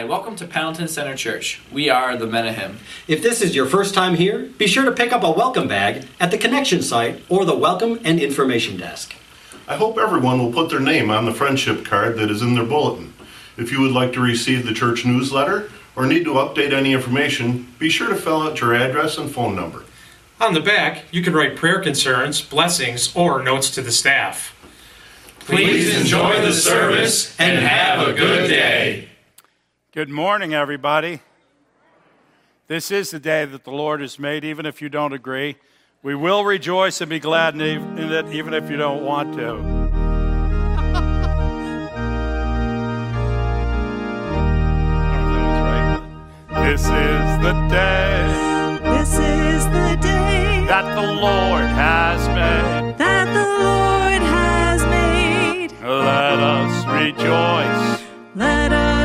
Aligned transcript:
Hi, 0.00 0.04
welcome 0.06 0.34
to 0.36 0.46
Pendleton 0.46 0.88
Center 0.88 1.14
Church. 1.14 1.60
We 1.70 1.90
are 1.90 2.16
the 2.16 2.26
Menahem. 2.26 2.78
If 3.06 3.22
this 3.22 3.42
is 3.42 3.54
your 3.54 3.66
first 3.66 3.92
time 3.92 4.14
here, 4.14 4.46
be 4.56 4.66
sure 4.66 4.86
to 4.86 4.92
pick 4.92 5.12
up 5.12 5.22
a 5.22 5.30
welcome 5.30 5.68
bag 5.68 6.06
at 6.18 6.30
the 6.30 6.38
connection 6.38 6.80
site 6.80 7.22
or 7.28 7.44
the 7.44 7.54
welcome 7.54 8.00
and 8.02 8.18
information 8.18 8.78
desk. 8.78 9.14
I 9.68 9.76
hope 9.76 9.98
everyone 9.98 10.38
will 10.38 10.54
put 10.54 10.70
their 10.70 10.80
name 10.80 11.10
on 11.10 11.26
the 11.26 11.34
friendship 11.34 11.84
card 11.84 12.16
that 12.16 12.30
is 12.30 12.40
in 12.40 12.54
their 12.54 12.64
bulletin. 12.64 13.12
If 13.58 13.70
you 13.70 13.82
would 13.82 13.92
like 13.92 14.14
to 14.14 14.22
receive 14.22 14.64
the 14.64 14.72
church 14.72 15.04
newsletter 15.04 15.70
or 15.94 16.06
need 16.06 16.24
to 16.24 16.32
update 16.32 16.72
any 16.72 16.94
information, 16.94 17.68
be 17.78 17.90
sure 17.90 18.08
to 18.08 18.16
fill 18.16 18.40
out 18.40 18.58
your 18.58 18.74
address 18.74 19.18
and 19.18 19.30
phone 19.30 19.54
number. 19.54 19.84
On 20.40 20.54
the 20.54 20.60
back, 20.60 21.04
you 21.10 21.22
can 21.22 21.34
write 21.34 21.56
prayer 21.56 21.78
concerns, 21.78 22.40
blessings, 22.40 23.14
or 23.14 23.42
notes 23.42 23.68
to 23.72 23.82
the 23.82 23.92
staff. 23.92 24.56
Please 25.40 25.94
enjoy 25.94 26.40
the 26.40 26.54
service 26.54 27.38
and 27.38 27.58
have 27.58 28.08
a 28.08 28.14
good 28.14 28.48
day. 28.48 29.09
Good 29.92 30.08
morning, 30.08 30.54
everybody. 30.54 31.18
This 32.68 32.92
is 32.92 33.10
the 33.10 33.18
day 33.18 33.44
that 33.44 33.64
the 33.64 33.72
Lord 33.72 34.00
has 34.00 34.20
made, 34.20 34.44
even 34.44 34.64
if 34.64 34.80
you 34.80 34.88
don't 34.88 35.12
agree. 35.12 35.56
We 36.00 36.14
will 36.14 36.44
rejoice 36.44 37.00
and 37.00 37.10
be 37.10 37.18
glad 37.18 37.56
in 37.56 37.60
it, 37.60 38.26
even 38.32 38.54
if 38.54 38.70
you 38.70 38.76
don't 38.76 39.04
want 39.04 39.34
to. 39.34 39.56
This 46.62 46.82
is 46.82 47.42
the 47.42 47.66
day. 47.68 48.78
This 48.84 49.14
is 49.14 49.64
the 49.64 49.98
day 50.00 50.66
that 50.68 50.94
the 50.94 51.14
Lord 51.14 51.64
has 51.64 52.28
made. 52.28 52.96
That 52.96 53.24
the 53.24 53.64
Lord 53.64 54.22
has 54.22 54.84
made. 54.84 55.72
Let 55.82 56.38
us 56.38 56.86
rejoice. 56.86 58.06
Let 58.36 58.72
us 58.72 58.89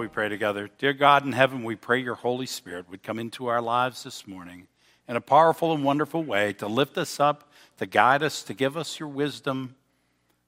We 0.00 0.08
pray 0.08 0.30
together? 0.30 0.70
Dear 0.78 0.94
God 0.94 1.26
in 1.26 1.32
heaven, 1.32 1.62
we 1.62 1.76
pray 1.76 1.98
your 1.98 2.14
Holy 2.14 2.46
Spirit 2.46 2.88
would 2.88 3.02
come 3.02 3.18
into 3.18 3.48
our 3.48 3.60
lives 3.60 4.02
this 4.02 4.26
morning 4.26 4.66
in 5.06 5.14
a 5.14 5.20
powerful 5.20 5.74
and 5.74 5.84
wonderful 5.84 6.24
way 6.24 6.54
to 6.54 6.66
lift 6.66 6.96
us 6.96 7.20
up, 7.20 7.52
to 7.76 7.84
guide 7.84 8.22
us, 8.22 8.42
to 8.44 8.54
give 8.54 8.78
us 8.78 8.98
your 8.98 9.10
wisdom, 9.10 9.74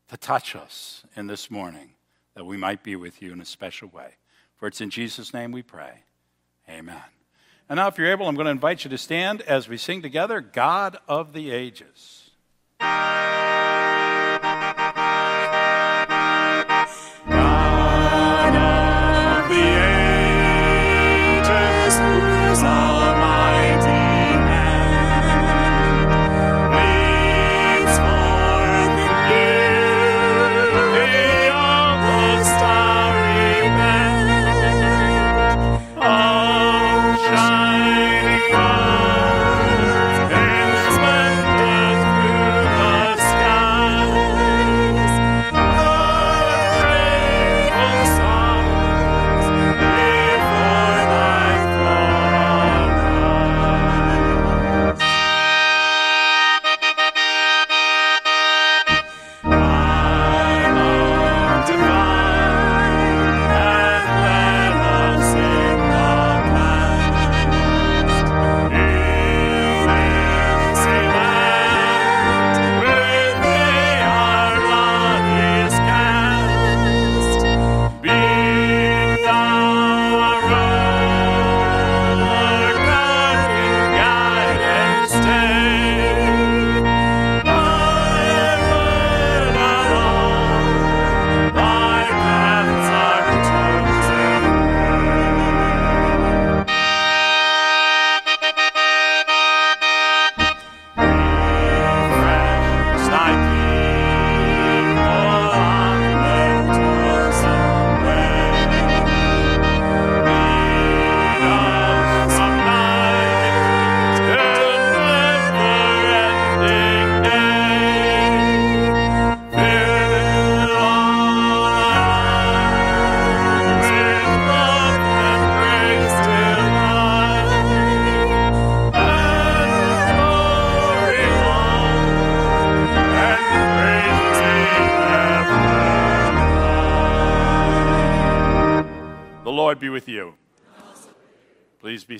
to 0.09 0.17
touch 0.17 0.57
us 0.57 1.05
in 1.15 1.27
this 1.27 1.51
morning, 1.51 1.91
that 2.35 2.47
we 2.47 2.57
might 2.57 2.83
be 2.83 2.97
with 2.97 3.21
you 3.21 3.31
in 3.31 3.43
a 3.43 3.45
special 3.45 3.89
way. 3.89 4.15
For 4.57 4.69
it's 4.69 4.81
in 4.81 4.89
Jesus' 4.89 5.35
name 5.35 5.53
we 5.53 5.63
pray. 5.63 6.05
Amen. 6.67 7.03
And 7.69 7.77
now, 7.77 7.89
if 7.89 7.99
you're 7.99 8.11
able, 8.11 8.29
I'm 8.29 8.35
going 8.35 8.47
to 8.47 8.51
invite 8.51 8.85
you 8.85 8.91
to 8.91 8.99
stand 8.99 9.43
as 9.43 9.69
we 9.69 9.77
sing 9.77 10.01
together 10.01 10.41
God 10.41 10.97
of 11.07 11.35
the 11.35 11.51
Ages. 11.51 12.31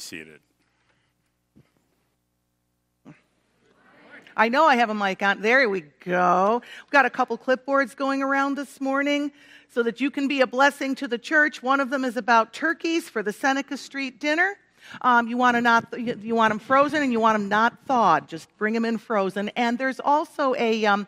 Seated. 0.03 0.41
I 4.37 4.49
know 4.49 4.65
I 4.65 4.77
have 4.77 4.91
a 4.91 4.95
mic 4.95 5.23
on. 5.23 5.43
There 5.43 5.69
we 5.69 5.83
go. 6.05 6.63
We've 6.85 6.91
got 6.91 7.05
a 7.05 7.11
couple 7.11 7.37
clipboards 7.37 7.95
going 7.95 8.23
around 8.23 8.57
this 8.57 8.81
morning 8.81 9.31
so 9.69 9.83
that 9.83 10.01
you 10.01 10.11
can 10.11 10.27
be 10.27 10.41
a 10.41 10.47
blessing 10.47 10.95
to 10.97 11.09
the 11.09 11.19
church. 11.19 11.63
One 11.63 11.81
of 11.81 11.91
them 11.91 12.05
is 12.05 12.17
about 12.17 12.53
turkeys 12.53 13.09
for 13.09 13.23
the 13.23 13.33
Seneca 13.33 13.77
Street 13.77 14.21
dinner. 14.21 14.57
Um, 15.01 15.29
you 15.29 15.37
want 15.37 15.63
not 15.63 15.87
you 15.99 16.35
want 16.35 16.51
them 16.51 16.59
frozen 16.59 17.03
and 17.03 17.13
you 17.13 17.21
want 17.21 17.39
them 17.39 17.49
not 17.49 17.87
thawed. 17.87 18.29
Just 18.29 18.49
bring 18.59 18.75
them 18.75 18.85
in 18.85 18.99
frozen. 18.99 19.51
And 19.51 19.79
there's 19.79 20.01
also 20.01 20.55
a 20.57 20.85
um, 20.87 21.07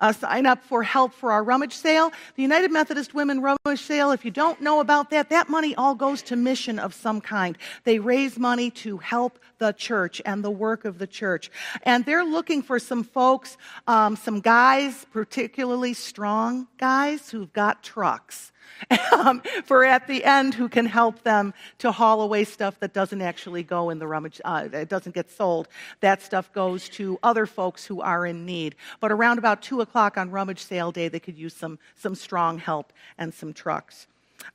uh, 0.00 0.12
sign 0.12 0.46
up 0.46 0.62
for 0.64 0.82
help 0.82 1.12
for 1.12 1.32
our 1.32 1.42
rummage 1.42 1.74
sale. 1.74 2.10
The 2.36 2.42
United 2.42 2.72
Methodist 2.72 3.14
Women 3.14 3.40
Rummage 3.40 3.80
Sale, 3.80 4.12
if 4.12 4.24
you 4.24 4.30
don't 4.30 4.60
know 4.60 4.80
about 4.80 5.10
that, 5.10 5.30
that 5.30 5.48
money 5.48 5.74
all 5.76 5.94
goes 5.94 6.22
to 6.22 6.36
mission 6.36 6.78
of 6.78 6.94
some 6.94 7.20
kind. 7.20 7.56
They 7.84 7.98
raise 7.98 8.38
money 8.38 8.70
to 8.70 8.98
help 8.98 9.38
the 9.58 9.72
church 9.72 10.20
and 10.24 10.44
the 10.44 10.50
work 10.50 10.84
of 10.84 10.98
the 10.98 11.06
church. 11.06 11.50
And 11.82 12.04
they're 12.04 12.24
looking 12.24 12.62
for 12.62 12.78
some 12.78 13.04
folks, 13.04 13.56
um, 13.86 14.16
some 14.16 14.40
guys, 14.40 15.06
particularly 15.12 15.94
strong 15.94 16.66
guys 16.78 17.30
who've 17.30 17.52
got 17.52 17.82
trucks. 17.82 18.52
um, 19.12 19.42
for 19.64 19.84
at 19.84 20.06
the 20.06 20.24
end 20.24 20.54
who 20.54 20.68
can 20.68 20.86
help 20.86 21.22
them 21.22 21.54
to 21.78 21.92
haul 21.92 22.22
away 22.22 22.44
stuff 22.44 22.78
that 22.80 22.92
doesn't 22.92 23.22
actually 23.22 23.62
go 23.62 23.90
in 23.90 23.98
the 23.98 24.06
rummage, 24.06 24.40
uh, 24.44 24.68
it 24.72 24.88
doesn't 24.88 25.14
get 25.14 25.30
sold. 25.30 25.68
That 26.00 26.22
stuff 26.22 26.52
goes 26.52 26.88
to 26.90 27.18
other 27.22 27.46
folks 27.46 27.84
who 27.84 28.00
are 28.00 28.26
in 28.26 28.44
need. 28.44 28.74
But 29.00 29.12
around 29.12 29.38
about 29.38 29.62
2 29.62 29.80
o'clock 29.80 30.18
on 30.18 30.30
rummage 30.30 30.62
sale 30.62 30.92
day, 30.92 31.08
they 31.08 31.20
could 31.20 31.38
use 31.38 31.54
some, 31.54 31.78
some 31.96 32.14
strong 32.14 32.58
help 32.58 32.92
and 33.18 33.32
some 33.32 33.52
trucks. 33.52 34.06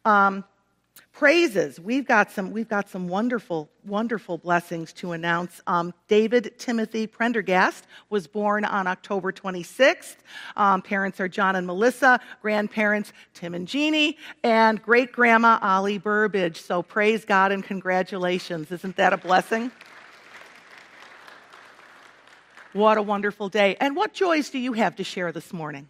Um, 0.05 0.43
praises. 1.19 1.81
We've 1.81 2.07
got 2.07 2.31
some 2.31 2.51
we've 2.51 2.69
got 2.69 2.89
some 2.89 3.09
wonderful 3.09 3.69
wonderful 3.83 4.37
blessings 4.37 4.93
to 4.93 5.11
announce. 5.11 5.59
Um, 5.67 5.93
david 6.07 6.57
timothy 6.57 7.07
prendergast 7.07 7.85
was 8.09 8.25
born 8.25 8.63
on 8.63 8.87
october 8.87 9.33
26th 9.33 10.15
um, 10.55 10.81
parents 10.81 11.19
are 11.19 11.27
john 11.27 11.57
and 11.57 11.67
melissa 11.67 12.21
grandparents 12.41 13.11
tim 13.33 13.53
and 13.53 13.67
jeannie 13.67 14.17
and 14.45 14.81
great 14.81 15.11
grandma 15.11 15.59
ollie 15.61 15.97
burbage. 15.97 16.61
So 16.61 16.81
praise 16.81 17.25
god 17.25 17.51
and 17.51 17.65
congratulations. 17.65 18.71
Isn't 18.71 18.95
that 18.95 19.11
a 19.11 19.17
blessing? 19.17 19.71
What 22.71 22.97
a 22.97 23.01
wonderful 23.01 23.49
day. 23.49 23.75
And 23.81 23.93
what 23.93 24.13
joys 24.13 24.49
do 24.51 24.57
you 24.57 24.71
have 24.71 24.95
to 24.95 25.03
share 25.03 25.33
this 25.33 25.51
morning? 25.51 25.89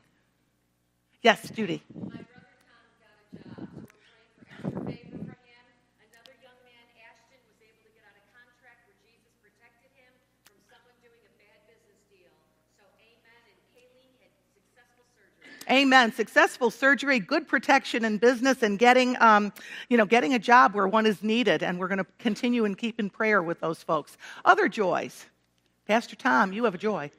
Yes 1.22 1.52
judy 1.52 1.84
My 1.94 2.08
brother 2.08 2.26
Tom 2.66 2.82
got 2.98 3.14
a 3.14 3.30
job. 3.38 3.70
So 3.70 3.86
we're 3.86 4.02
praying 4.02 4.26
for 4.34 4.42
extra 4.50 4.82
favor 4.90 5.18
for 5.30 5.38
him. 5.46 5.66
Another 6.00 6.34
young 6.42 6.58
man, 6.64 6.86
Ashton, 7.04 7.44
was 7.46 7.60
able 7.60 7.84
to 7.84 7.92
get 7.92 8.08
out 8.08 8.16
of 8.16 8.24
contract 8.32 8.88
where 8.88 8.98
Jesus 9.04 9.32
protected 9.44 9.92
him 10.00 10.12
from 10.48 10.56
someone 10.72 10.96
doing 11.04 11.20
a 11.28 11.34
bad 11.38 11.60
business 11.68 12.00
deal. 12.08 12.32
So 12.80 12.88
amen. 13.04 13.42
And 13.52 13.60
Kayleen 13.76 14.16
had 14.24 14.32
successful 14.56 15.06
surgery. 15.12 15.59
Amen. 15.72 16.12
Successful 16.12 16.72
surgery, 16.72 17.20
good 17.20 17.48
protection 17.48 18.04
in 18.04 18.18
business, 18.18 18.64
and 18.64 18.80
getting, 18.80 19.16
um, 19.22 19.54
you 19.88 19.98
know, 19.98 20.06
getting 20.06 20.34
a 20.34 20.40
job 20.40 20.74
where 20.74 20.88
one 20.88 21.06
is 21.06 21.22
needed. 21.22 21.62
And 21.62 21.80
we're 21.80 21.88
going 21.88 22.00
to 22.00 22.08
continue 22.18 22.66
and 22.66 22.76
keep 22.76 23.00
in 23.00 23.10
prayer 23.10 23.44
with 23.44 23.60
those 23.60 23.84
folks. 23.84 24.18
Other 24.44 24.68
joys. 24.68 25.28
Pastor 25.88 26.16
Tom, 26.16 26.54
you 26.54 26.64
have 26.64 26.74
a 26.74 26.80
joy. 26.80 27.12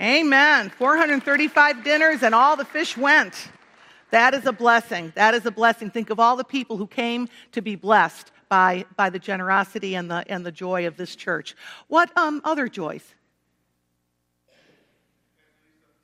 Amen. 0.00 0.70
435 0.70 1.84
dinners 1.84 2.22
and 2.22 2.34
all 2.34 2.56
the 2.56 2.64
fish 2.64 2.96
went. 2.96 3.48
That 4.10 4.32
is 4.32 4.46
a 4.46 4.52
blessing. 4.52 5.12
That 5.14 5.34
is 5.34 5.44
a 5.44 5.50
blessing. 5.50 5.90
Think 5.90 6.08
of 6.08 6.18
all 6.18 6.36
the 6.36 6.44
people 6.44 6.78
who 6.78 6.86
came 6.86 7.28
to 7.52 7.60
be 7.60 7.76
blessed 7.76 8.32
by, 8.50 8.84
by 8.96 9.08
the 9.08 9.18
generosity 9.18 9.94
and 9.94 10.10
the, 10.10 10.24
and 10.30 10.44
the 10.44 10.52
joy 10.52 10.86
of 10.86 10.98
this 10.98 11.16
church. 11.16 11.56
What 11.88 12.14
um, 12.18 12.42
other 12.44 12.68
joys? 12.68 13.14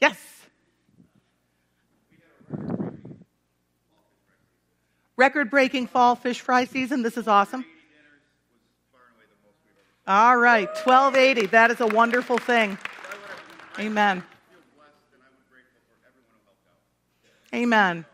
Yes. 0.01 0.17
Record 5.17 5.51
breaking 5.51 5.89
fall 5.89 6.15
fish 6.15 6.41
fry 6.41 6.65
season. 6.65 7.03
This 7.03 7.19
is 7.19 7.29
awesome. 7.29 7.65
All 10.07 10.37
right, 10.37 10.69
1280. 10.69 11.47
That 11.47 11.73
is 11.73 11.81
a 11.81 11.87
wonderful 11.87 12.39
thing. 12.39 12.79
Amen. 13.79 14.23
Amen. 17.53 18.05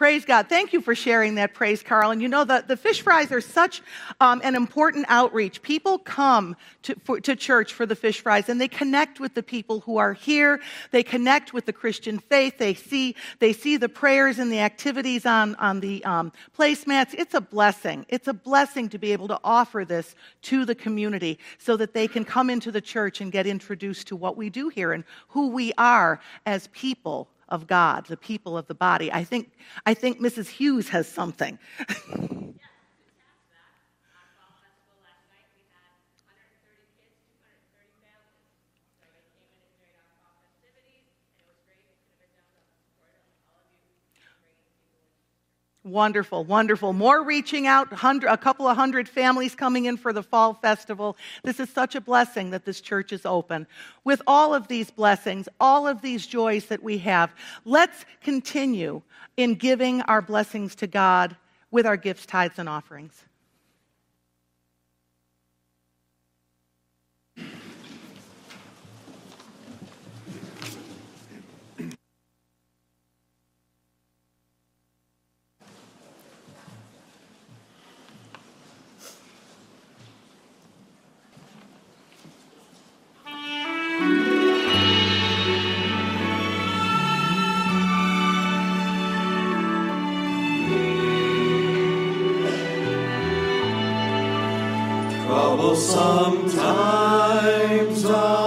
Praise 0.00 0.24
God. 0.24 0.48
Thank 0.48 0.72
you 0.72 0.80
for 0.80 0.94
sharing 0.94 1.34
that 1.34 1.52
praise, 1.52 1.82
Carl. 1.82 2.10
And 2.10 2.22
you 2.22 2.28
know, 2.28 2.42
the, 2.42 2.64
the 2.66 2.78
fish 2.78 3.02
fries 3.02 3.30
are 3.32 3.42
such 3.42 3.82
um, 4.18 4.40
an 4.42 4.54
important 4.54 5.04
outreach. 5.10 5.60
People 5.60 5.98
come 5.98 6.56
to, 6.84 6.94
for, 7.04 7.20
to 7.20 7.36
church 7.36 7.74
for 7.74 7.84
the 7.84 7.94
fish 7.94 8.22
fries 8.22 8.48
and 8.48 8.58
they 8.58 8.66
connect 8.66 9.20
with 9.20 9.34
the 9.34 9.42
people 9.42 9.80
who 9.80 9.98
are 9.98 10.14
here. 10.14 10.58
They 10.90 11.02
connect 11.02 11.52
with 11.52 11.66
the 11.66 11.74
Christian 11.74 12.18
faith. 12.18 12.56
They 12.56 12.72
see, 12.72 13.14
they 13.40 13.52
see 13.52 13.76
the 13.76 13.90
prayers 13.90 14.38
and 14.38 14.50
the 14.50 14.60
activities 14.60 15.26
on, 15.26 15.54
on 15.56 15.80
the 15.80 16.02
um, 16.06 16.32
placemats. 16.58 17.12
It's 17.12 17.34
a 17.34 17.42
blessing. 17.42 18.06
It's 18.08 18.26
a 18.26 18.32
blessing 18.32 18.88
to 18.88 18.98
be 18.98 19.12
able 19.12 19.28
to 19.28 19.40
offer 19.44 19.84
this 19.84 20.14
to 20.44 20.64
the 20.64 20.74
community 20.74 21.38
so 21.58 21.76
that 21.76 21.92
they 21.92 22.08
can 22.08 22.24
come 22.24 22.48
into 22.48 22.72
the 22.72 22.80
church 22.80 23.20
and 23.20 23.30
get 23.30 23.46
introduced 23.46 24.06
to 24.06 24.16
what 24.16 24.38
we 24.38 24.48
do 24.48 24.70
here 24.70 24.94
and 24.94 25.04
who 25.28 25.48
we 25.48 25.74
are 25.76 26.20
as 26.46 26.68
people 26.68 27.28
of 27.50 27.66
God, 27.66 28.06
the 28.06 28.16
people 28.16 28.56
of 28.56 28.66
the 28.66 28.74
body. 28.74 29.12
I 29.12 29.24
think, 29.24 29.52
I 29.86 29.94
think 29.94 30.20
Mrs. 30.20 30.48
Hughes 30.48 30.88
has 30.90 31.08
something. 31.08 31.58
Wonderful, 45.82 46.44
wonderful. 46.44 46.92
More 46.92 47.24
reaching 47.24 47.66
out, 47.66 47.88
a 47.90 48.36
couple 48.36 48.68
of 48.68 48.76
hundred 48.76 49.08
families 49.08 49.54
coming 49.54 49.86
in 49.86 49.96
for 49.96 50.12
the 50.12 50.22
fall 50.22 50.52
festival. 50.52 51.16
This 51.42 51.58
is 51.58 51.70
such 51.70 51.94
a 51.94 52.02
blessing 52.02 52.50
that 52.50 52.66
this 52.66 52.82
church 52.82 53.14
is 53.14 53.24
open. 53.24 53.66
With 54.04 54.20
all 54.26 54.52
of 54.52 54.68
these 54.68 54.90
blessings, 54.90 55.48
all 55.58 55.88
of 55.88 56.02
these 56.02 56.26
joys 56.26 56.66
that 56.66 56.82
we 56.82 56.98
have, 56.98 57.34
let's 57.64 58.04
continue 58.22 59.00
in 59.38 59.54
giving 59.54 60.02
our 60.02 60.20
blessings 60.20 60.74
to 60.76 60.86
God 60.86 61.34
with 61.70 61.86
our 61.86 61.96
gifts, 61.96 62.26
tithes, 62.26 62.58
and 62.58 62.68
offerings. 62.68 63.24
Troublesome 95.60 96.48
times 96.48 98.04
are 98.06 98.14
ah. 98.14 98.39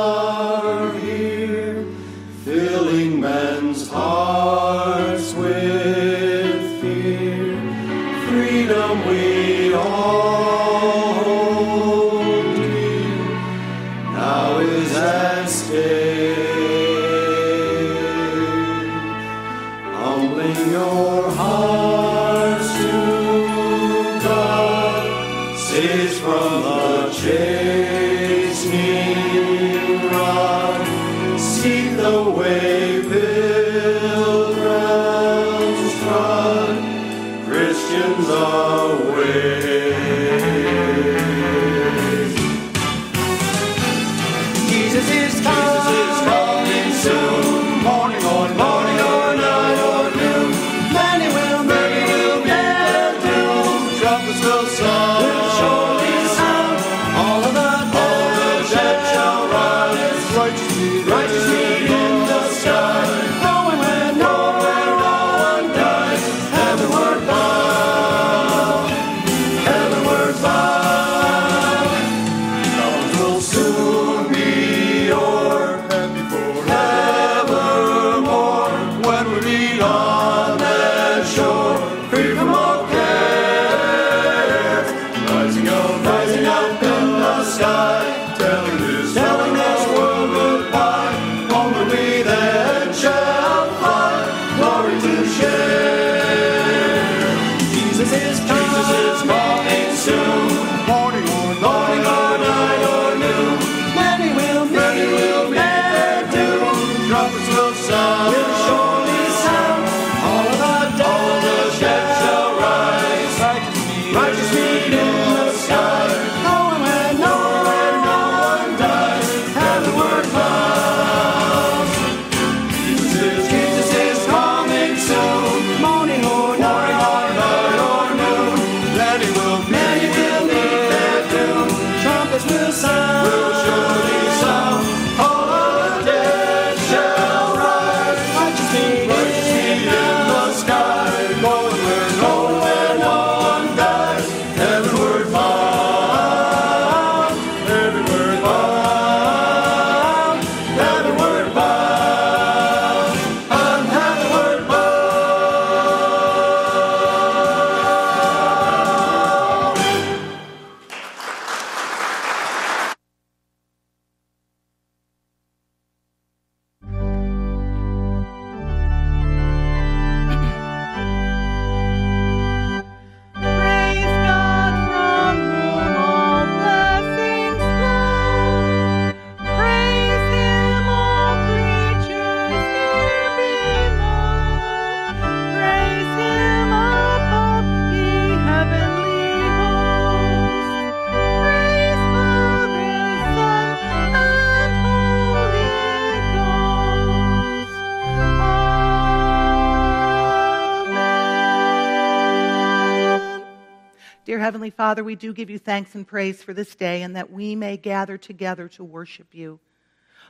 Father, 204.93 205.03
we 205.03 205.15
do 205.15 205.33
give 205.33 205.49
you 205.49 205.57
thanks 205.57 205.95
and 205.95 206.07
praise 206.07 206.43
for 206.43 206.53
this 206.53 206.75
day 206.75 207.01
and 207.01 207.15
that 207.15 207.31
we 207.31 207.55
may 207.55 207.77
gather 207.77 208.15
together 208.15 208.67
to 208.67 208.83
worship 208.83 209.33
you. 209.33 209.59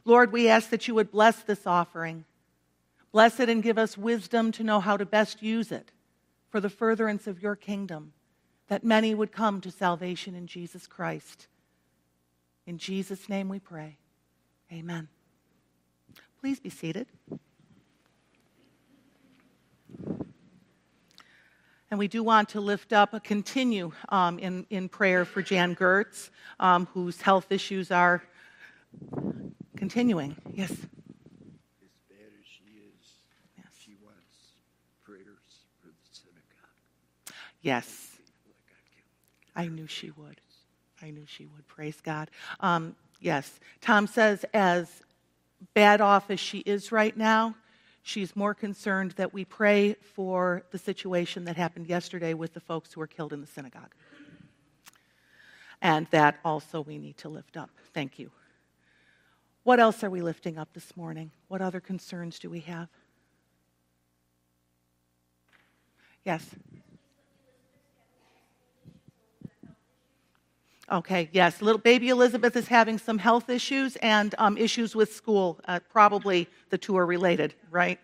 Lord, 0.06 0.32
we 0.32 0.48
ask 0.48 0.70
that 0.70 0.88
you 0.88 0.96
would 0.96 1.12
bless 1.12 1.44
this 1.44 1.68
offering. 1.68 2.24
Bless 3.12 3.42
it 3.42 3.50
and 3.50 3.62
give 3.62 3.78
us 3.78 3.98
wisdom 3.98 4.54
to 4.54 4.64
know 4.64 4.80
how 4.80 4.96
to 4.96 5.06
best 5.06 5.44
use 5.44 5.70
it 5.70 5.92
for 6.50 6.62
the 6.62 6.70
furtherance 6.70 7.28
of 7.28 7.44
your 7.44 7.58
kingdom, 7.58 8.14
that 8.70 8.86
many 8.86 9.14
would 9.14 9.34
come 9.34 9.60
to 9.60 9.70
salvation 9.70 10.34
in 10.34 10.48
Jesus 10.48 10.88
Christ. 10.88 11.48
In 12.66 12.78
Jesus' 12.78 13.28
name 13.28 13.50
we 13.50 13.60
pray. 13.60 13.98
Amen. 14.72 15.10
Please 16.40 16.62
be 16.62 16.70
seated. 16.70 17.08
And 21.94 22.00
we 22.00 22.08
do 22.08 22.24
want 22.24 22.50
to 22.50 22.60
lift 22.60 22.92
up, 22.92 23.14
a 23.14 23.20
continue 23.20 23.92
um, 24.10 24.40
in, 24.40 24.66
in 24.72 24.90
prayer 24.90 25.26
for 25.26 25.44
Jan 25.44 25.76
Gertz, 25.76 26.32
um, 26.60 26.88
whose 26.92 27.22
health 27.22 27.52
issues 27.52 27.92
are 27.92 28.24
continuing. 29.78 30.36
Yes. 30.52 30.72
as 30.72 30.78
bad 30.80 32.32
as 32.40 32.48
she 32.48 32.64
is, 32.64 33.12
Yes. 33.56 33.68
she 33.80 33.92
wants 34.04 34.56
prayers 35.06 35.38
for 35.84 35.90
the 35.90 35.94
synagogue. 36.12 37.36
Yes. 37.62 38.18
People 38.18 38.56
that 38.58 38.74
got 38.74 38.82
killed. 38.96 39.68
I 39.72 39.76
knew 39.76 39.86
she 39.86 40.10
would. 40.10 40.42
I 41.00 41.12
knew 41.12 41.26
she 41.28 41.46
would. 41.46 41.68
Praise 41.68 42.02
God. 42.02 42.32
Um, 42.60 42.96
yes. 43.22 43.60
Tom 43.82 44.08
says, 44.08 44.44
as 44.52 45.04
bad 45.76 46.02
off 46.02 46.32
as 46.32 46.40
she 46.40 46.58
is 46.62 46.92
right 46.92 47.16
now, 47.16 47.54
she's 48.04 48.36
more 48.36 48.54
concerned 48.54 49.12
that 49.12 49.34
we 49.34 49.46
pray 49.46 49.94
for 49.94 50.64
the 50.72 50.78
situation 50.78 51.46
that 51.46 51.58
happened 51.58 51.88
yesterday 51.88 52.34
with 52.34 52.54
the 52.54 52.60
folks 52.60 52.94
who 52.94 53.00
were 53.00 53.08
killed 53.08 53.34
in 53.34 53.42
the 53.42 53.48
synagogue. 53.48 53.96
And 55.82 56.06
that 56.12 56.40
also 56.46 56.82
we 56.82 56.98
need 56.98 57.18
to 57.18 57.30
lift 57.30 57.58
up. 57.58 57.72
Thank 57.94 58.20
you. 58.20 58.30
What 59.64 59.80
else 59.80 60.04
are 60.04 60.10
we 60.10 60.22
lifting 60.22 60.58
up 60.58 60.74
this 60.74 60.96
morning? 60.96 61.32
What 61.48 61.62
other 61.62 61.80
concerns 61.80 62.38
do 62.38 62.50
we 62.50 62.60
have? 62.62 62.90
Yes. 66.26 66.46
Okay, 70.92 71.30
yes. 71.32 71.62
Little 71.62 71.80
baby 71.80 72.10
Elizabeth 72.10 72.56
is 72.58 72.68
having 72.68 72.98
some 72.98 73.18
health 73.18 73.50
issues 73.50 73.96
and 73.98 74.36
um, 74.38 74.58
issues 74.58 74.96
with 74.96 75.14
school. 75.14 75.60
Uh, 75.66 75.80
probably 75.90 76.48
the 76.70 76.78
two 76.78 76.98
are 76.98 77.06
related, 77.06 77.54
right? 77.72 78.00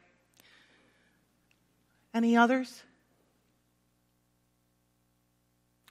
Any 2.13 2.37
others? 2.37 2.83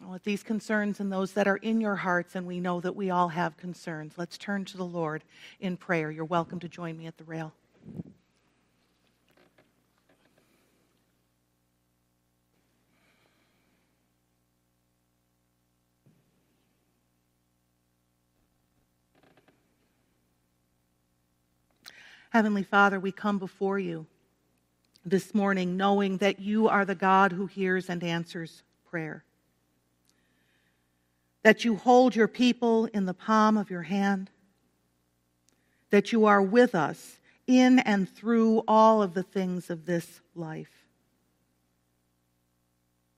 With 0.08 0.24
these 0.24 0.42
concerns 0.42 1.00
and 1.00 1.12
those 1.12 1.32
that 1.32 1.46
are 1.46 1.56
in 1.56 1.80
your 1.80 1.96
hearts, 1.96 2.34
and 2.34 2.46
we 2.46 2.58
know 2.60 2.80
that 2.80 2.96
we 2.96 3.10
all 3.10 3.28
have 3.28 3.56
concerns, 3.56 4.14
let's 4.16 4.38
turn 4.38 4.64
to 4.66 4.76
the 4.76 4.84
Lord 4.84 5.24
in 5.60 5.76
prayer. 5.76 6.10
You're 6.10 6.24
welcome 6.24 6.60
to 6.60 6.68
join 6.68 6.96
me 6.96 7.06
at 7.06 7.18
the 7.18 7.24
rail. 7.24 7.52
Heavenly 22.30 22.62
Father, 22.62 23.00
we 23.00 23.10
come 23.10 23.38
before 23.38 23.78
you 23.78 24.06
this 25.04 25.34
morning 25.34 25.78
knowing 25.78 26.18
that 26.18 26.38
you 26.38 26.68
are 26.68 26.84
the 26.84 26.94
God 26.94 27.32
who 27.32 27.46
hears 27.46 27.88
and 27.88 28.04
answers 28.04 28.62
prayer. 28.90 29.24
That 31.42 31.64
you 31.64 31.76
hold 31.76 32.14
your 32.14 32.28
people 32.28 32.84
in 32.86 33.06
the 33.06 33.14
palm 33.14 33.56
of 33.56 33.70
your 33.70 33.82
hand. 33.82 34.30
That 35.88 36.12
you 36.12 36.26
are 36.26 36.42
with 36.42 36.74
us 36.74 37.16
in 37.46 37.78
and 37.78 38.06
through 38.06 38.62
all 38.68 39.02
of 39.02 39.14
the 39.14 39.22
things 39.22 39.70
of 39.70 39.86
this 39.86 40.20
life. 40.34 40.84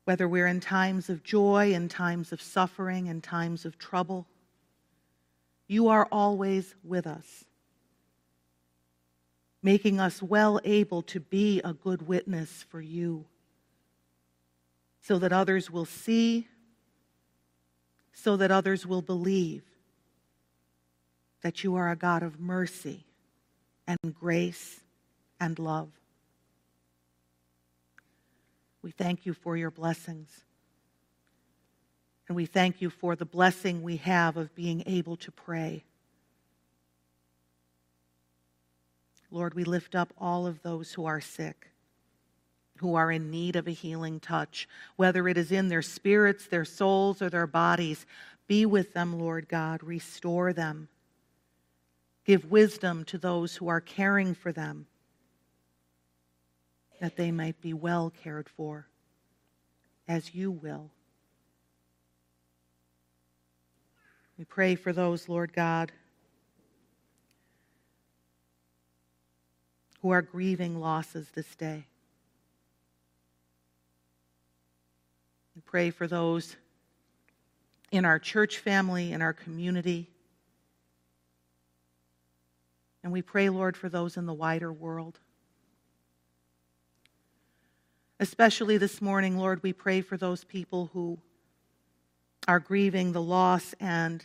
Whether 0.05 0.29
we're 0.29 0.47
in 0.47 0.61
times 0.61 1.11
of 1.11 1.25
joy, 1.25 1.73
in 1.73 1.88
times 1.88 2.31
of 2.31 2.40
suffering, 2.40 3.09
in 3.09 3.21
times 3.21 3.64
of 3.64 3.76
trouble, 3.76 4.29
you 5.67 5.88
are 5.88 6.07
always 6.12 6.76
with 6.85 7.09
us 7.09 7.45
making 9.62 10.00
us 10.00 10.23
well 10.23 10.61
able 10.64 11.02
to 11.02 11.21
be 11.21 11.61
a 11.62 11.73
good 11.73 12.07
witness 12.07 12.64
for 12.69 12.81
you, 12.81 13.25
so 15.00 15.19
that 15.19 15.33
others 15.33 15.71
will 15.71 15.85
see, 15.85 16.49
so 18.12 18.37
that 18.37 18.50
others 18.50 18.87
will 18.87 19.02
believe 19.02 19.62
that 21.43 21.64
you 21.64 21.75
are 21.75 21.90
a 21.90 21.97
God 21.97 22.23
of 22.23 22.38
mercy 22.38 23.05
and 23.87 24.14
grace 24.14 24.81
and 25.40 25.59
love. 25.59 25.88
We 28.83 28.90
thank 28.90 29.26
you 29.26 29.35
for 29.35 29.57
your 29.57 29.71
blessings. 29.71 30.45
And 32.29 32.37
we 32.37 32.47
thank 32.47 32.81
you 32.81 32.90
for 32.90 33.17
the 33.17 33.25
blessing 33.25 33.83
we 33.83 33.97
have 33.97 34.37
of 34.37 34.55
being 34.55 34.85
able 34.87 35.17
to 35.17 35.33
pray. 35.33 35.85
Lord, 39.31 39.55
we 39.55 39.65
lift 39.65 39.95
up 39.95 40.13
all 40.19 40.47
of 40.47 40.63
those 40.63 40.93
who 40.93 41.07
are 41.07 41.21
sick, 41.21 41.69
who 42.79 42.95
are 42.95 43.13
in 43.13 43.31
need 43.31 43.57
of 43.57 43.69
a 43.69 43.73
healing 43.73 44.19
touch, 44.21 44.69
whether 44.97 45.29
it 45.29 45.37
is 45.37 45.53
in 45.53 45.69
their 45.69 45.83
spirits, 45.83 46.47
their 46.47 46.65
souls, 46.65 47.23
or 47.23 47.31
their 47.31 47.47
bodies. 47.47 48.07
Be 48.47 48.67
with 48.67 48.93
them, 48.93 49.21
Lord 49.21 49.49
God. 49.49 49.83
Restore 49.85 50.53
them. 50.53 50.89
Give 52.25 52.51
wisdom 52.51 53.05
to 53.07 53.19
those 53.19 53.57
who 53.57 53.69
are 53.69 53.81
caring 53.81 54.35
for 54.35 54.53
them, 54.53 54.87
that 57.01 57.17
they 57.17 57.31
might 57.31 57.61
be 57.61 57.73
well 57.73 58.13
cared 58.23 58.49
for, 58.49 58.87
as 60.09 60.35
you 60.35 60.51
will. 60.51 60.91
We 64.37 64.45
pray 64.45 64.75
for 64.75 64.93
those, 64.93 65.29
Lord 65.29 65.53
God, 65.53 65.93
who 70.02 70.11
are 70.11 70.23
grieving 70.23 70.80
losses 70.80 71.28
this 71.35 71.54
day. 71.57 71.85
We 75.54 75.62
pray 75.62 75.90
for 75.90 76.07
those 76.07 76.57
in 77.90 78.04
our 78.04 78.19
church 78.19 78.59
family, 78.59 79.12
in 79.12 79.21
our 79.21 79.33
community. 79.33 80.09
And 83.02 83.12
we 83.12 83.23
pray, 83.23 83.50
Lord, 83.50 83.76
for 83.76 83.88
those 83.88 84.16
in 84.16 84.26
the 84.26 84.33
wider 84.33 84.73
world. 84.73 85.19
Especially 88.19 88.78
this 88.78 89.00
morning, 89.00 89.38
Lord, 89.38 89.62
we 89.62 89.73
pray 89.73 90.02
for 90.02 90.16
those 90.16 90.45
people 90.45 90.90
who 90.92 91.19
are 92.47 92.61
grieving 92.61 93.12
the 93.12 93.23
loss 93.23 93.75
and 93.80 94.25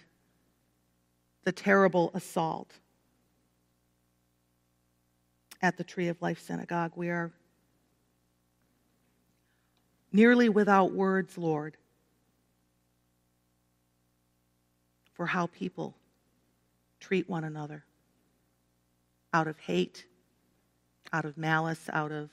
the 1.44 1.52
terrible 1.52 2.12
assault 2.14 2.72
at 5.66 5.78
the 5.78 5.84
Tree 5.84 6.10
of 6.10 6.22
Life 6.22 6.40
Synagogue. 6.40 6.92
We 6.96 7.10
are 7.10 7.32
nearly 10.12 10.48
without 10.48 10.92
words, 10.94 11.40
Lord, 11.40 11.76
for 15.16 15.26
how 15.26 15.48
people 15.48 15.96
treat 17.00 17.28
one 17.28 17.44
another 17.44 17.84
out 19.34 19.48
of 19.48 19.58
hate, 19.58 20.06
out 21.12 21.26
of 21.26 21.36
malice, 21.36 21.90
out 21.92 22.12
of 22.12 22.30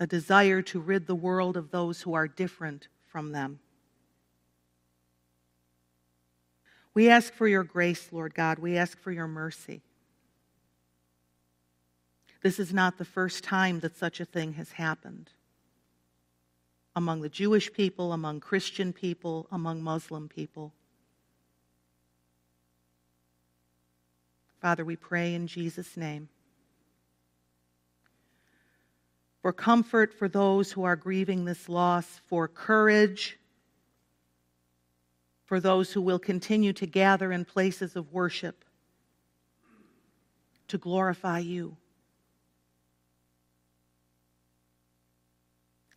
a 0.00 0.08
desire 0.08 0.60
to 0.62 0.80
rid 0.80 1.06
the 1.06 1.14
world 1.14 1.56
of 1.56 1.70
those 1.70 2.02
who 2.02 2.14
are 2.14 2.26
different 2.26 2.88
from 3.12 3.30
them. 3.30 3.60
We 6.94 7.08
ask 7.08 7.32
for 7.32 7.46
your 7.46 7.62
grace, 7.62 8.08
Lord 8.10 8.34
God. 8.34 8.58
We 8.58 8.76
ask 8.76 8.98
for 8.98 9.12
your 9.12 9.28
mercy. 9.28 9.82
This 12.42 12.58
is 12.58 12.72
not 12.72 12.98
the 12.98 13.04
first 13.04 13.44
time 13.44 13.80
that 13.80 13.96
such 13.96 14.20
a 14.20 14.24
thing 14.24 14.54
has 14.54 14.72
happened 14.72 15.30
among 16.94 17.22
the 17.22 17.28
Jewish 17.28 17.72
people, 17.72 18.12
among 18.12 18.40
Christian 18.40 18.92
people, 18.92 19.46
among 19.50 19.82
Muslim 19.82 20.28
people. 20.28 20.72
Father, 24.60 24.84
we 24.84 24.96
pray 24.96 25.34
in 25.34 25.46
Jesus' 25.46 25.96
name 25.96 26.28
for 29.40 29.52
comfort 29.52 30.14
for 30.14 30.28
those 30.28 30.70
who 30.70 30.84
are 30.84 30.94
grieving 30.94 31.44
this 31.44 31.68
loss, 31.68 32.20
for 32.28 32.46
courage 32.46 33.38
for 35.44 35.60
those 35.60 35.92
who 35.92 36.00
will 36.00 36.18
continue 36.18 36.72
to 36.72 36.86
gather 36.86 37.30
in 37.32 37.44
places 37.44 37.96
of 37.96 38.12
worship 38.12 38.64
to 40.68 40.78
glorify 40.78 41.38
you. 41.38 41.76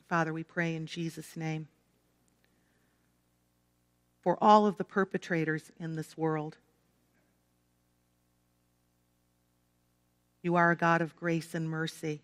Father, 0.07 0.33
we 0.33 0.43
pray 0.43 0.75
in 0.75 0.85
Jesus' 0.85 1.35
name 1.35 1.67
for 4.21 4.37
all 4.41 4.65
of 4.65 4.77
the 4.77 4.83
perpetrators 4.83 5.71
in 5.79 5.95
this 5.95 6.17
world. 6.17 6.57
You 10.41 10.55
are 10.55 10.71
a 10.71 10.75
God 10.75 11.01
of 11.01 11.15
grace 11.15 11.55
and 11.55 11.69
mercy. 11.69 12.21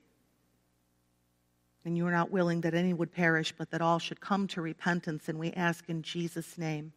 And 1.84 1.98
you 1.98 2.06
are 2.06 2.12
not 2.12 2.30
willing 2.30 2.62
that 2.62 2.76
any 2.76 2.94
would 2.94 3.12
perish, 3.12 3.54
but 3.58 3.72
that 3.72 3.82
all 3.82 3.98
should 3.98 4.22
come 4.22 4.48
to 4.50 4.62
repentance. 4.62 5.28
And 5.28 5.40
we 5.40 5.52
ask 5.54 5.90
in 5.90 6.04
Jesus' 6.04 6.58
name 6.58 6.94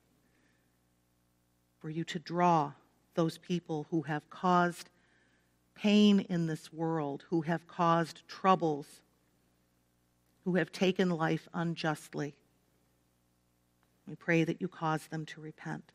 for 1.81 1.89
you 1.89 2.05
to 2.05 2.19
draw 2.19 2.73
those 3.15 3.39
people 3.39 3.87
who 3.91 4.03
have 4.03 4.29
caused 4.29 4.91
pain 5.75 6.21
in 6.21 6.47
this 6.47 6.73
world, 6.73 7.25
who 7.31 7.43
have 7.43 7.67
caused 7.67 8.27
troubles, 8.29 9.01
who 10.45 10.57
have 10.57 10.73
taken 10.73 11.11
life 11.11 11.49
unjustly. 11.55 12.35
We 14.07 14.15
pray 14.15 14.45
that 14.45 14.61
you 14.61 14.69
cause 14.69 15.07
them 15.07 15.25
to 15.27 15.41
repent. 15.41 15.93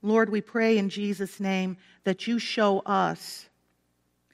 Lord, 0.00 0.30
we 0.30 0.40
pray 0.40 0.78
in 0.78 0.88
Jesus' 0.88 1.40
name 1.40 1.76
that 2.04 2.26
you 2.28 2.38
show 2.38 2.80
us 2.80 3.48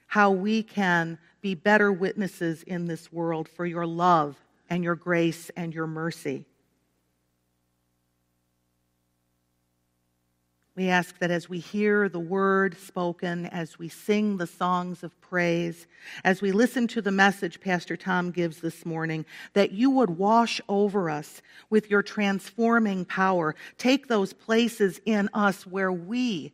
how 0.06 0.30
we 0.30 0.62
can 0.62 1.18
be 1.40 1.54
better 1.54 1.90
witnesses 1.90 2.62
in 2.64 2.86
this 2.86 3.10
world 3.10 3.48
for 3.48 3.64
your 3.64 3.86
love 3.86 4.36
and 4.68 4.84
your 4.84 4.94
grace 4.94 5.50
and 5.56 5.74
your 5.74 5.86
mercy. 5.86 6.46
We 10.76 10.88
ask 10.88 11.16
that 11.20 11.30
as 11.30 11.48
we 11.48 11.60
hear 11.60 12.08
the 12.08 12.18
word 12.18 12.76
spoken, 12.78 13.46
as 13.46 13.78
we 13.78 13.88
sing 13.88 14.38
the 14.38 14.46
songs 14.46 15.04
of 15.04 15.18
praise, 15.20 15.86
as 16.24 16.42
we 16.42 16.50
listen 16.50 16.88
to 16.88 17.00
the 17.00 17.12
message 17.12 17.60
Pastor 17.60 17.96
Tom 17.96 18.32
gives 18.32 18.60
this 18.60 18.84
morning, 18.84 19.24
that 19.52 19.70
you 19.70 19.90
would 19.90 20.10
wash 20.10 20.60
over 20.68 21.08
us 21.08 21.42
with 21.70 21.90
your 21.90 22.02
transforming 22.02 23.04
power. 23.04 23.54
Take 23.78 24.08
those 24.08 24.32
places 24.32 25.00
in 25.04 25.30
us 25.32 25.64
where 25.64 25.92
we 25.92 26.52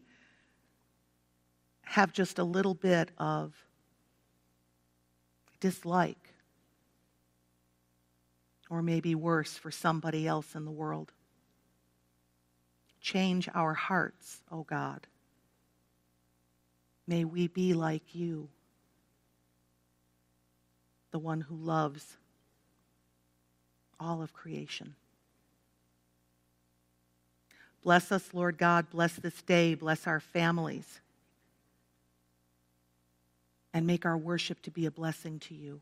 have 1.82 2.12
just 2.12 2.38
a 2.38 2.44
little 2.44 2.74
bit 2.74 3.10
of 3.16 3.54
dislike, 5.60 6.34
or 8.68 8.82
maybe 8.82 9.14
worse 9.14 9.54
for 9.54 9.70
somebody 9.70 10.26
else 10.26 10.54
in 10.54 10.66
the 10.66 10.70
world. 10.70 11.10
Change 13.00 13.48
our 13.54 13.74
hearts, 13.74 14.40
O 14.50 14.62
God. 14.62 15.06
May 17.06 17.24
we 17.24 17.48
be 17.48 17.74
like 17.74 18.14
you, 18.14 18.48
the 21.10 21.18
one 21.18 21.40
who 21.40 21.56
loves 21.56 22.16
all 23.98 24.22
of 24.22 24.32
creation. 24.32 24.94
Bless 27.82 28.12
us, 28.12 28.28
Lord 28.32 28.58
God. 28.58 28.90
Bless 28.90 29.14
this 29.14 29.42
day. 29.42 29.74
Bless 29.74 30.06
our 30.06 30.20
families. 30.20 31.00
And 33.72 33.86
make 33.86 34.04
our 34.04 34.18
worship 34.18 34.60
to 34.62 34.70
be 34.70 34.86
a 34.86 34.90
blessing 34.90 35.38
to 35.40 35.54
you. 35.54 35.80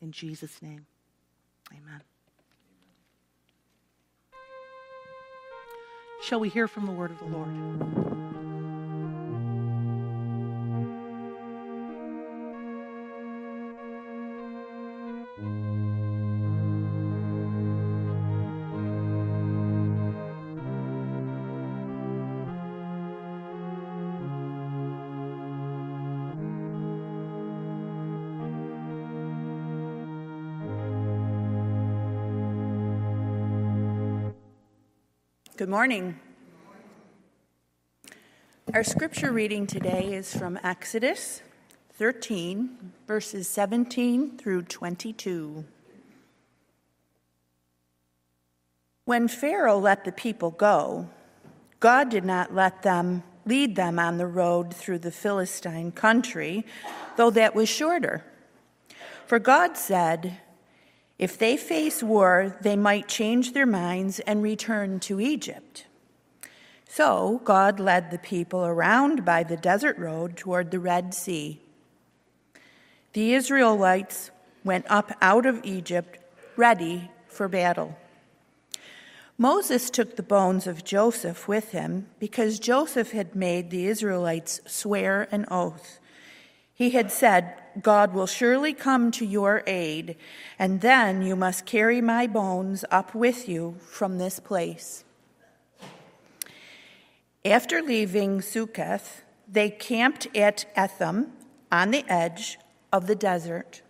In 0.00 0.12
Jesus' 0.12 0.60
name, 0.60 0.86
amen. 1.72 2.00
Shall 6.20 6.38
we 6.38 6.48
hear 6.50 6.68
from 6.68 6.86
the 6.86 6.92
word 6.92 7.10
of 7.10 7.18
the 7.18 7.24
Lord? 7.24 8.49
Morning. 35.70 36.18
Our 38.74 38.82
scripture 38.82 39.30
reading 39.30 39.68
today 39.68 40.14
is 40.14 40.36
from 40.36 40.58
Exodus 40.64 41.42
13, 41.92 42.90
verses 43.06 43.46
17 43.46 44.36
through 44.36 44.62
22. 44.62 45.64
When 49.04 49.28
Pharaoh 49.28 49.78
let 49.78 50.04
the 50.04 50.10
people 50.10 50.50
go, 50.50 51.08
God 51.78 52.08
did 52.08 52.24
not 52.24 52.52
let 52.52 52.82
them 52.82 53.22
lead 53.46 53.76
them 53.76 54.00
on 54.00 54.18
the 54.18 54.26
road 54.26 54.74
through 54.74 54.98
the 54.98 55.12
Philistine 55.12 55.92
country, 55.92 56.66
though 57.16 57.30
that 57.30 57.54
was 57.54 57.68
shorter. 57.68 58.24
For 59.24 59.38
God 59.38 59.76
said, 59.76 60.36
if 61.20 61.36
they 61.36 61.58
face 61.58 62.02
war, 62.02 62.56
they 62.62 62.76
might 62.76 63.06
change 63.06 63.52
their 63.52 63.66
minds 63.66 64.20
and 64.20 64.42
return 64.42 64.98
to 65.00 65.20
Egypt. 65.20 65.84
So 66.88 67.42
God 67.44 67.78
led 67.78 68.10
the 68.10 68.16
people 68.16 68.64
around 68.64 69.22
by 69.22 69.42
the 69.42 69.58
desert 69.58 69.98
road 69.98 70.34
toward 70.34 70.70
the 70.70 70.80
Red 70.80 71.12
Sea. 71.12 71.60
The 73.12 73.34
Israelites 73.34 74.30
went 74.64 74.86
up 74.88 75.12
out 75.20 75.44
of 75.44 75.60
Egypt 75.62 76.18
ready 76.56 77.10
for 77.28 77.48
battle. 77.48 77.98
Moses 79.36 79.90
took 79.90 80.16
the 80.16 80.22
bones 80.22 80.66
of 80.66 80.84
Joseph 80.84 81.46
with 81.46 81.72
him 81.72 82.06
because 82.18 82.58
Joseph 82.58 83.10
had 83.10 83.34
made 83.34 83.68
the 83.68 83.84
Israelites 83.86 84.62
swear 84.66 85.28
an 85.30 85.44
oath. 85.50 86.00
He 86.80 86.92
had 86.92 87.12
said, 87.12 87.56
God 87.82 88.14
will 88.14 88.26
surely 88.26 88.72
come 88.72 89.10
to 89.10 89.26
your 89.26 89.62
aid, 89.66 90.16
and 90.58 90.80
then 90.80 91.20
you 91.20 91.36
must 91.36 91.66
carry 91.66 92.00
my 92.00 92.26
bones 92.26 92.86
up 92.90 93.14
with 93.14 93.50
you 93.50 93.76
from 93.80 94.16
this 94.16 94.40
place. 94.40 95.04
After 97.44 97.82
leaving 97.82 98.40
Succoth, 98.40 99.24
they 99.46 99.68
camped 99.68 100.34
at 100.34 100.64
Etham 100.74 101.32
on 101.70 101.90
the 101.90 102.02
edge 102.08 102.58
of 102.90 103.06
the 103.06 103.14
desert. 103.14 103.82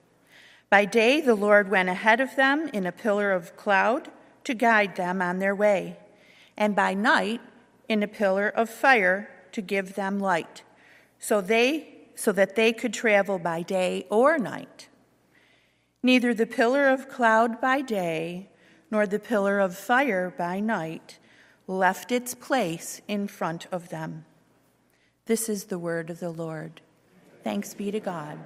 By 0.69 0.85
day, 0.85 1.21
the 1.21 1.37
Lord 1.37 1.71
went 1.71 1.91
ahead 1.91 2.21
of 2.21 2.35
them 2.35 2.67
in 2.73 2.87
a 2.87 2.91
pillar 2.91 3.31
of 3.31 3.57
cloud 3.57 4.09
to 4.43 4.53
guide 4.53 4.97
them 4.97 5.23
on 5.23 5.39
their 5.39 5.55
way, 5.55 5.97
and 6.57 6.75
by 6.75 6.95
night, 6.95 7.41
in 7.89 8.03
a 8.03 8.09
pillar 8.09 8.49
of 8.49 8.69
fire 8.69 9.31
to 9.53 9.63
give 9.63 9.95
them 9.95 10.19
light, 10.19 10.65
so 11.21 11.41
they 11.41 12.00
so 12.21 12.33
that 12.33 12.55
they 12.55 12.71
could 12.71 12.93
travel 12.93 13.39
by 13.39 13.63
day 13.63 14.07
or 14.11 14.37
night. 14.37 14.89
Neither 16.03 16.35
the 16.35 16.45
pillar 16.45 16.87
of 16.87 17.09
cloud 17.09 17.63
by 17.63 17.81
day 17.81 18.51
nor 18.91 19.07
the 19.07 19.19
pillar 19.19 19.59
of 19.59 19.75
fire 19.75 20.35
by 20.37 20.61
night 20.61 21.19
left 21.67 22.13
its 22.13 22.35
place 22.35 23.01
in 23.09 23.27
front 23.27 23.67
of 23.73 23.89
them. 23.89 24.27
This 25.25 25.49
is 25.49 25.65
the 25.65 25.79
word 25.79 26.11
of 26.11 26.21
the 26.21 26.29
Lord. 26.29 26.83
Thanks 27.43 27.73
be 27.73 27.91
to 27.91 28.01
God. 28.01 28.39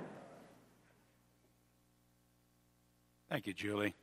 Thank 3.28 3.48
you, 3.48 3.54
Julie. 3.54 3.94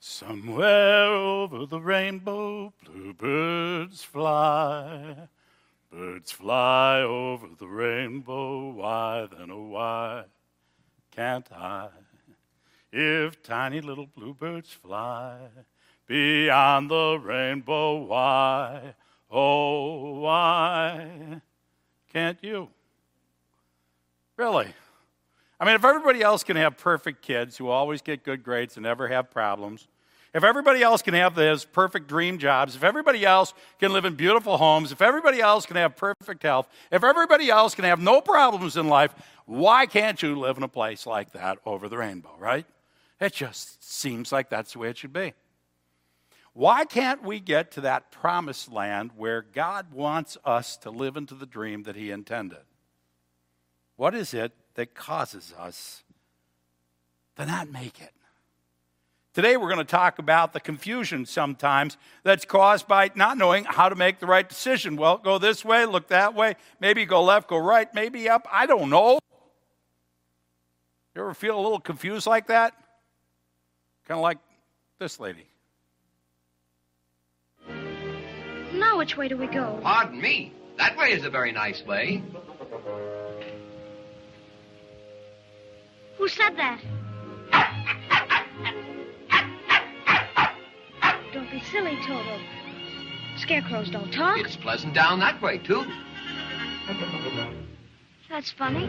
Somewhere 0.00 1.06
over 1.06 1.64
the 1.64 1.80
rainbow, 1.80 2.72
bluebirds 2.84 4.02
fly. 4.02 5.28
Birds 5.90 6.30
fly 6.30 7.00
over 7.00 7.48
the 7.58 7.66
rainbow, 7.66 8.70
why 8.70 9.26
then, 9.30 9.50
oh, 9.50 9.68
why 9.68 10.24
can't 11.10 11.50
I? 11.50 11.88
If 12.92 13.42
tiny 13.42 13.80
little 13.80 14.06
bluebirds 14.06 14.72
fly 14.72 15.38
beyond 16.06 16.90
the 16.90 17.18
rainbow, 17.20 17.96
why, 18.02 18.94
oh, 19.30 20.20
why 20.20 21.40
can't 22.12 22.38
you? 22.42 22.68
Really? 24.36 24.72
I 25.58 25.64
mean, 25.64 25.74
if 25.74 25.84
everybody 25.84 26.22
else 26.22 26.42
can 26.42 26.56
have 26.56 26.78
perfect 26.78 27.20
kids 27.20 27.56
who 27.56 27.68
always 27.68 28.00
get 28.00 28.24
good 28.24 28.42
grades 28.42 28.76
and 28.76 28.84
never 28.84 29.08
have 29.08 29.30
problems, 29.30 29.88
if 30.32 30.44
everybody 30.44 30.82
else 30.82 31.02
can 31.02 31.14
have 31.14 31.34
those 31.34 31.64
perfect 31.64 32.08
dream 32.08 32.38
jobs, 32.38 32.76
if 32.76 32.84
everybody 32.84 33.24
else 33.24 33.52
can 33.78 33.92
live 33.92 34.04
in 34.04 34.14
beautiful 34.14 34.56
homes, 34.58 34.92
if 34.92 35.02
everybody 35.02 35.40
else 35.40 35.66
can 35.66 35.76
have 35.76 35.96
perfect 35.96 36.42
health, 36.42 36.68
if 36.90 37.02
everybody 37.02 37.50
else 37.50 37.74
can 37.74 37.84
have 37.84 38.00
no 38.00 38.20
problems 38.20 38.76
in 38.76 38.88
life, 38.88 39.14
why 39.46 39.86
can't 39.86 40.22
you 40.22 40.38
live 40.38 40.56
in 40.56 40.62
a 40.62 40.68
place 40.68 41.06
like 41.06 41.32
that 41.32 41.58
over 41.66 41.88
the 41.88 41.98
rainbow, 41.98 42.34
right? 42.38 42.66
It 43.20 43.32
just 43.32 43.82
seems 43.82 44.32
like 44.32 44.48
that's 44.48 44.72
the 44.72 44.78
way 44.78 44.90
it 44.90 44.98
should 44.98 45.12
be. 45.12 45.34
Why 46.52 46.84
can't 46.84 47.22
we 47.22 47.40
get 47.40 47.70
to 47.72 47.80
that 47.82 48.10
promised 48.10 48.72
land 48.72 49.12
where 49.16 49.42
God 49.42 49.92
wants 49.92 50.36
us 50.44 50.76
to 50.78 50.90
live 50.90 51.16
into 51.16 51.34
the 51.34 51.46
dream 51.46 51.84
that 51.84 51.96
He 51.96 52.10
intended? 52.10 52.64
What 53.96 54.14
is 54.14 54.34
it 54.34 54.52
that 54.74 54.94
causes 54.94 55.52
us 55.58 56.02
to 57.36 57.46
not 57.46 57.70
make 57.70 58.00
it. 58.00 58.12
Today, 59.32 59.56
we're 59.56 59.68
going 59.68 59.78
to 59.78 59.84
talk 59.84 60.18
about 60.18 60.52
the 60.52 60.58
confusion 60.58 61.24
sometimes 61.24 61.96
that's 62.24 62.44
caused 62.44 62.88
by 62.88 63.12
not 63.14 63.38
knowing 63.38 63.62
how 63.62 63.88
to 63.88 63.94
make 63.94 64.18
the 64.18 64.26
right 64.26 64.48
decision. 64.48 64.96
Well, 64.96 65.18
go 65.18 65.38
this 65.38 65.64
way, 65.64 65.86
look 65.86 66.08
that 66.08 66.34
way, 66.34 66.56
maybe 66.80 67.06
go 67.06 67.22
left, 67.22 67.48
go 67.48 67.56
right, 67.56 67.92
maybe 67.94 68.28
up. 68.28 68.48
I 68.50 68.66
don't 68.66 68.90
know. 68.90 69.20
You 71.14 71.22
ever 71.22 71.34
feel 71.34 71.56
a 71.56 71.62
little 71.62 71.78
confused 71.78 72.26
like 72.26 72.48
that? 72.48 72.74
Kind 74.08 74.18
of 74.18 74.22
like 74.22 74.38
this 74.98 75.20
lady. 75.20 75.46
Now, 78.72 78.98
which 78.98 79.16
way 79.16 79.28
do 79.28 79.36
we 79.36 79.46
go? 79.46 79.78
Pardon 79.80 80.20
me. 80.20 80.52
That 80.76 80.96
way 80.96 81.12
is 81.12 81.24
a 81.24 81.30
very 81.30 81.52
nice 81.52 81.84
way. 81.84 82.20
Who 86.18 86.26
said 86.26 86.56
that? 86.56 86.80
Don't 91.60 91.72
silly, 91.72 91.98
Toto. 92.06 92.38
Scarecrows 93.36 93.90
don't 93.90 94.10
talk. 94.12 94.38
It's 94.38 94.56
pleasant 94.56 94.94
down 94.94 95.20
that 95.20 95.40
way, 95.42 95.58
too. 95.58 95.84
That's 98.28 98.50
funny. 98.50 98.88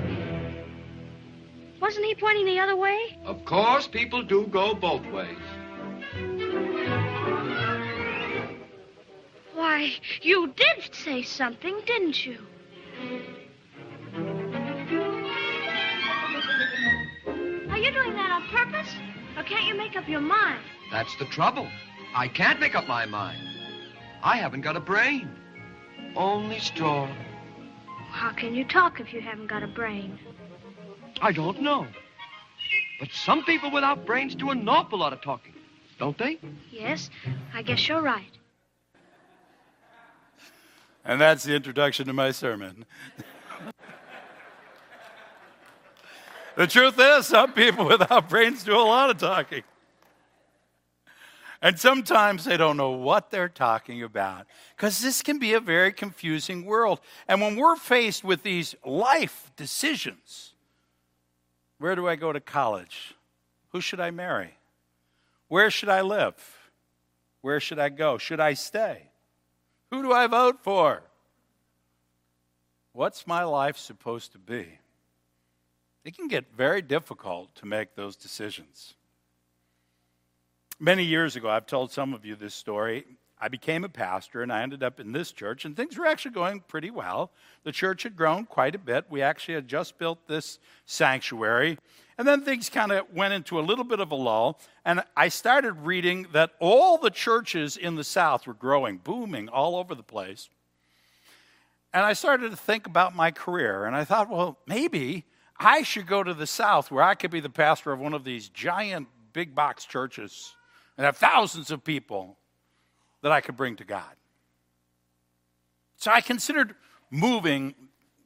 Wasn't 1.82 2.06
he 2.06 2.16
pointing 2.16 2.46
the 2.46 2.60
other 2.60 2.76
way? 2.76 3.18
Of 3.26 3.44
course, 3.46 3.88
people 3.88 4.24
do 4.24 4.48
go 4.48 4.74
both 4.74 5.06
ways. 5.08 5.38
Why, 9.54 9.92
you 10.22 10.54
did 10.56 10.94
say 10.94 11.24
something, 11.24 11.82
didn't 11.86 12.26
you? 12.26 12.38
Are 17.70 17.78
you 17.78 17.92
doing 17.92 18.14
that 18.14 18.32
on 18.32 18.44
purpose? 18.50 18.94
Or 19.38 19.44
can't 19.44 19.66
you 19.66 19.76
make 19.76 19.96
up 19.98 20.08
your 20.08 20.22
mind? 20.22 20.62
That's 20.92 21.16
the 21.18 21.26
trouble. 21.26 21.68
I 22.14 22.28
can't 22.28 22.60
make 22.60 22.76
up 22.76 22.88
my 22.88 23.06
mind. 23.06 23.40
I 24.22 24.38
haven't 24.38 24.62
got 24.62 24.76
a 24.76 24.80
brain. 24.80 25.30
Only 26.16 26.60
straw. 26.60 27.10
How 28.10 28.32
can 28.32 28.54
you 28.54 28.66
talk 28.66 29.00
if 29.00 29.14
you 29.14 29.22
haven't 29.22 29.48
got 29.48 29.64
a 29.64 29.68
brain? 29.68 30.20
I 31.22 31.32
don't 31.32 31.62
know. 31.62 31.88
But 33.00 33.12
some 33.12 33.44
people 33.46 33.72
without 33.72 34.06
brains 34.06 34.36
do 34.36 34.50
an 34.50 34.68
awful 34.68 35.00
lot 35.00 35.14
of 35.14 35.22
talking, 35.22 35.54
don't 35.98 36.18
they? 36.18 36.38
Yes, 36.70 37.10
I 37.54 37.62
guess 37.62 37.88
you're 37.88 38.02
right. 38.02 38.32
And 41.06 41.20
that's 41.20 41.44
the 41.44 41.56
introduction 41.56 42.06
to 42.08 42.14
my 42.14 42.32
sermon. 42.32 42.86
the 46.56 46.68
truth 46.68 47.00
is, 47.00 47.26
some 47.26 47.54
people 47.54 47.86
without 47.86 48.30
brains 48.30 48.64
do 48.64 48.76
a 48.76 48.78
lot 48.78 49.10
of 49.10 49.18
talking. 49.18 49.64
And 51.62 51.80
sometimes 51.80 52.46
they 52.46 52.58
don't 52.58 52.78
know 52.78 52.92
what 52.92 53.30
they're 53.30 53.48
talking 53.48 54.02
about 54.02 54.48
because 54.76 55.00
this 55.00 55.22
can 55.22 55.38
be 55.38 55.54
a 55.54 55.60
very 55.60 55.94
confusing 55.94 56.66
world. 56.66 57.00
And 57.28 57.40
when 57.40 57.56
we're 57.56 57.76
faced 57.76 58.24
with 58.24 58.42
these 58.42 58.74
life 58.84 59.52
decisions, 59.56 60.54
where 61.78 61.96
do 61.96 62.08
I 62.08 62.16
go 62.16 62.34
to 62.34 62.40
college? 62.40 63.14
Who 63.70 63.82
should 63.82 64.00
I 64.00 64.10
marry? 64.10 64.58
Where 65.50 65.70
should 65.70 65.90
I 65.90 66.02
live? 66.02 66.36
Where 67.42 67.60
should 67.60 67.80
I 67.80 67.90
go? 67.90 68.18
Should 68.18 68.40
I 68.40 68.54
stay? 68.54 69.04
Who 69.92 70.02
do 70.02 70.12
I 70.12 70.26
vote 70.28 70.64
for? 70.64 71.04
What's 72.94 73.28
my 73.28 73.44
life 73.44 73.78
supposed 73.78 74.32
to 74.32 74.40
be? 74.40 74.80
It 76.04 76.16
can 76.16 76.28
get 76.28 76.56
very 76.56 76.82
difficult 76.82 77.54
to 77.56 77.66
make 77.68 77.96
those 77.96 78.16
decisions. 78.16 78.96
Many 80.84 81.04
years 81.04 81.36
ago, 81.36 81.48
I've 81.48 81.68
told 81.68 81.92
some 81.92 82.12
of 82.12 82.26
you 82.26 82.36
this 82.36 82.56
story. 82.56 83.06
I 83.40 83.50
became 83.50 83.84
a 83.84 83.90
pastor 83.90 84.42
and 84.42 84.52
I 84.52 84.64
ended 84.64 84.82
up 84.82 85.00
in 85.00 85.12
this 85.12 85.32
church, 85.32 85.64
and 85.64 85.78
things 85.78 85.96
were 85.96 86.08
actually 86.08 86.32
going 86.32 86.62
pretty 86.62 86.90
well. 86.90 87.30
The 87.64 87.72
church 87.72 88.02
had 88.02 88.16
grown 88.16 88.46
quite 88.46 88.74
a 88.74 88.80
bit. 88.80 89.06
We 89.08 89.22
actually 89.22 89.54
had 89.54 89.68
just 89.68 90.00
built 90.00 90.28
this 90.28 90.58
sanctuary. 90.88 91.78
And 92.18 92.28
then 92.28 92.42
things 92.42 92.68
kind 92.68 92.92
of 92.92 93.06
went 93.14 93.36
into 93.36 93.60
a 93.60 93.62
little 93.62 93.84
bit 93.84 94.00
of 94.00 94.10
a 94.10 94.16
lull, 94.16 94.60
and 94.84 95.04
I 95.16 95.28
started 95.28 95.74
reading 95.74 96.26
that 96.34 96.54
all 96.60 96.98
the 96.98 97.12
churches 97.12 97.78
in 97.78 97.94
the 97.94 98.04
South 98.04 98.48
were 98.48 98.56
growing, 98.56 98.98
booming 98.98 99.50
all 99.50 99.76
over 99.76 99.94
the 99.94 100.02
place. 100.02 100.50
And 101.94 102.04
I 102.04 102.14
started 102.14 102.50
to 102.50 102.58
think 102.58 102.88
about 102.88 103.16
my 103.16 103.30
career, 103.30 103.86
and 103.86 103.96
I 103.96 104.04
thought, 104.04 104.32
well, 104.32 104.58
maybe 104.66 105.26
I 105.60 105.84
should 105.84 106.08
go 106.08 106.24
to 106.24 106.34
the 106.34 106.48
South 106.48 106.90
where 106.90 107.04
I 107.04 107.14
could 107.14 107.30
be 107.30 107.40
the 107.40 107.52
pastor 107.52 107.92
of 107.92 108.00
one 108.00 108.16
of 108.16 108.24
these 108.24 108.50
giant 108.50 109.10
big 109.32 109.54
box 109.54 109.86
churches 109.86 110.56
and 111.02 111.08
have 111.08 111.18
thousands 111.18 111.72
of 111.72 111.84
people 111.84 112.38
that 113.24 113.32
I 113.32 113.42
could 113.42 113.58
bring 113.58 113.76
to 113.78 113.84
God. 113.84 114.16
So 115.96 116.12
I 116.12 116.22
considered 116.22 116.76
moving 117.10 117.74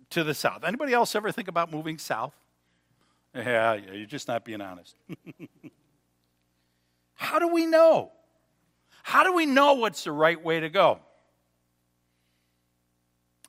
to 0.09 0.25
the 0.25 0.33
South. 0.33 0.65
Anybody 0.65 0.91
else 0.91 1.15
ever 1.15 1.31
think 1.31 1.47
about 1.47 1.71
moving 1.71 1.97
south? 1.97 2.33
Yeah, 3.33 3.75
yeah, 3.75 3.93
you're 3.93 4.05
just 4.05 4.27
not 4.27 4.43
being 4.43 4.59
honest. 4.59 4.93
How 7.15 7.39
do 7.39 7.47
we 7.47 7.65
know? 7.65 8.11
How 9.03 9.23
do 9.23 9.31
we 9.31 9.45
know 9.45 9.75
what's 9.75 10.03
the 10.03 10.11
right 10.11 10.43
way 10.43 10.59
to 10.59 10.67
go? 10.67 10.99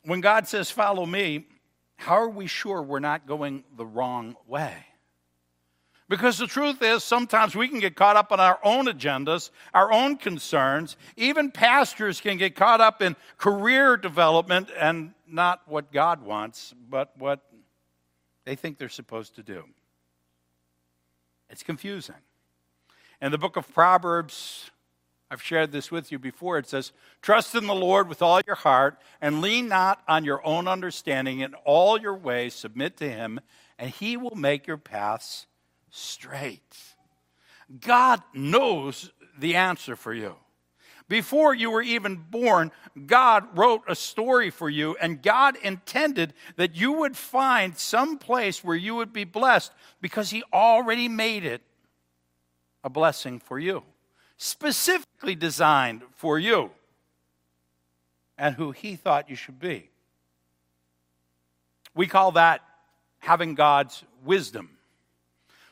When 0.05 0.21
God 0.21 0.47
says, 0.47 0.71
Follow 0.71 1.05
me, 1.05 1.49
how 1.97 2.15
are 2.15 2.29
we 2.29 2.47
sure 2.47 2.81
we're 2.81 3.01
not 3.01 3.27
going 3.27 3.65
the 3.77 3.87
wrong 3.87 4.37
way? 4.47 4.87
Because 6.09 6.39
the 6.39 6.47
truth 6.47 6.83
is, 6.83 7.03
sometimes 7.03 7.57
we 7.57 7.67
can 7.67 7.81
get 7.81 7.97
caught 7.97 8.15
up 8.15 8.31
in 8.31 8.39
our 8.39 8.61
own 8.63 8.87
agendas, 8.87 9.51
our 9.75 9.93
own 9.93 10.17
concerns. 10.17 10.97
Even 11.17 11.51
pastors 11.51 12.21
can 12.21 12.37
get 12.37 12.55
caught 12.55 12.81
up 12.81 13.03
in 13.03 13.17
career 13.39 13.97
development 13.97 14.71
and 14.79 15.15
not 15.27 15.63
what 15.67 15.93
God 15.93 16.23
wants, 16.23 16.73
but 16.89 17.13
what 17.19 17.41
they 18.45 18.55
think 18.55 18.79
they're 18.79 18.89
supposed 18.89 19.35
to 19.37 19.43
do. 19.43 19.65
It's 21.51 21.65
confusing. 21.65 22.15
In 23.21 23.33
the 23.33 23.39
book 23.39 23.57
of 23.57 23.73
Proverbs, 23.75 24.71
I've 25.29 25.43
shared 25.43 25.73
this 25.73 25.91
with 25.91 26.13
you 26.13 26.21
before. 26.21 26.59
It 26.59 26.69
says, 26.69 26.93
Trust 27.21 27.57
in 27.57 27.67
the 27.67 27.75
Lord 27.75 28.09
with 28.09 28.23
all 28.23 28.41
your 28.47 28.57
heart 28.57 28.99
and 29.21 29.41
lean 29.41 29.67
not 29.67 30.03
on 30.07 30.25
your 30.25 30.45
own 30.47 30.69
understanding. 30.69 31.41
In 31.41 31.55
all 31.65 32.01
your 32.01 32.15
ways, 32.15 32.55
submit 32.55 32.97
to 32.99 33.11
him, 33.11 33.41
and 33.77 33.91
he 33.91 34.17
will 34.17 34.37
make 34.37 34.69
your 34.69 34.77
paths 34.77 35.47
straight. 35.97 36.77
God 37.81 38.23
knows 38.35 39.11
the 39.39 39.57
answer 39.57 39.97
for 39.97 40.13
you. 40.13 40.37
Before 41.09 41.55
you 41.55 41.71
were 41.71 41.83
even 41.83 42.17
born, 42.17 42.73
God 43.07 43.57
wrote 43.57 43.83
a 43.87 43.95
story 43.95 44.51
for 44.51 44.69
you, 44.69 44.97
and 45.01 45.23
God 45.23 45.57
intended 45.63 46.35
that 46.57 46.75
you 46.75 46.93
would 46.93 47.17
find 47.17 47.79
some 47.79 48.19
place 48.19 48.65
where 48.65 48.77
you 48.77 48.97
would 48.97 49.13
be 49.13 49.25
blessed 49.25 49.73
because 50.01 50.31
He 50.31 50.43
already 50.53 51.09
made 51.09 51.45
it 51.45 51.63
a 52.83 52.91
blessing 52.91 53.39
for 53.39 53.59
you, 53.59 53.85
specifically 54.37 55.37
designed 55.37 56.03
for 56.17 56.39
you 56.39 56.71
and 58.37 58.57
who 58.57 58.73
He 58.73 58.97
thought 58.97 59.31
you 59.31 59.37
should 59.37 59.61
be. 59.61 59.91
We 61.95 62.09
call 62.09 62.33
that 62.33 62.63
having 63.21 63.55
God's 63.55 64.03
wisdom. 64.25 64.76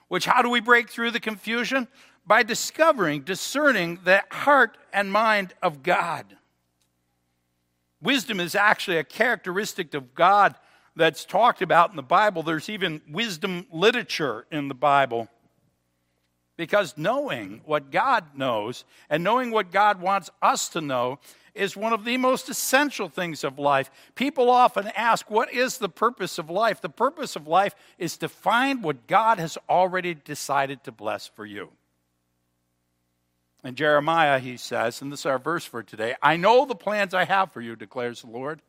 Which, 0.08 0.26
how 0.26 0.42
do 0.42 0.50
we 0.50 0.60
break 0.60 0.90
through 0.90 1.10
the 1.10 1.20
confusion? 1.20 1.88
By 2.26 2.42
discovering, 2.42 3.22
discerning 3.22 4.00
the 4.04 4.22
heart 4.30 4.78
and 4.92 5.12
mind 5.12 5.54
of 5.62 5.82
God. 5.82 6.36
Wisdom 8.00 8.40
is 8.40 8.54
actually 8.54 8.98
a 8.98 9.04
characteristic 9.04 9.94
of 9.94 10.14
God 10.14 10.54
that's 10.96 11.24
talked 11.24 11.62
about 11.62 11.90
in 11.90 11.96
the 11.96 12.02
Bible. 12.02 12.42
There's 12.42 12.68
even 12.68 13.00
wisdom 13.08 13.66
literature 13.72 14.46
in 14.50 14.68
the 14.68 14.74
Bible. 14.74 15.28
Because 16.56 16.96
knowing 16.96 17.62
what 17.64 17.90
God 17.90 18.36
knows 18.36 18.84
and 19.10 19.24
knowing 19.24 19.50
what 19.50 19.72
God 19.72 20.00
wants 20.00 20.30
us 20.40 20.68
to 20.70 20.80
know 20.80 21.18
is 21.54 21.76
one 21.76 21.92
of 21.92 22.04
the 22.04 22.16
most 22.16 22.48
essential 22.48 23.08
things 23.08 23.44
of 23.44 23.58
life. 23.58 23.90
People 24.14 24.50
often 24.50 24.88
ask, 24.96 25.30
What 25.30 25.52
is 25.52 25.78
the 25.78 25.88
purpose 25.88 26.38
of 26.38 26.50
life? 26.50 26.80
The 26.80 26.88
purpose 26.88 27.36
of 27.36 27.46
life 27.46 27.74
is 27.98 28.16
to 28.18 28.28
find 28.28 28.82
what 28.82 29.06
God 29.06 29.38
has 29.38 29.56
already 29.68 30.14
decided 30.14 30.84
to 30.84 30.92
bless 30.92 31.26
for 31.26 31.46
you. 31.46 31.70
In 33.64 33.74
Jeremiah, 33.76 34.38
he 34.40 34.58
says, 34.58 35.00
and 35.00 35.10
this 35.10 35.20
is 35.20 35.26
our 35.26 35.38
verse 35.38 35.64
for 35.64 35.82
today 35.82 36.14
I 36.22 36.36
know 36.36 36.66
the 36.66 36.74
plans 36.74 37.14
I 37.14 37.24
have 37.24 37.52
for 37.52 37.62
you, 37.62 37.76
declares 37.76 38.20
the 38.20 38.28
Lord 38.28 38.60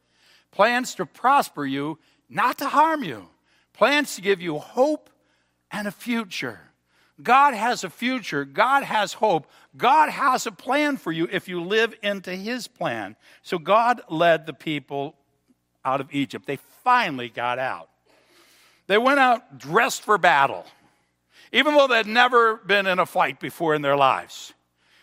plans 0.51 0.95
to 0.95 1.05
prosper 1.05 1.65
you, 1.65 1.99
not 2.29 2.57
to 2.59 2.65
harm 2.65 3.03
you, 3.03 3.27
plans 3.73 4.15
to 4.15 4.21
give 4.21 4.41
you 4.41 4.57
hope 4.57 5.09
and 5.69 5.85
a 5.85 5.91
future. 5.91 6.59
God 7.21 7.53
has 7.53 7.83
a 7.83 7.89
future. 7.89 8.43
God 8.43 8.83
has 8.83 9.13
hope. 9.13 9.47
God 9.77 10.09
has 10.09 10.45
a 10.45 10.51
plan 10.51 10.97
for 10.97 11.11
you 11.11 11.27
if 11.31 11.47
you 11.47 11.61
live 11.61 11.93
into 12.03 12.35
His 12.35 12.67
plan. 12.67 13.15
So 13.41 13.57
God 13.57 14.01
led 14.09 14.45
the 14.45 14.53
people 14.53 15.15
out 15.83 16.01
of 16.01 16.13
Egypt. 16.13 16.45
They 16.45 16.57
finally 16.83 17.29
got 17.29 17.59
out. 17.59 17.89
They 18.87 18.97
went 18.97 19.19
out 19.19 19.57
dressed 19.57 20.03
for 20.03 20.17
battle, 20.17 20.65
even 21.51 21.75
though 21.75 21.87
they'd 21.87 22.05
never 22.05 22.57
been 22.57 22.85
in 22.85 22.99
a 22.99 23.05
fight 23.05 23.39
before 23.39 23.75
in 23.75 23.81
their 23.81 23.95
lives. 23.95 24.53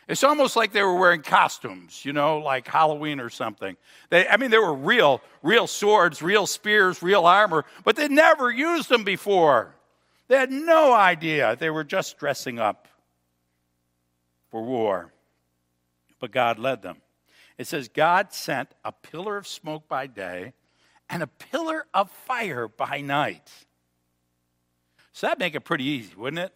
It's 0.09 0.25
almost 0.25 0.57
like 0.57 0.73
they 0.73 0.83
were 0.83 0.97
wearing 0.97 1.23
costumes, 1.23 2.05
you 2.05 2.13
know, 2.13 2.39
like 2.39 2.67
Halloween 2.67 3.21
or 3.21 3.31
something. 3.31 3.77
They, 4.11 4.29
I 4.29 4.37
mean, 4.37 4.51
they 4.51 4.59
were 4.59 4.75
real, 4.75 5.23
real 5.43 5.67
swords, 5.67 6.21
real 6.21 6.47
spears, 6.47 7.03
real 7.03 7.25
armor, 7.25 7.65
but 7.85 7.97
they'd 7.97 8.11
never 8.11 8.51
used 8.51 8.89
them 8.89 9.05
before. 9.05 9.75
They 10.33 10.39
had 10.39 10.51
no 10.51 10.95
idea. 10.95 11.57
They 11.57 11.69
were 11.69 11.85
just 11.85 12.17
dressing 12.17 12.59
up 12.59 12.89
for 14.51 14.63
war. 14.63 15.13
But 16.21 16.31
God 16.31 16.59
led 16.59 16.81
them. 16.81 17.03
It 17.59 17.67
says, 17.67 17.89
God 17.89 18.33
sent 18.33 18.71
a 18.83 18.93
pillar 18.93 19.37
of 19.37 19.47
smoke 19.47 19.87
by 19.89 20.07
day 20.07 20.55
and 21.11 21.23
a 21.23 21.27
pillar 21.27 21.85
of 21.93 22.11
fire 22.11 22.67
by 22.67 23.03
night. 23.03 23.51
So 25.13 25.27
that'd 25.27 25.39
make 25.39 25.55
it 25.55 25.67
pretty 25.67 25.85
easy, 25.85 26.15
wouldn't 26.17 26.41
it? 26.41 26.55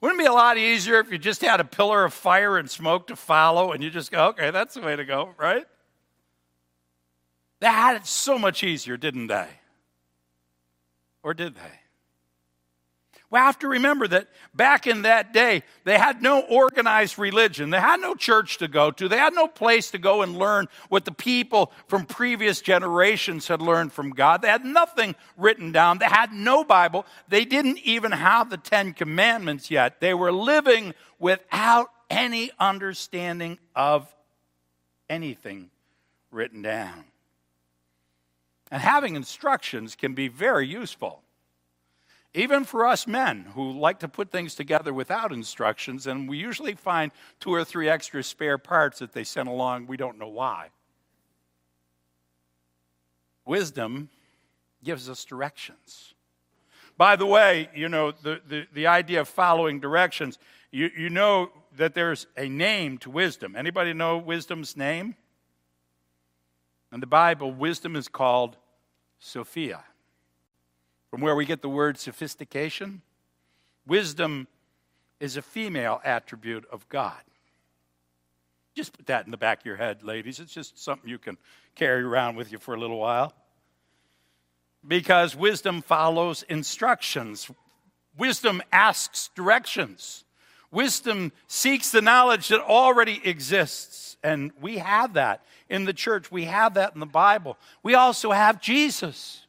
Wouldn't 0.00 0.20
it 0.20 0.24
be 0.24 0.26
a 0.26 0.32
lot 0.32 0.58
easier 0.58 0.98
if 0.98 1.12
you 1.12 1.18
just 1.18 1.40
had 1.40 1.60
a 1.60 1.64
pillar 1.64 2.04
of 2.04 2.12
fire 2.12 2.58
and 2.58 2.68
smoke 2.68 3.06
to 3.06 3.14
follow 3.14 3.70
and 3.70 3.80
you 3.80 3.90
just 3.90 4.10
go, 4.10 4.30
okay, 4.30 4.50
that's 4.50 4.74
the 4.74 4.80
way 4.80 4.96
to 4.96 5.04
go, 5.04 5.36
right? 5.38 5.66
They 7.60 7.68
had 7.68 7.94
it 7.94 8.08
so 8.08 8.40
much 8.40 8.64
easier, 8.64 8.96
didn't 8.96 9.28
they? 9.28 9.46
Or 11.22 11.32
did 11.32 11.54
they? 11.54 11.87
We 13.30 13.38
have 13.38 13.58
to 13.58 13.68
remember 13.68 14.08
that 14.08 14.28
back 14.54 14.86
in 14.86 15.02
that 15.02 15.34
day, 15.34 15.62
they 15.84 15.98
had 15.98 16.22
no 16.22 16.40
organized 16.40 17.18
religion. 17.18 17.68
They 17.68 17.80
had 17.80 18.00
no 18.00 18.14
church 18.14 18.56
to 18.58 18.68
go 18.68 18.90
to. 18.92 19.06
They 19.06 19.18
had 19.18 19.34
no 19.34 19.46
place 19.46 19.90
to 19.90 19.98
go 19.98 20.22
and 20.22 20.38
learn 20.38 20.66
what 20.88 21.04
the 21.04 21.12
people 21.12 21.70
from 21.88 22.06
previous 22.06 22.62
generations 22.62 23.46
had 23.46 23.60
learned 23.60 23.92
from 23.92 24.10
God. 24.10 24.40
They 24.40 24.48
had 24.48 24.64
nothing 24.64 25.14
written 25.36 25.72
down. 25.72 25.98
They 25.98 26.06
had 26.06 26.32
no 26.32 26.64
Bible. 26.64 27.04
They 27.28 27.44
didn't 27.44 27.78
even 27.80 28.12
have 28.12 28.48
the 28.48 28.56
Ten 28.56 28.94
Commandments 28.94 29.70
yet. 29.70 30.00
They 30.00 30.14
were 30.14 30.32
living 30.32 30.94
without 31.18 31.90
any 32.08 32.50
understanding 32.58 33.58
of 33.76 34.10
anything 35.10 35.68
written 36.30 36.62
down. 36.62 37.04
And 38.70 38.80
having 38.80 39.16
instructions 39.16 39.96
can 39.96 40.14
be 40.14 40.28
very 40.28 40.66
useful. 40.66 41.22
Even 42.34 42.64
for 42.64 42.86
us 42.86 43.06
men 43.06 43.46
who 43.54 43.72
like 43.72 44.00
to 44.00 44.08
put 44.08 44.30
things 44.30 44.54
together 44.54 44.92
without 44.92 45.32
instructions, 45.32 46.06
and 46.06 46.28
we 46.28 46.36
usually 46.36 46.74
find 46.74 47.10
two 47.40 47.52
or 47.52 47.64
three 47.64 47.88
extra 47.88 48.22
spare 48.22 48.58
parts 48.58 48.98
that 48.98 49.12
they 49.12 49.24
sent 49.24 49.48
along, 49.48 49.86
we 49.86 49.96
don't 49.96 50.18
know 50.18 50.28
why. 50.28 50.68
Wisdom 53.46 54.10
gives 54.84 55.08
us 55.08 55.24
directions. 55.24 56.14
By 56.98 57.16
the 57.16 57.24
way, 57.24 57.70
you 57.74 57.88
know, 57.88 58.10
the, 58.10 58.40
the, 58.46 58.66
the 58.74 58.86
idea 58.86 59.22
of 59.22 59.28
following 59.28 59.80
directions, 59.80 60.38
you, 60.70 60.90
you 60.96 61.08
know 61.08 61.50
that 61.76 61.94
there's 61.94 62.26
a 62.36 62.48
name 62.48 62.98
to 62.98 63.10
wisdom. 63.10 63.56
Anybody 63.56 63.94
know 63.94 64.18
wisdom's 64.18 64.76
name? 64.76 65.14
In 66.92 67.00
the 67.00 67.06
Bible, 67.06 67.52
wisdom 67.52 67.96
is 67.96 68.08
called 68.08 68.56
Sophia 69.18 69.84
from 71.10 71.20
where 71.20 71.34
we 71.34 71.44
get 71.44 71.62
the 71.62 71.68
word 71.68 71.98
sophistication. 71.98 73.02
Wisdom 73.86 74.46
is 75.20 75.36
a 75.36 75.42
female 75.42 76.00
attribute 76.04 76.64
of 76.70 76.88
God. 76.88 77.20
Just 78.74 78.96
put 78.96 79.06
that 79.06 79.24
in 79.24 79.30
the 79.30 79.36
back 79.36 79.60
of 79.60 79.66
your 79.66 79.76
head, 79.76 80.04
ladies. 80.04 80.38
It's 80.38 80.52
just 80.52 80.78
something 80.78 81.10
you 81.10 81.18
can 81.18 81.36
carry 81.74 82.02
around 82.02 82.36
with 82.36 82.52
you 82.52 82.58
for 82.58 82.74
a 82.74 82.78
little 82.78 82.98
while. 82.98 83.32
Because 84.86 85.34
wisdom 85.34 85.82
follows 85.82 86.44
instructions, 86.44 87.50
wisdom 88.16 88.62
asks 88.70 89.30
directions, 89.34 90.24
wisdom 90.70 91.32
seeks 91.48 91.90
the 91.90 92.00
knowledge 92.00 92.48
that 92.48 92.60
already 92.60 93.20
exists. 93.24 94.16
And 94.22 94.52
we 94.60 94.78
have 94.78 95.14
that 95.14 95.44
in 95.68 95.84
the 95.84 95.92
church, 95.92 96.30
we 96.30 96.44
have 96.44 96.74
that 96.74 96.94
in 96.94 97.00
the 97.00 97.06
Bible. 97.06 97.58
We 97.82 97.94
also 97.94 98.30
have 98.30 98.60
Jesus. 98.60 99.47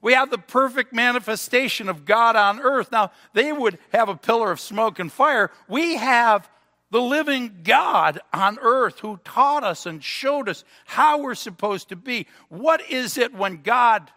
We 0.00 0.12
have 0.12 0.30
the 0.30 0.38
perfect 0.38 0.92
manifestation 0.92 1.88
of 1.88 2.04
God 2.04 2.36
on 2.36 2.60
earth. 2.60 2.92
Now, 2.92 3.10
they 3.32 3.52
would 3.52 3.78
have 3.92 4.08
a 4.08 4.16
pillar 4.16 4.52
of 4.52 4.60
smoke 4.60 4.98
and 4.98 5.10
fire. 5.10 5.50
We 5.68 5.96
have 5.96 6.48
the 6.90 7.00
living 7.00 7.60
God 7.64 8.20
on 8.32 8.58
earth 8.60 9.00
who 9.00 9.18
taught 9.24 9.64
us 9.64 9.86
and 9.86 10.02
showed 10.02 10.48
us 10.48 10.64
how 10.86 11.20
we're 11.20 11.34
supposed 11.34 11.88
to 11.90 11.96
be. 11.96 12.26
What 12.48 12.88
is 12.90 13.18
it 13.18 13.34
when 13.34 13.62
God 13.62 14.10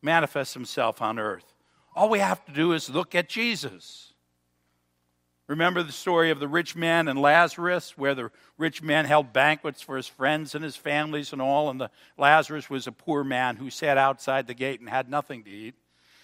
manifests 0.00 0.54
himself 0.54 1.02
on 1.02 1.18
earth? 1.18 1.44
All 1.94 2.08
we 2.08 2.20
have 2.20 2.44
to 2.46 2.52
do 2.52 2.72
is 2.72 2.88
look 2.88 3.14
at 3.14 3.28
Jesus. 3.28 4.11
Remember 5.48 5.82
the 5.82 5.92
story 5.92 6.30
of 6.30 6.38
the 6.38 6.48
rich 6.48 6.76
man 6.76 7.08
and 7.08 7.20
Lazarus, 7.20 7.98
where 7.98 8.14
the 8.14 8.30
rich 8.58 8.80
man 8.80 9.04
held 9.04 9.32
banquets 9.32 9.82
for 9.82 9.96
his 9.96 10.06
friends 10.06 10.54
and 10.54 10.62
his 10.62 10.76
families 10.76 11.32
and 11.32 11.42
all, 11.42 11.68
and 11.68 11.80
the 11.80 11.90
Lazarus 12.16 12.70
was 12.70 12.86
a 12.86 12.92
poor 12.92 13.24
man 13.24 13.56
who 13.56 13.68
sat 13.68 13.98
outside 13.98 14.46
the 14.46 14.54
gate 14.54 14.80
and 14.80 14.88
had 14.88 15.08
nothing 15.08 15.42
to 15.44 15.50
eat. 15.50 15.74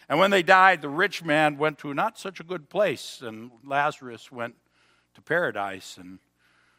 And 0.08 0.18
when 0.18 0.30
they 0.30 0.42
died, 0.42 0.80
the 0.80 0.88
rich 0.88 1.24
man 1.24 1.58
went 1.58 1.78
to 1.78 1.92
not 1.92 2.18
such 2.18 2.40
a 2.40 2.44
good 2.44 2.70
place, 2.70 3.20
and 3.20 3.50
Lazarus 3.64 4.30
went 4.30 4.54
to 5.14 5.20
paradise. 5.20 5.98
And 5.98 6.20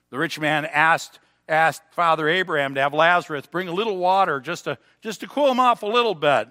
the 0.10 0.18
rich 0.18 0.40
man 0.40 0.66
asked, 0.66 1.20
asked 1.48 1.84
Father 1.92 2.28
Abraham 2.30 2.74
to 2.76 2.82
have 2.82 2.94
Lazarus 2.94 3.46
bring 3.46 3.68
a 3.68 3.74
little 3.74 3.98
water 3.98 4.40
just 4.40 4.64
to, 4.64 4.78
just 5.02 5.20
to 5.20 5.28
cool 5.28 5.52
him 5.52 5.60
off 5.60 5.84
a 5.84 5.88
little 5.88 6.16
bit. 6.16 6.48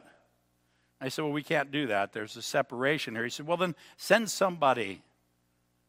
I 1.01 1.09
said, 1.09 1.23
Well, 1.23 1.33
we 1.33 1.43
can't 1.43 1.71
do 1.71 1.87
that. 1.89 2.13
There's 2.13 2.37
a 2.37 2.43
separation 2.43 3.15
here. 3.15 3.25
He 3.25 3.31
said, 3.31 3.47
Well, 3.47 3.57
then 3.57 3.75
send 3.97 4.31
somebody 4.31 5.03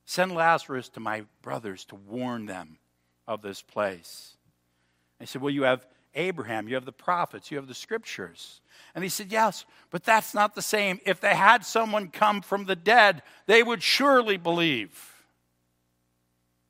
Send 0.09 0.33
Lazarus 0.33 0.89
to 0.89 0.99
my 0.99 1.25
brothers 1.43 1.85
to 1.85 1.95
warn 1.95 2.47
them 2.47 2.79
of 3.27 3.43
this 3.43 3.61
place. 3.61 4.37
I 5.21 5.25
said, 5.25 5.39
Well, 5.39 5.53
you 5.53 5.61
have 5.61 5.85
Abraham, 6.15 6.67
you 6.67 6.73
have 6.73 6.85
the 6.85 6.91
prophets, 6.91 7.51
you 7.51 7.57
have 7.57 7.67
the 7.67 7.75
scriptures. 7.75 8.59
And 8.95 9.03
he 9.03 9.09
said, 9.11 9.31
Yes, 9.31 9.65
but 9.91 10.03
that's 10.03 10.33
not 10.33 10.55
the 10.55 10.63
same. 10.63 10.99
If 11.05 11.21
they 11.21 11.35
had 11.35 11.63
someone 11.63 12.07
come 12.07 12.41
from 12.41 12.65
the 12.65 12.75
dead, 12.75 13.21
they 13.45 13.61
would 13.61 13.83
surely 13.83 14.37
believe. 14.37 15.13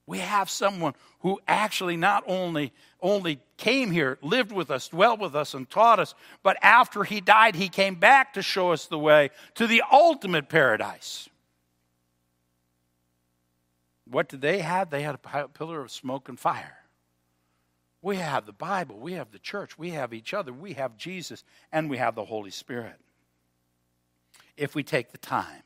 We 0.05 0.17
have 0.17 0.49
someone 0.49 0.95
who 1.21 1.39
actually 1.47 1.95
not 1.95 2.25
only, 2.27 2.73
only 3.01 3.39
came 3.55 3.89
here, 3.89 4.17
lived 4.21 4.51
with 4.51 4.69
us, 4.69 4.89
dwelt 4.89 5.21
with 5.21 5.33
us, 5.33 5.53
and 5.53 5.69
taught 5.69 5.99
us, 5.99 6.13
but 6.43 6.57
after 6.61 7.05
he 7.05 7.21
died, 7.21 7.55
he 7.55 7.69
came 7.69 7.95
back 7.95 8.33
to 8.33 8.41
show 8.41 8.73
us 8.73 8.87
the 8.87 8.99
way 8.99 9.29
to 9.55 9.65
the 9.65 9.81
ultimate 9.89 10.49
paradise. 10.49 11.29
What 14.09 14.27
did 14.29 14.41
they 14.41 14.59
have? 14.59 14.89
They 14.89 15.03
had 15.03 15.17
a 15.23 15.47
pillar 15.47 15.81
of 15.81 15.91
smoke 15.91 16.29
and 16.29 16.39
fire. 16.39 16.77
We 18.01 18.15
have 18.17 18.45
the 18.45 18.53
Bible, 18.53 18.97
we 18.97 19.13
have 19.13 19.31
the 19.31 19.39
church, 19.39 19.77
we 19.77 19.91
have 19.91 20.13
each 20.13 20.33
other, 20.33 20.53
we 20.53 20.73
have 20.73 20.95
Jesus, 20.95 21.43
and 21.71 21.89
we 21.89 21.97
have 21.97 22.15
the 22.15 22.25
Holy 22.25 22.51
Spirit. 22.51 22.95
If 24.55 24.73
we 24.73 24.83
take 24.83 25.11
the 25.11 25.17
time 25.17 25.63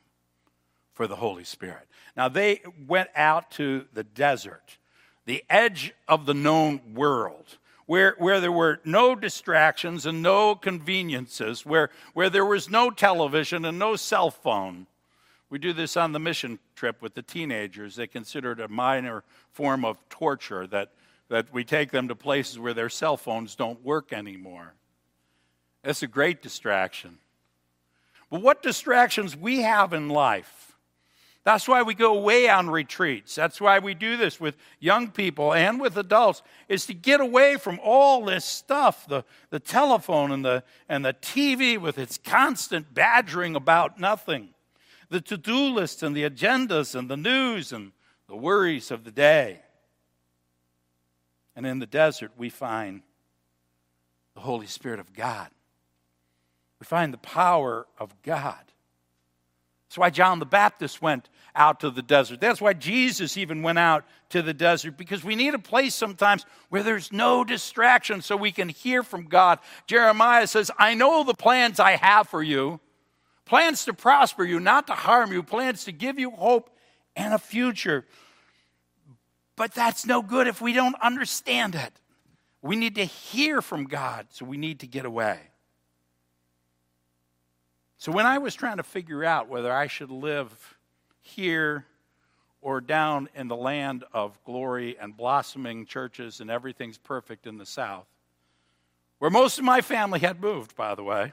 for 0.92 1.06
the 1.06 1.16
Holy 1.16 1.44
Spirit. 1.44 1.86
Now, 2.16 2.28
they 2.28 2.62
went 2.86 3.10
out 3.14 3.50
to 3.52 3.86
the 3.92 4.04
desert, 4.04 4.78
the 5.26 5.44
edge 5.48 5.92
of 6.08 6.26
the 6.26 6.34
known 6.34 6.94
world. 6.94 7.58
Where, 7.86 8.14
where 8.16 8.40
there 8.40 8.50
were 8.50 8.80
no 8.84 9.14
distractions 9.14 10.06
and 10.06 10.22
no 10.22 10.54
conveniences, 10.54 11.66
where, 11.66 11.90
where 12.14 12.30
there 12.30 12.46
was 12.46 12.70
no 12.70 12.88
television 12.90 13.66
and 13.66 13.78
no 13.78 13.96
cell 13.96 14.30
phone, 14.30 14.86
we 15.50 15.58
do 15.58 15.72
this 15.72 15.96
on 15.96 16.12
the 16.12 16.18
mission 16.18 16.58
trip 16.74 17.02
with 17.02 17.14
the 17.14 17.22
teenagers. 17.22 17.96
They 17.96 18.06
consider 18.06 18.52
it 18.52 18.60
a 18.60 18.68
minor 18.68 19.24
form 19.52 19.84
of 19.84 19.98
torture 20.08 20.66
that, 20.68 20.92
that 21.28 21.52
we 21.52 21.64
take 21.64 21.90
them 21.90 22.08
to 22.08 22.14
places 22.14 22.58
where 22.58 22.74
their 22.74 22.88
cell 22.88 23.16
phones 23.16 23.54
don't 23.54 23.84
work 23.84 24.12
anymore. 24.12 24.74
That's 25.82 26.02
a 26.02 26.06
great 26.06 26.42
distraction. 26.42 27.18
But 28.30 28.42
what 28.42 28.62
distractions 28.62 29.36
we 29.36 29.60
have 29.60 29.92
in 29.92 30.08
life? 30.08 30.72
That's 31.44 31.68
why 31.68 31.82
we 31.82 31.92
go 31.92 32.16
away 32.16 32.48
on 32.48 32.70
retreats. 32.70 33.34
That's 33.34 33.60
why 33.60 33.78
we 33.78 33.92
do 33.92 34.16
this 34.16 34.40
with 34.40 34.56
young 34.80 35.10
people 35.10 35.52
and 35.52 35.78
with 35.78 35.98
adults, 35.98 36.42
is 36.70 36.86
to 36.86 36.94
get 36.94 37.20
away 37.20 37.58
from 37.58 37.78
all 37.84 38.24
this 38.24 38.46
stuff 38.46 39.06
the, 39.06 39.24
the 39.50 39.60
telephone 39.60 40.32
and 40.32 40.42
the, 40.42 40.64
and 40.88 41.04
the 41.04 41.12
TV 41.12 41.76
with 41.76 41.98
its 41.98 42.16
constant 42.16 42.94
badgering 42.94 43.54
about 43.54 44.00
nothing 44.00 44.53
the 45.10 45.20
to 45.20 45.36
do 45.36 45.68
lists 45.74 46.02
and 46.02 46.16
the 46.16 46.28
agendas 46.28 46.94
and 46.94 47.08
the 47.08 47.16
news 47.16 47.72
and 47.72 47.92
the 48.28 48.36
worries 48.36 48.90
of 48.90 49.04
the 49.04 49.10
day. 49.10 49.60
And 51.56 51.66
in 51.66 51.78
the 51.78 51.86
desert, 51.86 52.32
we 52.36 52.50
find 52.50 53.02
the 54.34 54.40
Holy 54.40 54.66
Spirit 54.66 54.98
of 54.98 55.12
God. 55.12 55.48
We 56.80 56.84
find 56.84 57.12
the 57.12 57.18
power 57.18 57.86
of 57.98 58.14
God. 58.22 58.58
That's 59.88 59.98
why 59.98 60.10
John 60.10 60.40
the 60.40 60.46
Baptist 60.46 61.00
went 61.00 61.28
out 61.54 61.78
to 61.80 61.90
the 61.90 62.02
desert. 62.02 62.40
That's 62.40 62.60
why 62.60 62.72
Jesus 62.72 63.36
even 63.36 63.62
went 63.62 63.78
out 63.78 64.04
to 64.30 64.42
the 64.42 64.52
desert, 64.52 64.96
because 64.96 65.22
we 65.22 65.36
need 65.36 65.54
a 65.54 65.58
place 65.60 65.94
sometimes 65.94 66.44
where 66.68 66.82
there's 66.82 67.12
no 67.12 67.44
distraction 67.44 68.20
so 68.20 68.36
we 68.36 68.50
can 68.50 68.68
hear 68.68 69.04
from 69.04 69.26
God. 69.26 69.60
Jeremiah 69.86 70.48
says, 70.48 70.72
I 70.76 70.94
know 70.94 71.22
the 71.22 71.34
plans 71.34 71.78
I 71.78 71.92
have 71.92 72.28
for 72.28 72.42
you, 72.42 72.80
plans 73.44 73.84
to 73.84 73.94
prosper 73.94 74.44
you, 74.44 74.60
not 74.60 74.86
to 74.86 74.94
harm 74.94 75.32
you, 75.32 75.42
plans 75.42 75.84
to 75.84 75.92
give 75.92 76.18
you 76.18 76.30
hope 76.30 76.70
and 77.16 77.34
a 77.34 77.38
future. 77.38 78.04
But 79.56 79.72
that's 79.72 80.06
no 80.06 80.22
good 80.22 80.46
if 80.46 80.60
we 80.60 80.72
don't 80.72 80.96
understand 81.00 81.74
it. 81.74 81.92
We 82.62 82.76
need 82.76 82.94
to 82.96 83.04
hear 83.04 83.60
from 83.60 83.84
God, 83.84 84.26
so 84.30 84.44
we 84.44 84.56
need 84.56 84.80
to 84.80 84.86
get 84.86 85.04
away. 85.04 85.38
So 87.98 88.10
when 88.10 88.26
I 88.26 88.38
was 88.38 88.54
trying 88.54 88.78
to 88.78 88.82
figure 88.82 89.24
out 89.24 89.48
whether 89.48 89.72
I 89.72 89.86
should 89.86 90.10
live 90.10 90.76
here 91.20 91.86
or 92.60 92.80
down 92.80 93.28
in 93.34 93.48
the 93.48 93.56
land 93.56 94.04
of 94.12 94.42
glory 94.44 94.96
and 94.98 95.16
blossoming 95.16 95.86
churches 95.86 96.40
and 96.40 96.50
everything's 96.50 96.98
perfect 96.98 97.46
in 97.46 97.58
the 97.58 97.66
South, 97.66 98.06
where 99.18 99.30
most 99.30 99.58
of 99.58 99.64
my 99.64 99.80
family 99.80 100.20
had 100.20 100.40
moved, 100.40 100.74
by 100.74 100.94
the 100.94 101.02
way, 101.02 101.32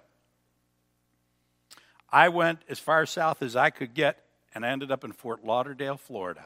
I 2.11 2.29
went 2.29 2.59
as 2.69 2.79
far 2.79 3.05
south 3.05 3.41
as 3.41 3.55
I 3.55 3.69
could 3.69 3.93
get 3.93 4.23
and 4.53 4.65
I 4.65 4.69
ended 4.69 4.91
up 4.91 5.03
in 5.03 5.11
Fort 5.11 5.45
Lauderdale, 5.45 5.97
Florida. 5.97 6.43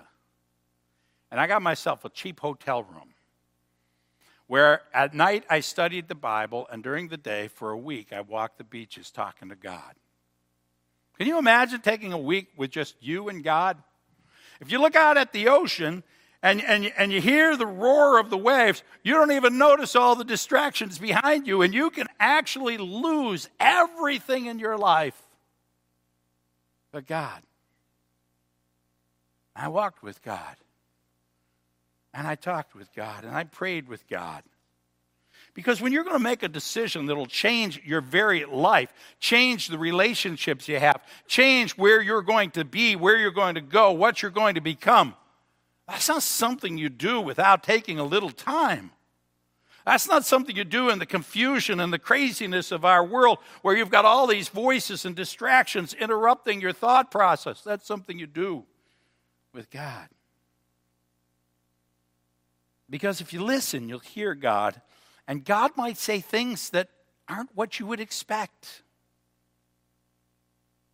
And 1.31 1.39
I 1.39 1.47
got 1.47 1.61
myself 1.61 2.05
a 2.05 2.09
cheap 2.09 2.39
hotel 2.39 2.83
room 2.83 3.15
where 4.47 4.81
at 4.93 5.13
night 5.13 5.43
I 5.49 5.59
studied 5.59 6.07
the 6.07 6.15
Bible, 6.15 6.67
and 6.71 6.83
during 6.83 7.07
the 7.07 7.17
day, 7.17 7.47
for 7.47 7.71
a 7.71 7.77
week, 7.77 8.13
I 8.13 8.21
walked 8.21 8.59
the 8.59 8.63
beaches 8.63 9.09
talking 9.09 9.49
to 9.49 9.55
God. 9.55 9.95
Can 11.17 11.25
you 11.27 11.39
imagine 11.39 11.81
taking 11.81 12.13
a 12.13 12.17
week 12.17 12.49
with 12.55 12.69
just 12.69 12.95
you 13.01 13.27
and 13.27 13.43
God? 13.43 13.77
If 14.61 14.71
you 14.71 14.79
look 14.79 14.95
out 14.95 15.17
at 15.17 15.33
the 15.33 15.47
ocean 15.47 16.03
and, 16.43 16.63
and, 16.63 16.93
and 16.95 17.11
you 17.11 17.21
hear 17.21 17.57
the 17.57 17.65
roar 17.65 18.19
of 18.19 18.29
the 18.29 18.37
waves, 18.37 18.83
you 19.01 19.13
don't 19.13 19.31
even 19.31 19.57
notice 19.57 19.95
all 19.95 20.15
the 20.15 20.23
distractions 20.23 20.99
behind 20.99 21.47
you, 21.47 21.63
and 21.63 21.73
you 21.73 21.89
can 21.89 22.07
actually 22.19 22.77
lose 22.77 23.49
everything 23.59 24.45
in 24.45 24.59
your 24.59 24.77
life 24.77 25.24
but 26.95 27.07
God. 27.07 27.41
I 29.53 29.67
walked 29.67 30.01
with 30.01 30.23
God. 30.23 30.55
And 32.13 32.25
I 32.25 32.35
talked 32.35 32.73
with 32.73 32.87
God. 32.95 33.25
And 33.25 33.35
I 33.35 33.43
prayed 33.43 33.89
with 33.89 34.07
God. 34.07 34.43
Because 35.53 35.81
when 35.81 35.91
you're 35.91 36.05
going 36.05 36.15
to 36.15 36.23
make 36.23 36.41
a 36.41 36.47
decision 36.47 37.05
that'll 37.07 37.25
change 37.25 37.81
your 37.83 37.99
very 37.99 38.45
life, 38.45 38.93
change 39.19 39.67
the 39.67 39.77
relationships 39.77 40.69
you 40.69 40.79
have, 40.79 41.01
change 41.27 41.73
where 41.73 42.01
you're 42.01 42.21
going 42.21 42.51
to 42.51 42.63
be, 42.63 42.95
where 42.95 43.17
you're 43.17 43.29
going 43.29 43.55
to 43.55 43.61
go, 43.61 43.91
what 43.91 44.21
you're 44.21 44.31
going 44.31 44.55
to 44.55 44.61
become, 44.61 45.15
that's 45.89 46.07
not 46.07 46.23
something 46.23 46.77
you 46.77 46.87
do 46.87 47.19
without 47.19 47.61
taking 47.61 47.99
a 47.99 48.05
little 48.05 48.29
time. 48.29 48.91
That's 49.85 50.07
not 50.07 50.25
something 50.25 50.55
you 50.55 50.63
do 50.63 50.89
in 50.89 50.97
the 50.97 51.05
confusion 51.05 51.79
and 51.79 51.93
the 51.93 51.99
craziness 51.99 52.71
of 52.71 52.83
our 52.83 53.05
world 53.05 53.37
where 53.61 53.77
you've 53.77 53.91
got 53.91 54.03
all 54.03 54.25
these 54.25 54.49
voices 54.49 55.05
and 55.05 55.15
distractions 55.15 55.93
interrupting 55.93 56.59
your 56.59 56.73
thought 56.73 57.11
process. 57.11 57.61
That's 57.61 57.85
something 57.85 58.17
you 58.17 58.25
do 58.25 58.65
with 59.53 59.69
God. 59.69 60.07
Because 62.89 63.21
if 63.21 63.31
you 63.31 63.43
listen, 63.43 63.87
you'll 63.87 63.99
hear 63.99 64.33
God, 64.33 64.81
and 65.27 65.45
God 65.45 65.71
might 65.75 65.97
say 65.97 66.19
things 66.19 66.71
that 66.71 66.89
aren't 67.27 67.55
what 67.55 67.79
you 67.79 67.85
would 67.85 67.99
expect. 67.99 68.83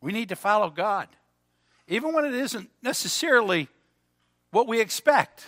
We 0.02 0.12
need 0.12 0.30
to 0.30 0.36
follow 0.36 0.70
God, 0.70 1.08
even 1.88 2.14
when 2.14 2.26
it 2.26 2.34
isn't 2.34 2.70
necessarily 2.82 3.70
what 4.52 4.68
we 4.68 4.82
expect. 4.82 5.46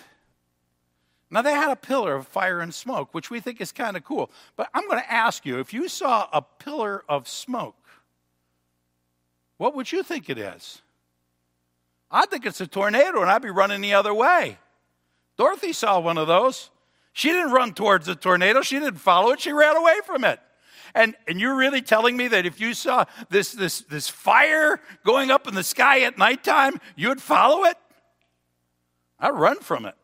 Now, 1.34 1.42
they 1.42 1.54
had 1.54 1.72
a 1.72 1.76
pillar 1.76 2.14
of 2.14 2.28
fire 2.28 2.60
and 2.60 2.72
smoke, 2.72 3.12
which 3.12 3.32
we 3.32 3.40
think 3.40 3.60
is 3.60 3.72
kind 3.72 3.98
of 3.98 4.04
cool. 4.04 4.30
But 4.56 4.70
I'm 4.72 4.88
going 4.88 5.02
to 5.02 5.12
ask 5.12 5.48
you 5.48 5.60
if 5.60 5.74
you 5.74 5.90
saw 5.90 6.28
a 6.32 6.44
pillar 6.44 7.04
of 7.10 7.28
smoke, 7.28 7.76
what 9.58 9.76
would 9.76 9.92
you 9.92 10.04
think 10.04 10.30
it 10.30 10.38
is? 10.38 10.84
I 12.12 12.28
think 12.28 12.46
it's 12.46 12.62
a 12.62 12.68
tornado, 12.68 13.22
and 13.22 13.32
I'd 13.32 13.42
be 13.42 13.50
running 13.50 13.82
the 13.82 13.96
other 13.96 14.14
way. 14.14 14.60
Dorothy 15.36 15.74
saw 15.74 16.00
one 16.00 16.20
of 16.20 16.28
those. 16.28 16.70
She 17.14 17.30
didn't 17.30 17.52
run 17.52 17.74
towards 17.74 18.06
the 18.06 18.14
tornado, 18.14 18.62
she 18.62 18.78
didn't 18.78 19.00
follow 19.00 19.32
it, 19.32 19.40
she 19.40 19.54
ran 19.54 19.76
away 19.76 20.02
from 20.06 20.24
it. 20.24 20.40
And, 20.94 21.16
and 21.28 21.40
you're 21.40 21.56
really 21.56 21.82
telling 21.82 22.16
me 22.16 22.28
that 22.28 22.46
if 22.46 22.62
you 22.62 22.76
saw 22.76 23.06
this, 23.32 23.54
this, 23.54 23.82
this 23.82 24.08
fire 24.08 24.80
going 25.04 25.32
up 25.32 25.48
in 25.48 25.56
the 25.56 25.64
sky 25.64 26.02
at 26.02 26.16
nighttime, 26.16 26.80
you'd 26.96 27.24
follow 27.24 27.64
it? 27.64 27.78
I'd 29.20 29.32
run 29.32 29.60
from 29.62 29.88
it 29.88 29.96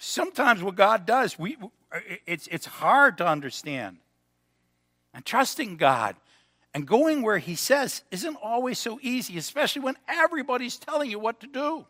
sometimes 0.00 0.62
what 0.62 0.74
God 0.74 1.06
does, 1.06 1.38
we, 1.38 1.56
uh, 1.92 2.00
it's, 2.26 2.48
it's 2.48 2.66
hard 2.66 3.18
to 3.18 3.26
understand. 3.26 3.98
And 5.14 5.24
trusting 5.24 5.76
God 5.76 6.16
and 6.74 6.86
going 6.86 7.22
where 7.22 7.38
He 7.38 7.54
says 7.54 8.02
isn't 8.10 8.36
always 8.42 8.78
so 8.78 8.98
easy, 9.02 9.38
especially 9.38 9.82
when 9.82 9.96
everybody's 10.08 10.78
telling 10.78 11.10
you 11.10 11.18
what 11.18 11.40
to 11.40 11.46
do. 11.46 11.86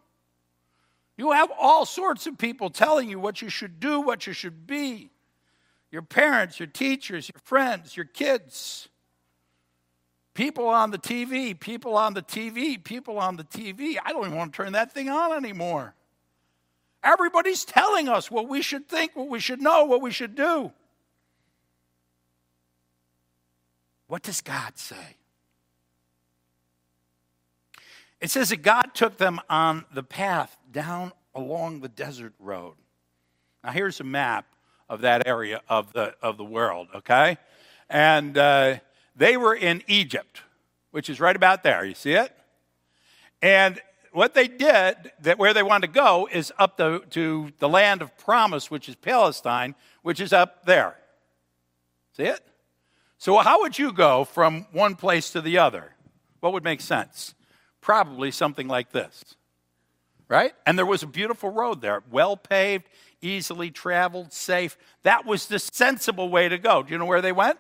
You 1.16 1.32
have 1.32 1.50
all 1.58 1.86
sorts 1.86 2.26
of 2.26 2.38
people 2.38 2.70
telling 2.70 3.08
you 3.08 3.18
what 3.18 3.42
you 3.42 3.48
should 3.48 3.78
do, 3.78 4.00
what 4.00 4.26
you 4.26 4.32
should 4.32 4.66
be 4.66 5.10
your 5.90 6.02
parents, 6.02 6.60
your 6.60 6.68
teachers, 6.68 7.28
your 7.34 7.40
friends, 7.42 7.96
your 7.96 8.06
kids. 8.06 8.88
People 10.34 10.68
on 10.68 10.92
the 10.92 10.98
TV, 10.98 11.58
people 11.58 11.96
on 11.96 12.14
the 12.14 12.22
TV, 12.22 12.82
people 12.82 13.18
on 13.18 13.36
the 13.36 13.42
TV. 13.42 13.96
I 14.04 14.12
don't 14.12 14.26
even 14.26 14.36
want 14.36 14.52
to 14.52 14.56
turn 14.56 14.72
that 14.74 14.92
thing 14.92 15.08
on 15.08 15.32
anymore. 15.32 15.94
Everybody's 17.02 17.64
telling 17.64 18.08
us 18.08 18.30
what 18.30 18.48
we 18.48 18.62
should 18.62 18.88
think, 18.88 19.16
what 19.16 19.28
we 19.28 19.40
should 19.40 19.60
know, 19.60 19.84
what 19.84 20.02
we 20.02 20.10
should 20.10 20.34
do. 20.34 20.72
What 24.06 24.22
does 24.22 24.40
God 24.40 24.76
say? 24.76 25.16
It 28.20 28.30
says 28.30 28.50
that 28.50 28.62
God 28.62 28.90
took 28.92 29.16
them 29.16 29.40
on 29.48 29.84
the 29.94 30.02
path 30.02 30.56
down 30.70 31.12
along 31.34 31.80
the 31.80 31.88
desert 31.88 32.34
road. 32.38 32.74
Now, 33.64 33.70
here's 33.70 34.00
a 34.00 34.04
map 34.04 34.46
of 34.88 35.02
that 35.02 35.26
area 35.26 35.62
of 35.68 35.92
the, 35.92 36.14
of 36.20 36.36
the 36.36 36.44
world, 36.44 36.88
okay? 36.94 37.38
And 37.88 38.36
uh, 38.36 38.78
they 39.16 39.36
were 39.36 39.54
in 39.54 39.82
Egypt, 39.86 40.42
which 40.90 41.08
is 41.08 41.20
right 41.20 41.36
about 41.36 41.62
there. 41.62 41.84
You 41.84 41.94
see 41.94 42.12
it? 42.12 42.36
And 43.40 43.80
what 44.12 44.34
they 44.34 44.48
did, 44.48 45.12
that 45.22 45.38
where 45.38 45.54
they 45.54 45.62
wanted 45.62 45.88
to 45.88 45.92
go, 45.92 46.28
is 46.30 46.52
up 46.58 46.76
the, 46.76 47.02
to 47.10 47.52
the 47.58 47.68
land 47.68 48.02
of 48.02 48.16
promise, 48.18 48.70
which 48.70 48.88
is 48.88 48.96
Palestine, 48.96 49.74
which 50.02 50.20
is 50.20 50.32
up 50.32 50.64
there. 50.64 50.96
See 52.16 52.24
it? 52.24 52.40
So, 53.18 53.36
how 53.38 53.60
would 53.60 53.78
you 53.78 53.92
go 53.92 54.24
from 54.24 54.66
one 54.72 54.96
place 54.96 55.30
to 55.30 55.40
the 55.40 55.58
other? 55.58 55.94
What 56.40 56.52
would 56.54 56.64
make 56.64 56.80
sense? 56.80 57.34
Probably 57.80 58.30
something 58.30 58.66
like 58.66 58.92
this, 58.92 59.22
right? 60.28 60.54
And 60.66 60.78
there 60.78 60.86
was 60.86 61.02
a 61.02 61.06
beautiful 61.06 61.50
road 61.50 61.80
there, 61.80 62.02
well 62.10 62.36
paved, 62.36 62.84
easily 63.20 63.70
traveled, 63.70 64.32
safe. 64.32 64.76
That 65.02 65.26
was 65.26 65.46
the 65.46 65.58
sensible 65.58 66.30
way 66.30 66.48
to 66.48 66.58
go. 66.58 66.82
Do 66.82 66.92
you 66.92 66.98
know 66.98 67.06
where 67.06 67.22
they 67.22 67.32
went? 67.32 67.58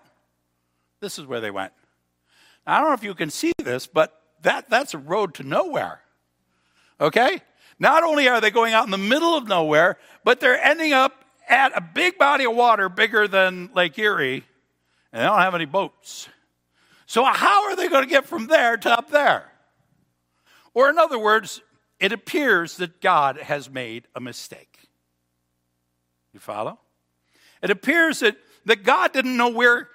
This 1.00 1.18
is 1.18 1.26
where 1.26 1.40
they 1.40 1.50
went. 1.50 1.72
Now, 2.66 2.76
I 2.76 2.80
don't 2.80 2.88
know 2.88 2.94
if 2.94 3.04
you 3.04 3.14
can 3.14 3.30
see 3.30 3.52
this, 3.58 3.86
but 3.86 4.20
that, 4.42 4.68
that's 4.70 4.94
a 4.94 4.98
road 4.98 5.34
to 5.34 5.42
nowhere. 5.42 6.00
Okay? 7.00 7.40
Not 7.78 8.02
only 8.02 8.28
are 8.28 8.40
they 8.40 8.50
going 8.50 8.74
out 8.74 8.84
in 8.84 8.90
the 8.90 8.98
middle 8.98 9.36
of 9.36 9.48
nowhere, 9.48 9.96
but 10.22 10.40
they're 10.40 10.62
ending 10.62 10.92
up 10.92 11.24
at 11.48 11.76
a 11.76 11.80
big 11.80 12.18
body 12.18 12.44
of 12.44 12.54
water 12.54 12.88
bigger 12.88 13.26
than 13.26 13.70
Lake 13.74 13.98
Erie, 13.98 14.44
and 15.12 15.22
they 15.22 15.26
don't 15.26 15.40
have 15.40 15.54
any 15.54 15.64
boats. 15.64 16.28
So, 17.06 17.24
how 17.24 17.64
are 17.68 17.76
they 17.76 17.88
going 17.88 18.04
to 18.04 18.08
get 18.08 18.26
from 18.26 18.46
there 18.46 18.76
to 18.76 18.90
up 18.90 19.10
there? 19.10 19.50
Or, 20.74 20.88
in 20.90 20.98
other 20.98 21.18
words, 21.18 21.60
it 21.98 22.12
appears 22.12 22.76
that 22.76 23.00
God 23.00 23.38
has 23.38 23.68
made 23.68 24.06
a 24.14 24.20
mistake. 24.20 24.88
You 26.32 26.38
follow? 26.38 26.78
It 27.62 27.70
appears 27.70 28.20
that, 28.20 28.36
that 28.66 28.84
God 28.84 29.12
didn't 29.12 29.36
know 29.36 29.48
where 29.48 29.88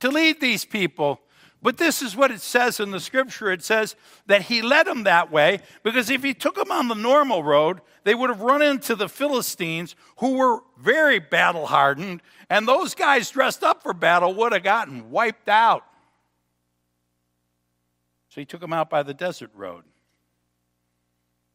to 0.00 0.10
lead 0.10 0.40
these 0.40 0.64
people. 0.64 1.20
But 1.62 1.76
this 1.76 2.00
is 2.00 2.16
what 2.16 2.30
it 2.30 2.40
says 2.40 2.80
in 2.80 2.90
the 2.90 3.00
scripture. 3.00 3.52
It 3.52 3.62
says 3.62 3.94
that 4.26 4.42
he 4.42 4.62
led 4.62 4.86
them 4.86 5.02
that 5.04 5.30
way 5.30 5.60
because 5.82 6.08
if 6.08 6.22
he 6.22 6.32
took 6.32 6.54
them 6.54 6.70
on 6.70 6.88
the 6.88 6.94
normal 6.94 7.44
road, 7.44 7.82
they 8.04 8.14
would 8.14 8.30
have 8.30 8.40
run 8.40 8.62
into 8.62 8.94
the 8.94 9.10
Philistines 9.10 9.94
who 10.18 10.36
were 10.36 10.60
very 10.78 11.18
battle 11.18 11.66
hardened, 11.66 12.22
and 12.48 12.66
those 12.66 12.94
guys 12.94 13.28
dressed 13.28 13.62
up 13.62 13.82
for 13.82 13.92
battle 13.92 14.32
would 14.34 14.52
have 14.54 14.62
gotten 14.62 15.10
wiped 15.10 15.50
out. 15.50 15.84
So 18.30 18.40
he 18.40 18.46
took 18.46 18.60
them 18.60 18.72
out 18.72 18.88
by 18.88 19.02
the 19.02 19.12
desert 19.12 19.50
road. 19.54 19.84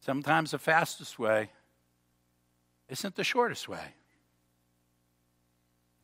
Sometimes 0.01 0.51
the 0.51 0.59
fastest 0.59 1.17
way 1.17 1.49
isn't 2.89 3.15
the 3.15 3.23
shortest 3.23 3.67
way. 3.67 3.95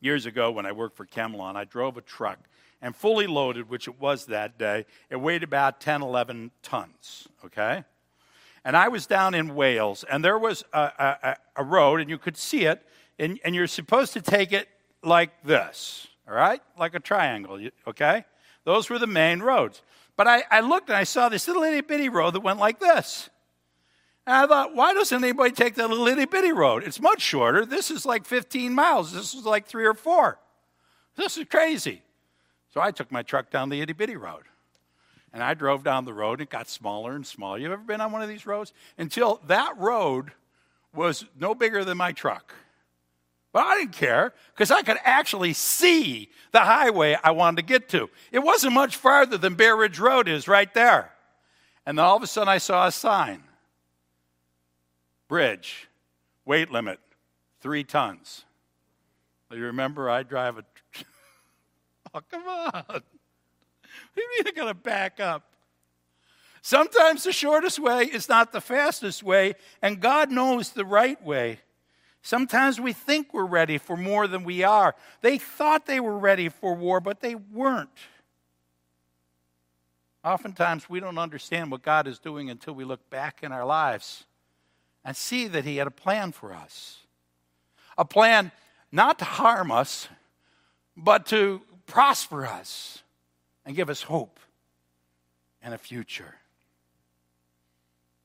Years 0.00 0.26
ago, 0.26 0.50
when 0.50 0.66
I 0.66 0.72
worked 0.72 0.96
for 0.96 1.06
Camelon, 1.06 1.54
I 1.54 1.62
drove 1.62 1.96
a 1.96 2.00
truck 2.00 2.40
and 2.82 2.96
fully 2.96 3.28
loaded, 3.28 3.70
which 3.70 3.86
it 3.86 4.00
was 4.00 4.26
that 4.26 4.58
day, 4.58 4.84
it 5.08 5.16
weighed 5.16 5.44
about 5.44 5.80
10, 5.80 6.02
11 6.02 6.50
tons, 6.62 7.28
okay? 7.44 7.84
And 8.64 8.76
I 8.76 8.88
was 8.88 9.06
down 9.06 9.34
in 9.34 9.54
Wales, 9.54 10.04
and 10.10 10.24
there 10.24 10.38
was 10.38 10.64
a, 10.72 10.78
a, 10.78 11.36
a 11.56 11.64
road, 11.64 12.00
and 12.00 12.10
you 12.10 12.18
could 12.18 12.36
see 12.36 12.64
it, 12.64 12.82
and, 13.18 13.38
and 13.44 13.54
you're 13.54 13.68
supposed 13.68 14.12
to 14.14 14.20
take 14.20 14.52
it 14.52 14.68
like 15.04 15.30
this, 15.44 16.08
all 16.28 16.34
right? 16.34 16.60
Like 16.76 16.94
a 16.94 17.00
triangle, 17.00 17.60
okay? 17.86 18.24
Those 18.64 18.90
were 18.90 18.98
the 18.98 19.06
main 19.06 19.40
roads. 19.40 19.82
But 20.16 20.26
I, 20.26 20.44
I 20.50 20.60
looked 20.60 20.88
and 20.88 20.96
I 20.96 21.04
saw 21.04 21.28
this 21.28 21.46
little 21.46 21.62
itty 21.62 21.80
bitty 21.80 22.08
road 22.08 22.34
that 22.34 22.40
went 22.40 22.58
like 22.58 22.80
this. 22.80 23.30
And 24.26 24.36
I 24.36 24.46
thought, 24.46 24.74
why 24.74 24.92
doesn't 24.92 25.22
anybody 25.22 25.52
take 25.52 25.76
that 25.76 25.88
little 25.88 26.06
itty 26.06 26.26
bitty 26.26 26.52
road? 26.52 26.84
It's 26.84 27.00
much 27.00 27.22
shorter. 27.22 27.64
This 27.64 27.90
is 27.90 28.04
like 28.04 28.24
15 28.24 28.72
miles. 28.72 29.12
This 29.12 29.34
is 29.34 29.44
like 29.44 29.66
three 29.66 29.86
or 29.86 29.94
four. 29.94 30.38
This 31.16 31.36
is 31.38 31.46
crazy. 31.50 32.02
So 32.72 32.80
I 32.80 32.90
took 32.90 33.12
my 33.12 33.22
truck 33.22 33.50
down 33.50 33.68
the 33.68 33.80
itty 33.80 33.92
bitty 33.92 34.16
road. 34.16 34.44
And 35.32 35.42
I 35.42 35.54
drove 35.54 35.82
down 35.82 36.04
the 36.04 36.12
road. 36.12 36.40
It 36.40 36.50
got 36.50 36.68
smaller 36.68 37.14
and 37.14 37.26
smaller. 37.26 37.58
You 37.58 37.72
ever 37.72 37.82
been 37.82 38.00
on 38.00 38.12
one 38.12 38.22
of 38.22 38.28
these 38.28 38.46
roads? 38.46 38.72
Until 38.98 39.40
that 39.46 39.78
road 39.78 40.32
was 40.94 41.24
no 41.38 41.54
bigger 41.54 41.84
than 41.84 41.96
my 41.96 42.12
truck. 42.12 42.54
But 43.52 43.66
I 43.66 43.78
didn't 43.78 43.92
care 43.92 44.32
because 44.54 44.70
I 44.70 44.82
could 44.82 44.98
actually 45.04 45.52
see 45.52 46.30
the 46.52 46.60
highway 46.60 47.18
I 47.22 47.32
wanted 47.32 47.56
to 47.58 47.66
get 47.66 47.88
to. 47.90 48.08
It 48.30 48.40
wasn't 48.40 48.72
much 48.74 48.96
farther 48.96 49.38
than 49.38 49.54
Bear 49.54 49.76
Ridge 49.76 49.98
Road 49.98 50.28
is 50.28 50.48
right 50.48 50.72
there. 50.74 51.12
And 51.84 51.98
then 51.98 52.04
all 52.04 52.16
of 52.16 52.22
a 52.22 52.26
sudden 52.26 52.48
I 52.48 52.58
saw 52.58 52.86
a 52.86 52.92
sign 52.92 53.42
Bridge, 55.28 55.88
weight 56.44 56.70
limit, 56.70 57.00
three 57.60 57.84
tons. 57.84 58.44
You 59.50 59.64
remember 59.64 60.10
I 60.10 60.22
drive 60.24 60.58
a. 60.58 60.64
oh, 62.14 62.20
come 62.30 62.46
on. 62.46 63.02
You 64.16 64.28
mean 64.44 64.54
gotta 64.54 64.74
back 64.74 65.20
up? 65.20 65.52
Sometimes 66.62 67.24
the 67.24 67.32
shortest 67.32 67.78
way 67.78 68.04
is 68.04 68.28
not 68.28 68.52
the 68.52 68.60
fastest 68.60 69.22
way, 69.22 69.54
and 69.82 70.00
God 70.00 70.30
knows 70.30 70.70
the 70.70 70.84
right 70.84 71.22
way. 71.22 71.60
Sometimes 72.22 72.80
we 72.80 72.92
think 72.92 73.34
we're 73.34 73.44
ready 73.44 73.78
for 73.78 73.96
more 73.96 74.28
than 74.28 74.44
we 74.44 74.62
are. 74.62 74.94
They 75.22 75.38
thought 75.38 75.86
they 75.86 75.98
were 75.98 76.16
ready 76.16 76.48
for 76.48 76.74
war, 76.74 77.00
but 77.00 77.20
they 77.20 77.34
weren't. 77.34 77.90
Oftentimes, 80.24 80.88
we 80.88 81.00
don't 81.00 81.18
understand 81.18 81.72
what 81.72 81.82
God 81.82 82.06
is 82.06 82.20
doing 82.20 82.48
until 82.48 82.74
we 82.74 82.84
look 82.84 83.10
back 83.10 83.42
in 83.42 83.50
our 83.50 83.64
lives 83.64 84.24
and 85.04 85.16
see 85.16 85.48
that 85.48 85.64
He 85.64 85.78
had 85.78 85.88
a 85.88 85.92
plan 85.92 86.30
for 86.30 86.52
us. 86.54 86.98
A 87.98 88.04
plan 88.04 88.52
not 88.92 89.18
to 89.18 89.24
harm 89.24 89.72
us, 89.72 90.06
but 90.96 91.26
to 91.26 91.62
prosper 91.86 92.46
us 92.46 93.02
and 93.64 93.76
give 93.76 93.90
us 93.90 94.02
hope 94.02 94.40
and 95.62 95.74
a 95.74 95.78
future. 95.78 96.36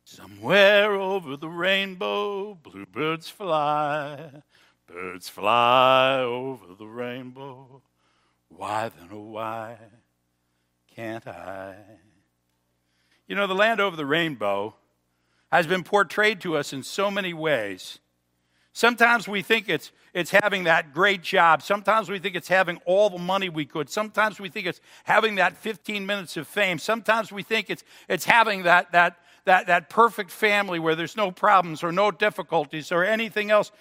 Somewhere 0.03 0.95
over 0.95 1.35
the 1.35 1.49
rainbow, 1.49 2.55
bluebirds 2.55 3.29
fly, 3.29 4.41
birds 4.87 5.27
fly 5.27 6.19
over 6.19 6.73
the 6.73 6.87
rainbow. 6.87 7.81
Why 8.49 8.89
then, 8.89 9.09
oh, 9.11 9.21
why 9.21 9.77
can't 10.95 11.27
I? 11.27 11.75
You 13.27 13.35
know, 13.35 13.47
the 13.47 13.53
land 13.53 13.81
over 13.81 13.95
the 13.95 14.05
rainbow 14.05 14.75
has 15.51 15.67
been 15.67 15.83
portrayed 15.83 16.41
to 16.41 16.57
us 16.57 16.73
in 16.73 16.83
so 16.83 17.11
many 17.11 17.33
ways. 17.33 17.99
Sometimes 18.77 19.27
we 19.27 19.41
think 19.41 19.69
it's, 19.69 19.91
it's 20.13 20.29
having 20.29 20.65
that 20.65 20.93
great 20.93 21.23
job. 21.23 21.63
Sometimes 21.63 22.11
we 22.11 22.19
think 22.19 22.35
it's 22.35 22.47
having 22.47 22.77
all 22.85 23.09
the 23.09 23.17
money 23.17 23.49
we 23.49 23.65
could. 23.65 23.89
Sometimes 23.89 24.39
we 24.39 24.49
think 24.49 24.67
it's 24.67 24.81
having 25.05 25.33
that 25.37 25.57
15 25.57 26.05
minutes 26.05 26.37
of 26.37 26.47
fame. 26.47 26.77
Sometimes 26.77 27.31
we 27.31 27.41
think 27.41 27.71
it's, 27.71 27.83
it's 28.07 28.25
having 28.25 28.61
that, 28.63 28.91
that, 28.91 29.17
that, 29.45 29.65
that 29.65 29.89
perfect 29.89 30.29
family 30.29 30.77
where 30.77 30.93
there's 30.93 31.17
no 31.17 31.31
problems 31.31 31.83
or 31.83 31.91
no 31.91 32.11
difficulties 32.11 32.91
or 32.91 33.03
anything 33.03 33.49
else. 33.49 33.71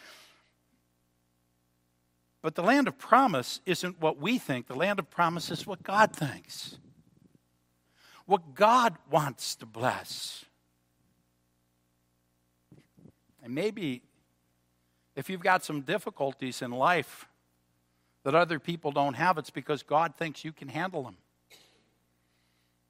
But 2.41 2.55
the 2.55 2.63
land 2.63 2.89
of 2.89 2.97
promise 2.97 3.61
isn't 3.67 4.01
what 4.01 4.19
we 4.19 4.39
think, 4.39 4.67
the 4.67 4.77
land 4.77 4.99
of 4.99 5.11
promise 5.11 5.51
is 5.51 5.67
what 5.67 5.83
God 5.83 6.17
thinks. 6.17 6.79
What 8.25 8.55
God 8.55 8.97
wants 9.11 9.57
to 9.57 9.67
bless. 9.67 10.47
And 13.45 13.55
maybe 13.55 14.01
if 15.17 15.31
you've 15.31 15.43
got 15.43 15.65
some 15.65 15.81
difficulties 15.81 16.63
in 16.63 16.71
life 16.71 17.27
that 18.23 18.35
other 18.35 18.61
people 18.61 18.93
don't 18.93 19.15
have, 19.15 19.39
it's 19.39 19.51
because 19.51 19.83
God 19.83 20.15
thinks 20.17 20.45
you 20.45 20.53
can 20.53 20.69
handle 20.69 21.03
them. 21.03 21.17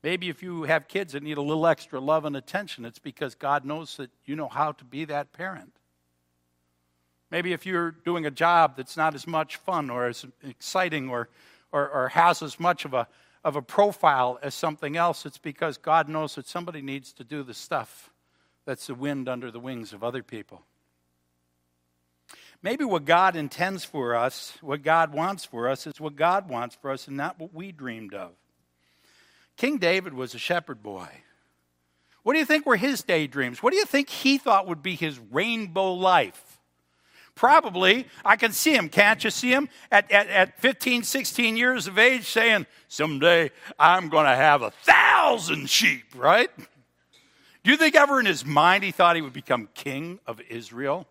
Maybe 0.02 0.28
if 0.28 0.42
you 0.42 0.64
have 0.64 0.88
kids 0.88 1.12
that 1.12 1.22
need 1.22 1.38
a 1.38 1.42
little 1.42 1.66
extra 1.66 2.00
love 2.00 2.24
and 2.24 2.36
attention, 2.36 2.84
it's 2.84 2.98
because 2.98 3.34
God 3.34 3.64
knows 3.64 3.96
that 3.96 4.10
you 4.24 4.36
know 4.36 4.48
how 4.48 4.72
to 4.72 4.84
be 4.84 5.04
that 5.06 5.32
parent. 5.32 5.72
Maybe 7.30 7.52
if 7.52 7.66
you're 7.66 7.90
doing 7.90 8.26
a 8.26 8.30
job 8.30 8.76
that's 8.76 8.96
not 8.96 9.14
as 9.14 9.26
much 9.26 9.56
fun 9.56 9.90
or 9.90 10.06
as 10.06 10.24
exciting 10.46 11.08
or, 11.08 11.28
or, 11.72 11.88
or 11.88 12.08
has 12.08 12.42
as 12.42 12.60
much 12.60 12.84
of 12.84 12.94
a, 12.94 13.08
of 13.44 13.56
a 13.56 13.62
profile 13.62 14.38
as 14.42 14.54
something 14.54 14.96
else, 14.96 15.26
it's 15.26 15.38
because 15.38 15.76
God 15.76 16.08
knows 16.08 16.36
that 16.36 16.46
somebody 16.46 16.82
needs 16.82 17.12
to 17.14 17.24
do 17.24 17.42
the 17.42 17.54
stuff 17.54 18.10
that's 18.64 18.86
the 18.86 18.94
wind 18.94 19.28
under 19.28 19.50
the 19.50 19.60
wings 19.60 19.92
of 19.92 20.04
other 20.04 20.22
people. 20.22 20.62
Maybe 22.62 22.84
what 22.84 23.04
God 23.04 23.36
intends 23.36 23.84
for 23.84 24.14
us, 24.14 24.56
what 24.60 24.82
God 24.82 25.12
wants 25.12 25.44
for 25.44 25.68
us, 25.68 25.86
is 25.86 26.00
what 26.00 26.16
God 26.16 26.48
wants 26.48 26.74
for 26.74 26.90
us 26.90 27.06
and 27.06 27.16
not 27.16 27.38
what 27.38 27.54
we 27.54 27.72
dreamed 27.72 28.14
of. 28.14 28.32
King 29.56 29.78
David 29.78 30.14
was 30.14 30.34
a 30.34 30.38
shepherd 30.38 30.82
boy. 30.82 31.08
What 32.22 32.32
do 32.32 32.38
you 32.38 32.44
think 32.44 32.66
were 32.66 32.76
his 32.76 33.02
daydreams? 33.02 33.62
What 33.62 33.72
do 33.72 33.76
you 33.76 33.84
think 33.84 34.08
he 34.08 34.36
thought 34.36 34.66
would 34.66 34.82
be 34.82 34.96
his 34.96 35.18
rainbow 35.30 35.92
life? 35.94 36.58
Probably, 37.36 38.06
I 38.24 38.36
can 38.36 38.52
see 38.52 38.74
him. 38.74 38.88
Can't 38.88 39.22
you 39.22 39.30
see 39.30 39.50
him? 39.50 39.68
At, 39.92 40.10
at, 40.10 40.26
at 40.28 40.58
15, 40.58 41.02
16 41.02 41.56
years 41.56 41.86
of 41.86 41.98
age 41.98 42.24
saying, 42.24 42.66
Someday 42.88 43.50
I'm 43.78 44.08
going 44.08 44.24
to 44.24 44.34
have 44.34 44.62
a 44.62 44.70
thousand 44.70 45.68
sheep, 45.68 46.04
right? 46.16 46.50
Do 47.62 47.70
you 47.70 47.76
think 47.76 47.94
ever 47.94 48.18
in 48.18 48.26
his 48.26 48.44
mind 48.44 48.84
he 48.84 48.90
thought 48.90 49.16
he 49.16 49.22
would 49.22 49.34
become 49.34 49.68
king 49.74 50.18
of 50.26 50.40
Israel? 50.48 51.06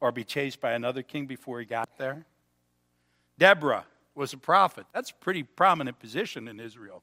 Or 0.00 0.12
be 0.12 0.24
chased 0.24 0.60
by 0.60 0.72
another 0.72 1.02
king 1.02 1.26
before 1.26 1.58
he 1.58 1.66
got 1.66 1.98
there? 1.98 2.24
Deborah, 3.38 3.84
was 4.18 4.32
a 4.32 4.36
prophet. 4.36 4.84
That's 4.92 5.10
a 5.10 5.14
pretty 5.14 5.44
prominent 5.44 5.98
position 5.98 6.48
in 6.48 6.60
Israel. 6.60 7.02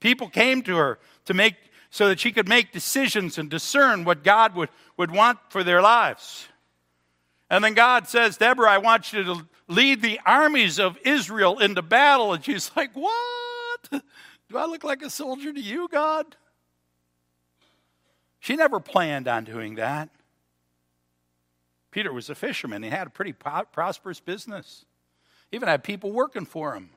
People 0.00 0.28
came 0.28 0.62
to 0.62 0.76
her 0.76 0.98
to 1.26 1.34
make 1.34 1.56
so 1.90 2.08
that 2.08 2.20
she 2.20 2.32
could 2.32 2.48
make 2.48 2.72
decisions 2.72 3.38
and 3.38 3.50
discern 3.50 4.04
what 4.04 4.24
God 4.24 4.54
would, 4.54 4.70
would 4.96 5.10
want 5.10 5.38
for 5.48 5.62
their 5.62 5.82
lives. 5.82 6.48
And 7.50 7.62
then 7.62 7.74
God 7.74 8.08
says, 8.08 8.36
Deborah, 8.36 8.70
I 8.70 8.78
want 8.78 9.12
you 9.12 9.22
to 9.24 9.46
lead 9.68 10.00
the 10.00 10.18
armies 10.24 10.78
of 10.78 10.98
Israel 11.04 11.58
into 11.58 11.82
battle. 11.82 12.32
And 12.32 12.44
she's 12.44 12.70
like, 12.76 12.94
What? 12.94 13.90
Do 13.90 14.58
I 14.58 14.66
look 14.66 14.84
like 14.84 15.02
a 15.02 15.10
soldier 15.10 15.52
to 15.52 15.60
you, 15.60 15.88
God? 15.88 16.36
She 18.40 18.56
never 18.56 18.78
planned 18.78 19.26
on 19.26 19.44
doing 19.44 19.76
that. 19.76 20.10
Peter 21.94 22.12
was 22.12 22.28
a 22.28 22.34
fisherman. 22.34 22.82
He 22.82 22.90
had 22.90 23.06
a 23.06 23.10
pretty 23.10 23.32
prosperous 23.32 24.18
business 24.18 24.84
he 25.48 25.56
even 25.56 25.68
had 25.68 25.84
people 25.84 26.10
working 26.10 26.46
for 26.46 26.74
him. 26.74 26.90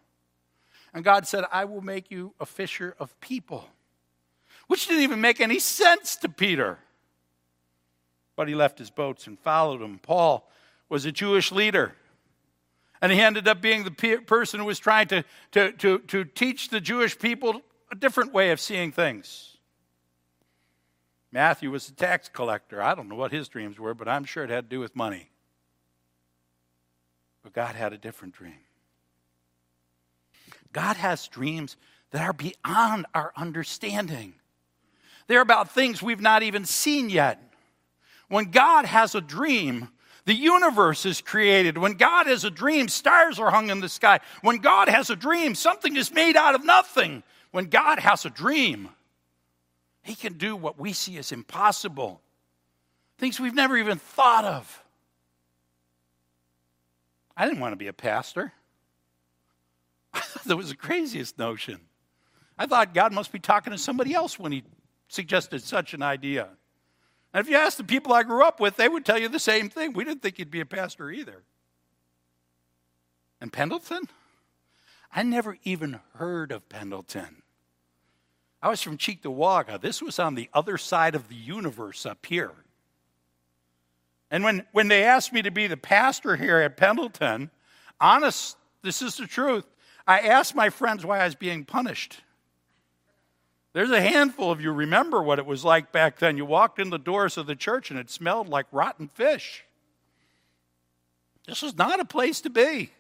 And 0.92 1.04
God 1.04 1.28
said, 1.28 1.44
I 1.52 1.66
will 1.66 1.82
make 1.82 2.10
you 2.10 2.34
a 2.40 2.46
fisher 2.48 2.96
of 2.98 3.20
people, 3.22 3.70
which 4.66 4.88
didn't 4.88 5.04
even 5.04 5.22
make 5.22 5.40
any 5.40 5.60
sense 5.60 6.16
to 6.16 6.30
Peter. 6.30 6.80
But 8.36 8.48
he 8.48 8.56
left 8.56 8.80
his 8.80 8.90
boats 8.90 9.28
and 9.28 9.38
followed 9.38 9.84
him. 9.84 10.00
Paul 10.00 10.50
was 10.90 11.06
a 11.06 11.12
Jewish 11.12 11.52
leader. 11.52 11.94
And 13.00 13.12
he 13.12 13.22
ended 13.22 13.48
up 13.48 13.62
being 13.62 13.84
the 13.84 14.18
person 14.26 14.60
who 14.60 14.66
was 14.66 14.80
trying 14.80 15.10
to, 15.10 15.24
to, 15.52 15.74
to, 15.74 16.00
to 16.00 16.26
teach 16.26 16.70
the 16.70 16.82
Jewish 16.82 17.20
people 17.20 17.62
a 17.92 17.96
different 17.96 18.34
way 18.34 18.50
of 18.50 18.60
seeing 18.60 18.92
things. 18.92 19.57
Matthew 21.38 21.70
was 21.70 21.88
a 21.88 21.94
tax 21.94 22.30
collector. 22.30 22.82
I 22.82 22.96
don't 22.96 23.08
know 23.08 23.16
what 23.16 23.32
his 23.32 23.48
dreams 23.48 23.78
were, 23.78 23.94
but 23.94 24.08
I'm 24.08 24.24
sure 24.24 24.44
it 24.44 24.50
had 24.50 24.72
to 24.72 24.76
do 24.76 24.80
with 24.80 24.96
money. 24.96 25.30
But 27.44 27.54
God 27.54 27.76
had 27.76 27.94
a 27.94 27.98
different 28.00 28.34
dream. 28.34 28.58
God 30.74 30.98
has 30.98 31.28
dreams 31.28 31.78
that 32.10 32.24
are 32.24 32.34
beyond 32.34 33.06
our 33.14 33.34
understanding. 33.38 34.34
They're 35.28 35.42
about 35.42 35.70
things 35.70 36.02
we've 36.02 36.20
not 36.20 36.42
even 36.42 36.66
seen 36.66 37.08
yet. 37.08 37.40
When 38.30 38.46
God 38.46 38.86
has 38.86 39.14
a 39.14 39.22
dream, 39.22 39.90
the 40.26 40.34
universe 40.34 41.06
is 41.06 41.22
created. 41.22 41.78
When 41.78 41.94
God 41.94 42.26
has 42.26 42.46
a 42.46 42.50
dream, 42.50 42.88
stars 42.88 43.38
are 43.38 43.52
hung 43.52 43.70
in 43.70 43.80
the 43.80 43.90
sky. 43.90 44.22
When 44.42 44.58
God 44.58 44.90
has 44.90 45.12
a 45.12 45.16
dream, 45.16 45.54
something 45.54 45.98
is 45.98 46.12
made 46.12 46.36
out 46.36 46.56
of 46.56 46.66
nothing. 46.66 47.22
When 47.52 47.66
God 47.66 48.00
has 48.00 48.26
a 48.26 48.32
dream, 48.32 48.90
He 50.08 50.16
can 50.16 50.38
do 50.38 50.56
what 50.56 50.80
we 50.80 50.94
see 50.94 51.18
as 51.18 51.34
impossible, 51.34 52.22
things 53.18 53.42
we've 53.42 53.54
never 53.54 53.76
even 53.76 53.98
thought 53.98 54.46
of. 54.46 54.84
I 57.36 57.46
didn't 57.46 57.60
want 57.60 57.74
to 57.74 57.78
be 57.78 57.88
a 57.88 57.94
pastor. 57.94 58.54
that 60.46 60.56
was 60.56 60.70
the 60.70 60.78
craziest 60.78 61.38
notion. 61.38 61.82
I 62.58 62.68
thought 62.68 62.94
God 62.94 63.12
must 63.12 63.34
be 63.34 63.40
talking 63.40 63.74
to 63.74 63.78
somebody 63.78 64.14
else 64.14 64.40
when 64.40 64.54
he 64.54 64.64
suggested 65.10 65.62
such 65.62 65.94
an 65.94 66.02
idea. 66.02 66.48
And 67.34 67.46
if 67.46 67.52
you 67.52 67.58
ask 67.58 67.76
the 67.76 67.84
people 67.84 68.14
I 68.14 68.24
grew 68.24 68.46
up 68.46 68.62
with, 68.62 68.78
they 68.78 68.88
would 68.88 69.04
tell 69.04 69.20
you 69.20 69.28
the 69.28 69.40
same 69.40 69.68
thing. 69.68 69.92
We 69.92 70.06
didn't 70.06 70.22
think 70.22 70.40
you'd 70.40 70.50
be 70.50 70.62
a 70.62 70.66
pastor 70.66 71.12
either. 71.12 71.44
And 73.42 73.52
Pendleton? 73.52 74.04
I 75.12 75.24
never 75.24 75.58
even 75.66 76.00
heard 76.16 76.54
of 76.54 76.70
Pendleton. 76.70 77.44
I 78.62 78.70
was 78.70 78.82
from 78.82 78.98
Cheektowaga. 78.98 79.80
This 79.80 80.02
was 80.02 80.20
on 80.20 80.36
the 80.36 80.50
other 80.54 80.78
side 80.78 81.16
of 81.16 81.30
the 81.30 81.36
universe 81.36 82.06
up 82.06 82.26
here. 82.26 82.52
And 84.30 84.44
when, 84.44 84.66
when 84.72 84.88
they 84.88 85.04
asked 85.04 85.32
me 85.32 85.42
to 85.42 85.52
be 85.52 85.68
the 85.68 85.78
pastor 85.78 86.36
here 86.36 86.60
at 86.60 86.76
Pendleton, 86.76 87.50
honest, 88.00 88.58
this 88.82 89.02
is 89.02 89.16
the 89.16 89.28
truth, 89.28 89.66
I 90.06 90.20
asked 90.20 90.56
my 90.56 90.70
friends 90.70 91.06
why 91.06 91.20
I 91.20 91.26
was 91.26 91.36
being 91.36 91.66
punished. 91.66 92.22
There's 93.74 93.92
a 93.92 94.02
handful 94.02 94.52
of 94.52 94.60
you 94.60 94.72
remember 94.72 95.22
what 95.22 95.40
it 95.40 95.46
was 95.46 95.64
like 95.64 95.92
back 95.92 96.18
then. 96.18 96.36
You 96.36 96.46
walked 96.46 96.80
in 96.80 96.90
the 96.90 96.98
doors 96.98 97.38
of 97.38 97.46
the 97.46 97.56
church 97.56 97.92
and 97.92 98.00
it 98.00 98.10
smelled 98.10 98.50
like 98.50 98.66
rotten 98.72 99.08
fish. 99.08 99.66
This 101.46 101.62
was 101.62 101.78
not 101.78 102.00
a 102.00 102.06
place 102.06 102.42
to 102.42 102.50
be. 102.50 102.92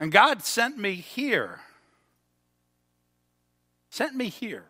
And 0.00 0.10
God 0.10 0.42
sent 0.42 0.78
me 0.78 0.94
here. 0.94 1.60
Sent 3.92 4.14
me 4.14 4.30
here. 4.30 4.64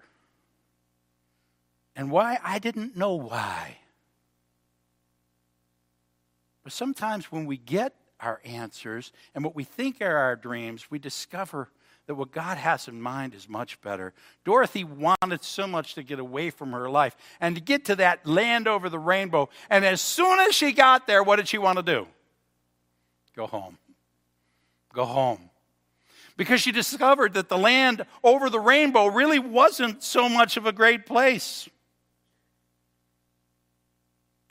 And 1.94 2.10
why? 2.10 2.40
I 2.42 2.58
didn't 2.58 2.96
know 2.96 3.14
why. 3.14 3.76
But 6.64 6.72
sometimes 6.72 7.30
when 7.30 7.46
we 7.46 7.56
get 7.56 7.94
our 8.18 8.40
answers 8.44 9.12
and 9.32 9.44
what 9.44 9.54
we 9.54 9.62
think 9.62 10.02
are 10.02 10.16
our 10.16 10.34
dreams, 10.34 10.90
we 10.90 10.98
discover 10.98 11.68
that 12.08 12.16
what 12.16 12.32
God 12.32 12.56
has 12.56 12.88
in 12.88 13.00
mind 13.00 13.36
is 13.36 13.48
much 13.48 13.80
better. 13.80 14.12
Dorothy 14.44 14.82
wanted 14.82 15.44
so 15.44 15.68
much 15.68 15.94
to 15.94 16.02
get 16.02 16.18
away 16.18 16.50
from 16.50 16.72
her 16.72 16.90
life 16.90 17.16
and 17.40 17.54
to 17.54 17.62
get 17.62 17.84
to 17.84 17.94
that 17.94 18.26
land 18.26 18.66
over 18.66 18.88
the 18.88 18.98
rainbow. 18.98 19.48
And 19.70 19.84
as 19.84 20.00
soon 20.00 20.40
as 20.40 20.52
she 20.52 20.72
got 20.72 21.06
there, 21.06 21.22
what 21.22 21.36
did 21.36 21.46
she 21.46 21.58
want 21.58 21.76
to 21.76 21.84
do? 21.84 22.08
Go 23.36 23.46
home. 23.46 23.78
Go 24.92 25.04
home. 25.04 25.51
Because 26.36 26.60
she 26.60 26.72
discovered 26.72 27.34
that 27.34 27.48
the 27.48 27.58
land 27.58 28.06
over 28.24 28.48
the 28.48 28.60
rainbow 28.60 29.06
really 29.06 29.38
wasn't 29.38 30.02
so 30.02 30.28
much 30.28 30.56
of 30.56 30.66
a 30.66 30.72
great 30.72 31.06
place. 31.06 31.68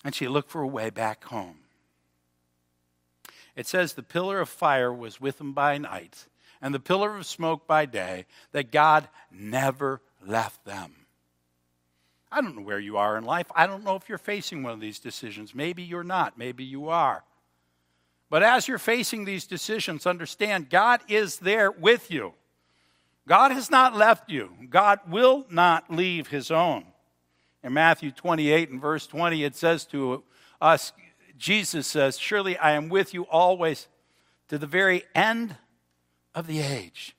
And 0.04 0.14
she 0.16 0.28
looked 0.28 0.50
for 0.50 0.62
a 0.62 0.68
way 0.68 0.90
back 0.90 1.24
home. 1.26 1.58
It 3.56 3.68
says 3.68 3.94
the 3.94 4.04
pillar 4.04 4.40
of 4.40 4.50
fire 4.50 4.94
was 4.94 5.20
with 5.20 5.38
them 5.38 5.54
by 5.54 5.78
night 5.78 6.28
and 6.62 6.74
the 6.74 6.80
pillar 6.80 7.18
of 7.18 7.26
smoke 7.26 7.66
by 7.66 7.86
day, 7.86 8.26
that 8.52 8.72
God 8.72 9.10
never 9.32 10.02
left 10.26 10.64
them. 10.64 10.94
I 12.32 12.40
don't 12.42 12.56
know 12.56 12.62
where 12.62 12.80
you 12.80 12.98
are 12.98 13.18
in 13.18 13.26
life. 13.26 13.48
I 13.56 13.68
don't 13.68 13.84
know 13.84 13.96
if 13.96 14.08
you're 14.08 14.18
facing 14.18 14.64
one 14.64 14.72
of 14.72 14.80
these 14.80 15.00
decisions. 15.00 15.56
Maybe 15.56 15.84
you're 15.84 16.04
not. 16.04 16.38
Maybe 16.38 16.64
you 16.64 16.88
are. 16.90 17.24
But 18.32 18.44
as 18.44 18.66
you're 18.66 18.78
facing 18.78 19.26
these 19.26 19.46
decisions, 19.46 20.08
understand 20.08 20.70
God 20.70 21.02
is 21.10 21.40
there 21.40 21.70
with 21.70 22.10
you. 22.10 22.34
God 23.28 23.52
has 23.52 23.70
not 23.70 23.94
left 23.94 24.30
you. 24.32 24.54
God 24.70 25.02
will 25.06 25.46
not 25.50 25.92
leave 25.92 26.30
his 26.30 26.50
own. 26.50 26.86
In 27.62 27.74
Matthew 27.74 28.10
28 28.10 28.70
and 28.70 28.80
verse 28.80 29.06
20, 29.06 29.44
it 29.44 29.58
says 29.58 29.84
to 29.88 30.24
us, 30.62 30.94
Jesus 31.38 31.86
says, 31.88 32.18
Surely 32.18 32.58
I 32.58 32.72
am 32.72 32.88
with 32.88 33.14
you 33.14 33.24
always 33.24 33.90
to 34.48 34.58
the 34.58 34.66
very 34.66 35.04
end 35.14 35.58
of 36.34 36.48
the 36.48 36.62
age. 36.62 37.18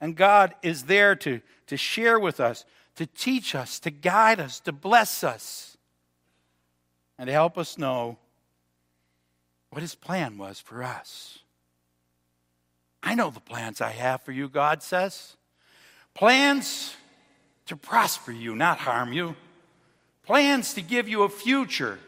And 0.00 0.16
God 0.16 0.54
is 0.62 0.84
there 0.84 1.14
to, 1.16 1.42
to 1.66 1.76
share 1.76 2.18
with 2.18 2.40
us, 2.40 2.64
to 2.96 3.04
teach 3.04 3.54
us, 3.54 3.78
to 3.80 3.90
guide 3.90 4.40
us, 4.40 4.60
to 4.60 4.72
bless 4.72 5.22
us, 5.22 5.76
and 7.18 7.26
to 7.26 7.32
help 7.34 7.58
us 7.58 7.76
know 7.76 8.16
what 9.70 9.82
His 9.82 9.94
plan 9.94 10.38
was 10.38 10.60
for 10.60 10.82
us. 10.82 11.38
I 13.02 13.14
know 13.14 13.30
the 13.30 13.40
plans 13.40 13.80
I 13.80 13.90
have 13.90 14.22
for 14.22 14.32
you, 14.32 14.48
God 14.48 14.82
says. 14.82 15.36
Plans 16.14 16.96
to 17.66 17.76
prosper 17.76 18.32
you, 18.32 18.56
not 18.56 18.78
harm 18.78 19.12
you. 19.12 19.36
Plans 20.24 20.74
to 20.74 20.82
give 20.82 21.08
you 21.08 21.22
a 21.22 21.28
future 21.28 21.98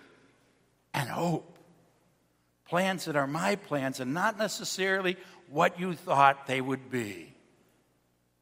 and 0.92 1.08
hope. 1.08 1.58
Plans 2.68 3.06
that 3.06 3.16
are 3.16 3.26
my 3.26 3.56
plans 3.56 4.00
and 4.00 4.12
not 4.12 4.38
necessarily 4.38 5.16
what 5.48 5.80
you 5.80 5.94
thought 5.94 6.46
they 6.46 6.60
would 6.60 6.90
be. 6.90 7.32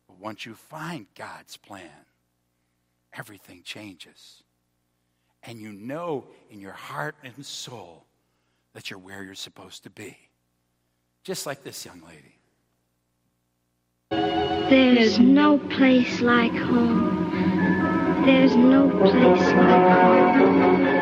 But 0.07 0.19
once 0.19 0.45
you 0.47 0.55
find 0.55 1.07
God's 1.15 1.57
plan, 1.57 1.91
everything 3.13 3.63
changes. 3.63 4.43
And 5.43 5.61
you 5.61 5.73
know 5.73 6.27
in 6.51 6.61
your 6.61 6.73
heart 6.73 7.15
and 7.23 7.45
soul 7.45 8.05
that 8.79 8.91
you're 8.91 8.99
where 9.01 9.25
you're 9.25 9.35
supposed 9.35 9.83
to 9.83 9.91
be. 9.91 10.17
Just 11.25 11.47
like 11.47 11.65
this 11.65 11.85
young 11.85 12.01
lady. 12.07 12.39
There's 14.71 15.19
no 15.19 15.59
place 15.59 16.21
like 16.21 16.53
home. 16.53 18.23
There's 18.25 18.55
no 18.55 18.89
place 18.89 19.41
like 19.41 20.37
home. 20.37 20.98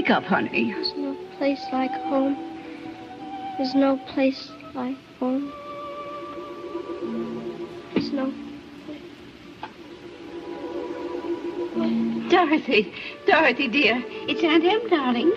Wake 0.00 0.08
up, 0.08 0.24
honey. 0.24 0.72
There's 0.72 0.94
no 0.96 1.14
place 1.36 1.62
like 1.74 1.90
home. 1.90 2.34
There's 3.58 3.74
no 3.74 3.98
place 4.14 4.50
like 4.72 4.96
home. 5.18 5.52
There's 7.92 8.10
no. 8.10 8.32
Dorothy, 12.30 12.94
Dorothy, 13.26 13.68
dear. 13.68 14.02
It's 14.26 14.42
Aunt 14.42 14.64
Em, 14.64 14.88
darling. 14.88 15.32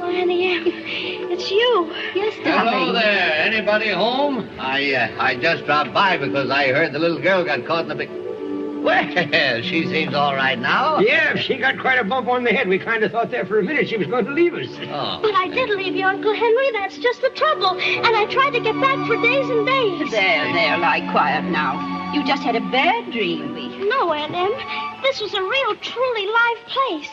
Oh, 0.00 0.10
Auntie 0.10 0.54
Em, 0.54 0.62
it's 1.30 1.50
you. 1.50 1.92
Yes, 2.14 2.34
darling. 2.42 2.72
Hello 2.72 2.92
there. 2.94 3.32
Anybody 3.44 3.90
home? 3.90 4.48
I 4.58 4.94
uh, 4.94 5.22
I 5.22 5.36
just 5.36 5.66
dropped 5.66 5.92
by 5.92 6.16
because 6.16 6.48
I 6.48 6.68
heard 6.68 6.94
the 6.94 6.98
little 6.98 7.20
girl 7.20 7.44
got 7.44 7.66
caught 7.66 7.82
in 7.82 7.88
the 7.88 7.94
big. 7.94 8.27
Well, 8.82 9.62
she 9.62 9.86
seems 9.86 10.14
all 10.14 10.34
right 10.34 10.58
now. 10.58 10.98
Yeah, 11.00 11.36
she 11.36 11.56
got 11.56 11.78
quite 11.78 11.98
a 11.98 12.04
bump 12.04 12.28
on 12.28 12.44
the 12.44 12.52
head. 12.52 12.68
We 12.68 12.78
kind 12.78 13.02
of 13.04 13.12
thought 13.12 13.30
there 13.30 13.46
for 13.46 13.58
a 13.58 13.62
minute 13.62 13.88
she 13.88 13.96
was 13.96 14.06
going 14.06 14.24
to 14.24 14.32
leave 14.32 14.54
us. 14.54 14.68
Oh. 14.90 15.20
But 15.22 15.34
I 15.34 15.48
did 15.48 15.70
leave 15.70 15.94
you, 15.94 16.04
Uncle 16.04 16.34
Henry. 16.34 16.72
That's 16.72 16.98
just 16.98 17.20
the 17.20 17.30
trouble. 17.30 17.78
And 17.78 18.16
I 18.16 18.26
tried 18.26 18.50
to 18.50 18.60
get 18.60 18.78
back 18.80 19.06
for 19.06 19.16
days 19.20 19.48
and 19.48 19.66
days. 19.66 20.10
There, 20.10 20.52
there, 20.52 20.78
lie 20.78 21.06
quiet 21.10 21.44
now. 21.44 22.12
You 22.14 22.24
just 22.24 22.42
had 22.42 22.56
a 22.56 22.60
bad 22.60 23.12
dream. 23.12 23.54
No, 23.88 24.12
Aunt 24.12 24.34
Em. 24.34 25.02
This 25.02 25.20
was 25.20 25.34
a 25.34 25.42
real, 25.42 25.76
truly 25.76 26.26
live 26.26 26.66
place. 26.66 27.10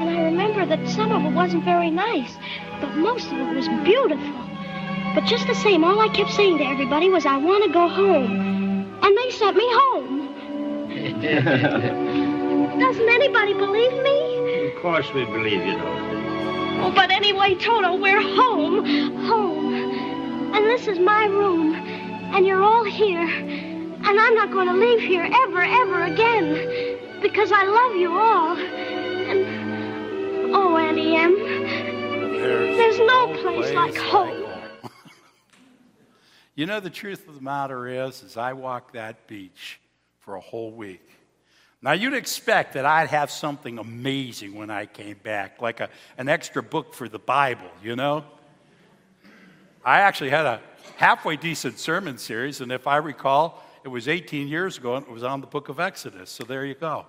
And 0.00 0.10
I 0.10 0.22
remember 0.24 0.66
that 0.66 0.88
some 0.88 1.12
of 1.12 1.24
it 1.24 1.34
wasn't 1.34 1.64
very 1.64 1.90
nice, 1.90 2.34
but 2.80 2.96
most 2.96 3.26
of 3.26 3.38
it 3.38 3.54
was 3.54 3.68
beautiful. 3.84 4.46
But 5.14 5.24
just 5.24 5.46
the 5.46 5.54
same, 5.54 5.84
all 5.84 6.00
I 6.00 6.08
kept 6.08 6.30
saying 6.32 6.58
to 6.58 6.64
everybody 6.64 7.08
was, 7.08 7.24
I 7.24 7.38
want 7.38 7.64
to 7.64 7.72
go 7.72 7.88
home. 7.88 9.00
And 9.02 9.16
they 9.16 9.30
sent 9.30 9.56
me 9.56 9.64
home. 9.66 10.15
Doesn't 11.12 13.08
anybody 13.08 13.54
believe 13.54 14.02
me? 14.02 14.72
Of 14.72 14.82
course 14.82 15.12
we 15.14 15.24
believe 15.24 15.64
you, 15.64 15.78
Dorothy. 15.78 16.16
Oh, 16.80 16.92
but 16.94 17.12
anyway, 17.12 17.54
Toto, 17.54 17.94
we're 17.94 18.20
home. 18.20 18.84
Home. 19.26 19.74
And 20.52 20.64
this 20.66 20.88
is 20.88 20.98
my 20.98 21.26
room. 21.26 21.74
And 22.34 22.44
you're 22.44 22.62
all 22.62 22.82
here. 22.82 23.20
And 23.20 24.20
I'm 24.20 24.34
not 24.34 24.50
going 24.50 24.66
to 24.66 24.74
leave 24.74 24.98
here 24.98 25.30
ever, 25.44 25.62
ever 25.62 26.02
again. 26.04 26.98
Because 27.22 27.52
I 27.52 27.62
love 27.62 27.94
you 27.94 28.10
all. 28.18 28.56
And, 28.56 30.54
oh, 30.56 30.76
Auntie 30.76 31.14
Em. 31.14 31.36
There's 32.76 32.98
no 32.98 33.32
place 33.42 33.72
like 33.74 33.96
home. 33.96 34.42
You 36.56 36.64
know, 36.64 36.80
the 36.80 36.88
truth 36.88 37.28
of 37.28 37.34
the 37.34 37.42
matter 37.42 37.86
is, 37.86 38.24
as 38.24 38.38
I 38.38 38.54
walk 38.54 38.92
that 38.92 39.26
beach 39.26 39.78
for 40.26 40.34
a 40.34 40.40
whole 40.40 40.72
week. 40.72 41.08
Now, 41.80 41.92
you'd 41.92 42.14
expect 42.14 42.74
that 42.74 42.84
I'd 42.84 43.08
have 43.08 43.30
something 43.30 43.78
amazing 43.78 44.56
when 44.56 44.70
I 44.70 44.86
came 44.86 45.16
back, 45.22 45.62
like 45.62 45.78
a, 45.78 45.88
an 46.18 46.28
extra 46.28 46.64
book 46.64 46.94
for 46.94 47.08
the 47.08 47.20
Bible, 47.20 47.70
you 47.80 47.94
know? 47.94 48.24
I 49.84 50.00
actually 50.00 50.30
had 50.30 50.44
a 50.44 50.60
halfway 50.96 51.36
decent 51.36 51.78
sermon 51.78 52.18
series, 52.18 52.60
and 52.60 52.72
if 52.72 52.88
I 52.88 52.96
recall, 52.96 53.62
it 53.84 53.88
was 53.88 54.08
18 54.08 54.48
years 54.48 54.78
ago, 54.78 54.96
and 54.96 55.06
it 55.06 55.12
was 55.12 55.22
on 55.22 55.40
the 55.40 55.46
book 55.46 55.68
of 55.68 55.78
Exodus, 55.78 56.28
so 56.28 56.42
there 56.42 56.66
you 56.66 56.74
go. 56.74 57.06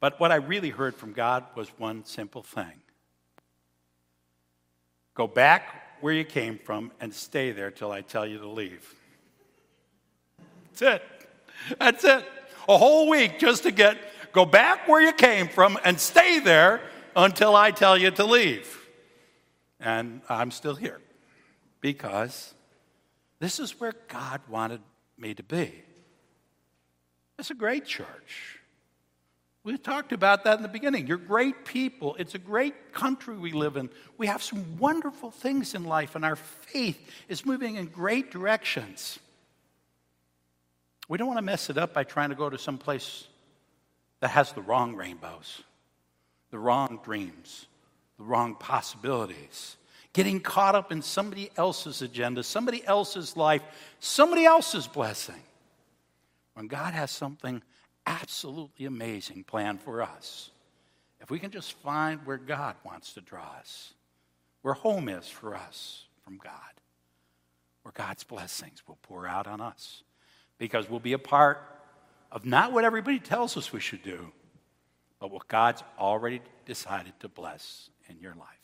But 0.00 0.18
what 0.18 0.32
I 0.32 0.36
really 0.36 0.70
heard 0.70 0.94
from 0.94 1.12
God 1.12 1.44
was 1.54 1.68
one 1.76 2.04
simple 2.04 2.42
thing 2.42 2.80
go 5.14 5.26
back 5.26 6.00
where 6.00 6.14
you 6.14 6.24
came 6.24 6.58
from 6.58 6.92
and 7.00 7.12
stay 7.12 7.50
there 7.50 7.72
till 7.72 7.90
I 7.92 8.00
tell 8.00 8.24
you 8.24 8.38
to 8.38 8.48
leave. 8.48 8.94
That's 10.78 11.02
it. 11.02 11.78
That's 11.78 12.04
it. 12.04 12.24
A 12.68 12.76
whole 12.76 13.08
week 13.08 13.38
just 13.38 13.64
to 13.64 13.70
get 13.70 13.98
go 14.32 14.44
back 14.44 14.86
where 14.86 15.00
you 15.00 15.12
came 15.12 15.48
from 15.48 15.78
and 15.84 15.98
stay 15.98 16.38
there 16.38 16.80
until 17.16 17.56
I 17.56 17.70
tell 17.70 17.96
you 17.96 18.10
to 18.12 18.24
leave. 18.24 18.86
And 19.80 20.20
I'm 20.28 20.50
still 20.50 20.74
here 20.74 21.00
because 21.80 22.54
this 23.40 23.58
is 23.58 23.80
where 23.80 23.94
God 24.08 24.40
wanted 24.48 24.80
me 25.16 25.34
to 25.34 25.42
be. 25.42 25.72
It's 27.38 27.50
a 27.50 27.54
great 27.54 27.84
church. 27.84 28.60
We 29.64 29.76
talked 29.76 30.12
about 30.12 30.44
that 30.44 30.56
in 30.56 30.62
the 30.62 30.68
beginning. 30.68 31.06
You're 31.06 31.18
great 31.18 31.64
people. 31.64 32.16
It's 32.18 32.34
a 32.34 32.38
great 32.38 32.92
country 32.92 33.36
we 33.36 33.52
live 33.52 33.76
in. 33.76 33.90
We 34.16 34.26
have 34.26 34.42
some 34.42 34.78
wonderful 34.78 35.30
things 35.30 35.74
in 35.74 35.84
life, 35.84 36.14
and 36.14 36.24
our 36.24 36.36
faith 36.36 36.98
is 37.28 37.44
moving 37.44 37.76
in 37.76 37.86
great 37.86 38.30
directions. 38.30 39.18
We 41.08 41.16
don't 41.16 41.26
want 41.26 41.38
to 41.38 41.42
mess 41.42 41.70
it 41.70 41.78
up 41.78 41.94
by 41.94 42.04
trying 42.04 42.28
to 42.28 42.34
go 42.34 42.50
to 42.50 42.58
some 42.58 42.78
place 42.78 43.26
that 44.20 44.28
has 44.28 44.52
the 44.52 44.60
wrong 44.60 44.94
rainbows, 44.94 45.62
the 46.50 46.58
wrong 46.58 47.00
dreams, 47.02 47.66
the 48.18 48.24
wrong 48.24 48.54
possibilities. 48.54 49.76
Getting 50.12 50.40
caught 50.40 50.74
up 50.74 50.92
in 50.92 51.02
somebody 51.02 51.50
else's 51.56 52.02
agenda, 52.02 52.42
somebody 52.42 52.84
else's 52.86 53.36
life, 53.36 53.62
somebody 54.00 54.44
else's 54.44 54.86
blessing. 54.86 55.42
When 56.54 56.66
God 56.66 56.92
has 56.92 57.10
something 57.10 57.62
absolutely 58.06 58.86
amazing 58.86 59.44
planned 59.44 59.80
for 59.80 60.02
us, 60.02 60.50
if 61.20 61.30
we 61.30 61.38
can 61.38 61.50
just 61.50 61.72
find 61.74 62.24
where 62.26 62.36
God 62.36 62.74
wants 62.84 63.12
to 63.14 63.20
draw 63.20 63.54
us, 63.58 63.94
where 64.62 64.74
home 64.74 65.08
is 65.08 65.28
for 65.28 65.54
us 65.54 66.04
from 66.24 66.38
God, 66.38 66.52
where 67.82 67.92
God's 67.92 68.24
blessings 68.24 68.82
will 68.86 68.98
pour 69.02 69.26
out 69.26 69.46
on 69.46 69.60
us, 69.60 70.02
because 70.58 70.90
we'll 70.90 71.00
be 71.00 71.12
a 71.12 71.18
part 71.18 71.62
of 72.30 72.44
not 72.44 72.72
what 72.72 72.84
everybody 72.84 73.18
tells 73.18 73.56
us 73.56 73.72
we 73.72 73.80
should 73.80 74.02
do, 74.02 74.32
but 75.20 75.30
what 75.30 75.48
God's 75.48 75.82
already 75.98 76.42
decided 76.66 77.12
to 77.20 77.28
bless 77.28 77.90
in 78.08 78.18
your 78.18 78.34
life. 78.34 78.57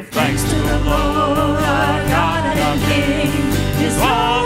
Give 0.00 0.08
thanks 0.10 0.42
to 0.42 0.54
the 0.54 0.78
Lord 0.84 1.38
our 1.38 2.08
God 2.08 2.56
and 2.56 2.80
King. 2.82 3.82
His 3.82 3.98
love 3.98 4.37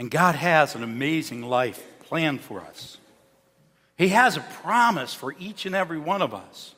And 0.00 0.10
God 0.10 0.34
has 0.34 0.74
an 0.74 0.82
amazing 0.82 1.42
life 1.42 1.86
planned 2.04 2.40
for 2.40 2.60
us. 2.60 2.96
He 3.96 4.08
has 4.08 4.36
a 4.36 4.40
promise 4.40 5.14
for 5.14 5.34
each 5.38 5.66
and 5.66 5.74
every 5.74 5.98
one 5.98 6.20
of 6.22 6.34
us. 6.34 6.74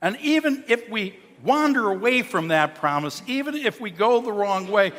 And 0.00 0.16
even 0.22 0.64
if 0.68 0.88
we 0.88 1.18
wander 1.42 1.90
away 1.90 2.22
from 2.22 2.48
that 2.48 2.76
promise, 2.76 3.22
even 3.26 3.54
if 3.54 3.80
we 3.80 3.90
go 3.90 4.20
the 4.20 4.32
wrong 4.32 4.68
way, 4.68 4.92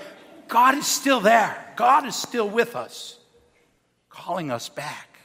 God 0.48 0.76
is 0.76 0.88
still 0.88 1.20
there. 1.20 1.74
God 1.76 2.06
is 2.06 2.16
still 2.16 2.50
with 2.50 2.76
us, 2.76 3.18
calling 4.10 4.52
us 4.52 4.70
back 4.70 5.18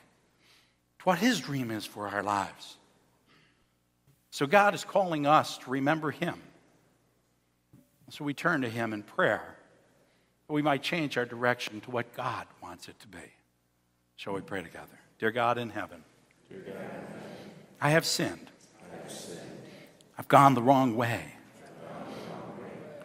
to 1.00 1.04
what 1.04 1.18
His 1.18 1.40
dream 1.40 1.70
is 1.70 1.84
for 1.84 2.08
our 2.08 2.22
lives. 2.22 2.76
So 4.30 4.46
God 4.46 4.74
is 4.74 4.84
calling 4.84 5.26
us 5.26 5.58
to 5.58 5.70
remember 5.70 6.10
Him. 6.10 6.40
So 8.10 8.24
we 8.24 8.32
turn 8.32 8.62
to 8.62 8.68
Him 8.68 8.92
in 8.92 9.02
prayer 9.02 9.56
that 10.46 10.52
we 10.52 10.62
might 10.62 10.82
change 10.82 11.18
our 11.18 11.26
direction 11.26 11.80
to 11.82 11.90
what 11.90 12.14
God 12.14 12.46
wants 12.62 12.88
it 12.88 12.98
to 13.00 13.08
be. 13.08 13.18
Shall 14.16 14.34
we 14.34 14.40
pray 14.40 14.62
together? 14.62 14.98
Dear 15.18 15.30
God 15.30 15.58
in 15.58 15.70
heaven, 15.70 16.02
I 17.80 17.90
have 17.90 18.06
sinned. 18.06 18.50
I've 20.18 20.26
gone 20.26 20.54
the 20.54 20.62
wrong 20.62 20.96
way. 20.96 21.34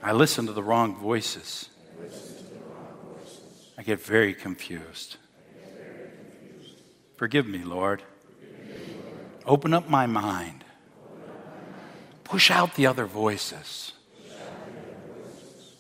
I 0.02 0.12
listen 0.14 0.48
to 0.48 0.52
the 0.52 0.64
wrong 0.64 0.96
voices. 0.96 1.70
I 3.78 3.84
get 3.84 4.02
very 4.02 4.34
confused. 4.34 5.18
Forgive 7.16 7.48
me, 7.48 7.60
Lord. 7.60 8.02
Open 9.46 9.74
up 9.74 9.88
my 9.88 10.08
mind. 10.08 10.64
Push 12.24 12.50
out 12.50 12.76
the 12.76 12.88
other 12.88 13.06
voices. 13.06 13.94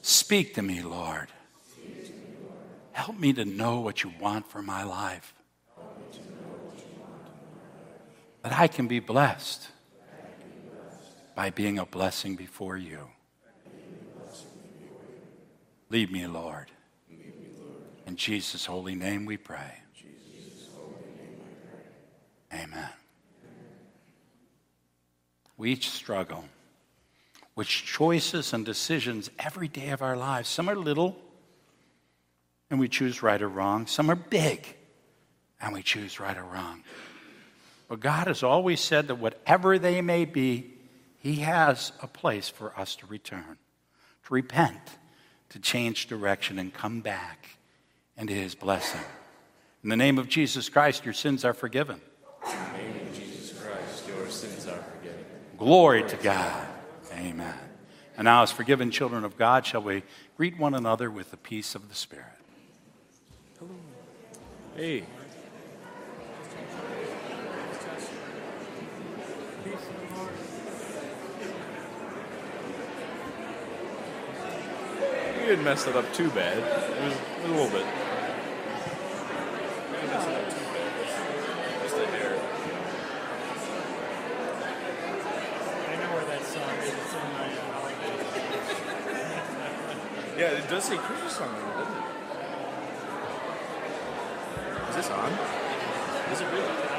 Speak 0.03 0.53
to 0.55 0.61
me, 0.61 0.81
Lord. 0.81 1.29
Help 2.91 3.17
me 3.17 3.33
to 3.33 3.43
know 3.43 3.79
what 3.79 4.03
you 4.03 4.13
want 4.21 4.49
for 4.49 4.61
my 4.61 4.83
life. 4.83 5.33
That 8.43 8.53
I 8.53 8.67
can 8.67 8.87
be 8.87 8.99
blessed 8.99 9.69
by 11.35 11.49
being 11.49 11.79
a 11.79 11.85
blessing 11.85 12.35
before 12.35 12.77
you. 12.77 13.07
Lead 15.89 16.11
me, 16.11 16.27
Lord. 16.27 16.67
In 18.05 18.15
Jesus' 18.15 18.65
holy 18.65 18.95
name 18.95 19.25
we 19.25 19.37
pray. 19.37 19.79
Amen. 22.53 22.89
We 25.57 25.71
each 25.71 25.89
struggle 25.89 26.45
with 27.55 27.67
choices 27.67 28.53
and 28.53 28.65
decisions 28.65 29.29
every 29.39 29.67
day 29.67 29.89
of 29.89 30.01
our 30.01 30.17
lives. 30.17 30.49
Some 30.49 30.69
are 30.69 30.75
little, 30.75 31.15
and 32.69 32.79
we 32.79 32.87
choose 32.87 33.23
right 33.23 33.41
or 33.41 33.47
wrong. 33.47 33.87
Some 33.87 34.09
are 34.09 34.15
big, 34.15 34.75
and 35.61 35.73
we 35.73 35.83
choose 35.83 36.19
right 36.19 36.37
or 36.37 36.43
wrong. 36.43 36.83
But 37.87 37.99
God 37.99 38.27
has 38.27 38.43
always 38.43 38.81
said 38.81 39.07
that 39.07 39.15
whatever 39.15 39.77
they 39.77 40.01
may 40.01 40.25
be, 40.25 40.72
He 41.23 41.35
has 41.35 41.93
a 42.01 42.07
place 42.07 42.49
for 42.49 42.77
us 42.77 42.97
to 42.97 43.07
return, 43.07 43.57
to 44.27 44.33
repent, 44.33 44.81
to 45.49 45.59
change 45.59 46.07
direction, 46.07 46.59
and 46.59 46.73
come 46.73 46.99
back 46.99 47.57
into 48.17 48.33
His 48.33 48.55
blessing. 48.55 48.99
In 49.83 49.89
the 49.89 49.95
name 49.95 50.19
of 50.19 50.27
Jesus 50.27 50.67
Christ, 50.67 51.05
your 51.05 51.13
sins 51.13 51.45
are 51.45 51.53
forgiven. 51.53 52.01
In 52.45 52.51
the 52.51 52.77
name 52.77 53.07
of 53.07 53.15
Jesus 53.15 53.57
Christ, 53.57 54.05
your 54.05 54.29
sins 54.29 54.67
are 54.67 54.83
forgiven. 54.83 55.23
Glory 55.57 56.03
to 56.03 56.17
God. 56.17 56.67
Amen. 57.13 57.57
And 58.17 58.25
now, 58.25 58.43
as 58.43 58.51
forgiven 58.51 58.91
children 58.91 59.23
of 59.23 59.37
God, 59.37 59.65
shall 59.65 59.81
we 59.81 60.03
greet 60.35 60.59
one 60.59 60.73
another 60.73 61.09
with 61.09 61.31
the 61.31 61.37
peace 61.37 61.73
of 61.73 61.87
the 61.87 61.95
Spirit? 61.95 62.25
Hello. 63.57 63.71
Hey. 64.75 65.05
You 75.43 75.49
didn't 75.49 75.65
mess 75.65 75.85
it 75.87 75.95
up 75.97 76.11
too 76.13 76.29
bad. 76.29 76.57
It 76.57 76.63
was 76.63 77.15
a 77.43 77.47
little 77.49 77.67
bit. 77.67 77.85
You 77.85 77.87
didn't 79.97 80.09
mess 80.09 80.25
it 80.25 80.35
up 80.39 80.47
too 80.49 80.63
bad. 80.71 80.87
Just 81.83 81.97
a 81.97 82.07
hair. 82.07 82.31
I 85.89 85.95
know 85.99 86.11
where 86.15 86.23
that 86.31 86.43
song 86.45 86.79
is. 86.79 86.95
It's 86.95 87.13
in 87.13 87.19
my. 87.35 87.51
Uh, 87.59 87.91
yeah, 90.39 90.63
it 90.63 90.69
does 90.69 90.85
say 90.85 90.95
Christmas 90.95 91.33
song 91.35 91.49
on 91.49 91.55
it, 91.59 91.75
doesn't 91.77 91.93
it? 91.93 92.03
Is 94.91 94.95
this 94.95 95.09
on? 95.09 95.33
Is 96.31 96.39
it 96.39 96.47
really? 96.53 96.92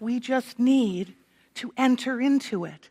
We 0.00 0.20
just 0.20 0.58
need 0.58 1.14
to 1.54 1.72
enter 1.76 2.20
into 2.20 2.64
it, 2.64 2.90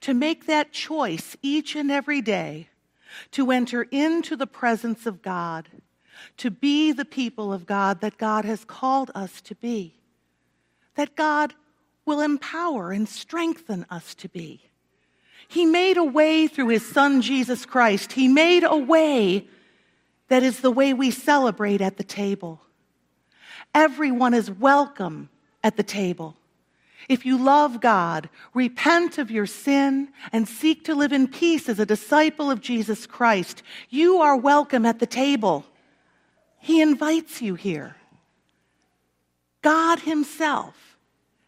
to 0.00 0.14
make 0.14 0.46
that 0.46 0.72
choice 0.72 1.36
each 1.42 1.76
and 1.76 1.90
every 1.90 2.20
day, 2.20 2.68
to 3.32 3.50
enter 3.50 3.82
into 3.90 4.36
the 4.36 4.46
presence 4.46 5.06
of 5.06 5.22
God, 5.22 5.68
to 6.36 6.50
be 6.50 6.92
the 6.92 7.04
people 7.04 7.52
of 7.52 7.66
God 7.66 8.00
that 8.00 8.18
God 8.18 8.44
has 8.44 8.64
called 8.64 9.10
us 9.14 9.40
to 9.42 9.54
be, 9.54 9.94
that 10.94 11.16
God 11.16 11.54
will 12.04 12.20
empower 12.20 12.92
and 12.92 13.08
strengthen 13.08 13.86
us 13.90 14.14
to 14.16 14.28
be. 14.28 14.62
He 15.48 15.66
made 15.66 15.96
a 15.96 16.04
way 16.04 16.46
through 16.46 16.68
his 16.68 16.86
son 16.86 17.22
Jesus 17.22 17.66
Christ. 17.66 18.12
He 18.12 18.28
made 18.28 18.64
a 18.64 18.76
way 18.76 19.48
that 20.28 20.42
is 20.42 20.60
the 20.60 20.70
way 20.70 20.94
we 20.94 21.10
celebrate 21.10 21.80
at 21.80 21.96
the 21.96 22.04
table. 22.04 22.60
Everyone 23.74 24.34
is 24.34 24.50
welcome 24.50 25.28
at 25.62 25.76
the 25.76 25.82
table. 25.82 26.36
If 27.08 27.24
you 27.26 27.38
love 27.38 27.80
God, 27.80 28.28
repent 28.54 29.18
of 29.18 29.30
your 29.30 29.46
sin, 29.46 30.08
and 30.32 30.48
seek 30.48 30.84
to 30.84 30.94
live 30.94 31.12
in 31.12 31.28
peace 31.28 31.68
as 31.68 31.78
a 31.78 31.86
disciple 31.86 32.50
of 32.50 32.60
Jesus 32.60 33.06
Christ, 33.06 33.62
you 33.88 34.18
are 34.18 34.36
welcome 34.36 34.84
at 34.84 34.98
the 34.98 35.06
table. 35.06 35.64
He 36.58 36.80
invites 36.80 37.40
you 37.40 37.54
here. 37.54 37.96
God 39.62 40.00
Himself 40.00 40.96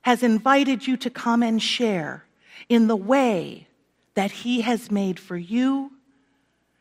has 0.02 0.22
invited 0.22 0.86
you 0.86 0.96
to 0.98 1.10
come 1.10 1.42
and 1.42 1.62
share 1.62 2.24
in 2.68 2.88
the 2.88 2.96
way 2.96 3.68
that 4.14 4.30
He 4.30 4.62
has 4.62 4.90
made 4.90 5.18
for 5.20 5.36
you 5.36 5.92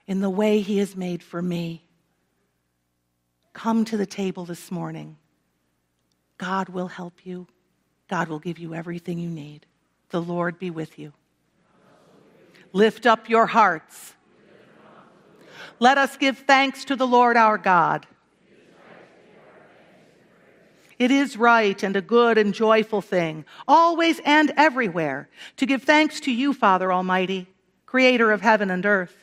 in 0.08 0.20
the 0.20 0.30
way 0.30 0.60
He 0.60 0.80
has 0.80 0.96
made 0.96 1.24
for 1.24 1.42
me. 1.42 1.86
Come 3.54 3.86
to 3.86 3.98
the 3.98 4.06
table 4.06 4.46
this 4.46 4.72
morning. 4.72 5.18
God 6.38 6.70
will 6.70 6.88
help 6.88 7.26
you. 7.26 7.48
God 8.12 8.28
will 8.28 8.40
give 8.40 8.60
you 8.60 8.76
everything 8.76 9.20
you 9.20 9.30
need. 9.30 9.66
The 10.10 10.22
Lord 10.22 10.60
be 10.60 10.70
with 10.70 11.00
you. 11.00 11.14
Lift 12.74 13.06
up 13.06 13.30
your 13.30 13.46
hearts. 13.46 14.16
Let 15.80 15.98
us 15.98 16.18
give 16.18 16.40
thanks 16.40 16.84
to 16.86 16.98
the 16.98 17.08
Lord 17.08 17.38
our 17.38 17.58
God. 17.58 18.06
It 21.00 21.10
is 21.10 21.38
right 21.38 21.82
and 21.82 21.96
a 21.96 22.02
good 22.02 22.38
and 22.38 22.54
joyful 22.54 23.02
thing, 23.02 23.46
always 23.66 24.20
and 24.26 24.52
everywhere, 24.58 25.30
to 25.56 25.66
give 25.66 25.84
thanks 25.84 26.20
to 26.20 26.34
you, 26.34 26.54
Father 26.54 26.92
Almighty, 26.92 27.48
creator 27.86 28.34
of 28.34 28.42
heaven 28.42 28.70
and 28.70 28.86
earth. 28.86 29.16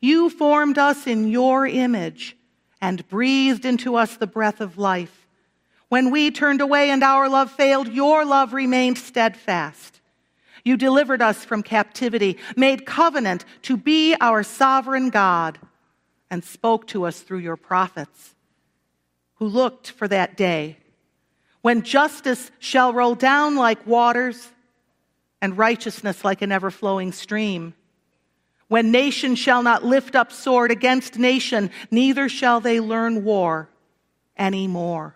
You 0.00 0.30
formed 0.30 0.78
us 0.78 1.06
in 1.06 1.28
your 1.28 1.64
image 1.64 2.36
and 2.80 3.08
breathed 3.08 3.64
into 3.64 3.94
us 3.94 4.16
the 4.16 4.26
breath 4.26 4.60
of 4.60 4.78
life. 4.78 5.25
When 5.88 6.10
we 6.10 6.30
turned 6.30 6.60
away 6.60 6.90
and 6.90 7.02
our 7.02 7.28
love 7.28 7.50
failed, 7.52 7.88
your 7.88 8.24
love 8.24 8.52
remained 8.52 8.98
steadfast. 8.98 10.00
You 10.64 10.76
delivered 10.76 11.22
us 11.22 11.44
from 11.44 11.62
captivity, 11.62 12.38
made 12.56 12.86
covenant 12.86 13.44
to 13.62 13.76
be 13.76 14.16
our 14.20 14.42
sovereign 14.42 15.10
God, 15.10 15.58
and 16.28 16.42
spoke 16.42 16.88
to 16.88 17.04
us 17.04 17.20
through 17.20 17.38
your 17.38 17.56
prophets, 17.56 18.34
who 19.34 19.46
looked 19.46 19.90
for 19.90 20.08
that 20.08 20.36
day 20.36 20.78
when 21.66 21.82
justice 21.82 22.52
shall 22.60 22.92
roll 22.92 23.16
down 23.16 23.56
like 23.56 23.84
waters 23.88 24.52
and 25.42 25.58
righteousness 25.58 26.24
like 26.24 26.40
an 26.40 26.52
ever 26.52 26.70
flowing 26.70 27.10
stream. 27.10 27.74
When 28.68 28.92
nation 28.92 29.34
shall 29.34 29.64
not 29.64 29.84
lift 29.84 30.14
up 30.14 30.30
sword 30.30 30.70
against 30.70 31.18
nation, 31.18 31.72
neither 31.90 32.28
shall 32.28 32.60
they 32.60 32.78
learn 32.78 33.24
war 33.24 33.68
anymore. 34.38 35.15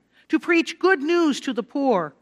to 0.31 0.39
preach 0.39 0.79
good 0.79 1.01
news 1.01 1.41
to 1.41 1.51
the 1.51 1.61
poor, 1.61 2.15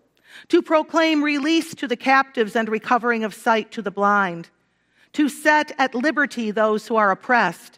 to 0.48 0.64
proclaim 0.64 1.24
release 1.24 1.76
to 1.76 1.88
the 1.88 1.96
captives 1.96 2.56
and 2.56 2.68
recovering 2.68 3.24
of 3.24 3.36
sight 3.36 3.72
to 3.72 3.84
the 3.84 3.92
blind, 3.92 4.50
to 5.14 5.30
set 5.30 5.72
at 5.78 5.94
liberty 5.94 6.50
those 6.50 6.88
who 6.88 6.96
are 6.96 7.12
oppressed, 7.12 7.78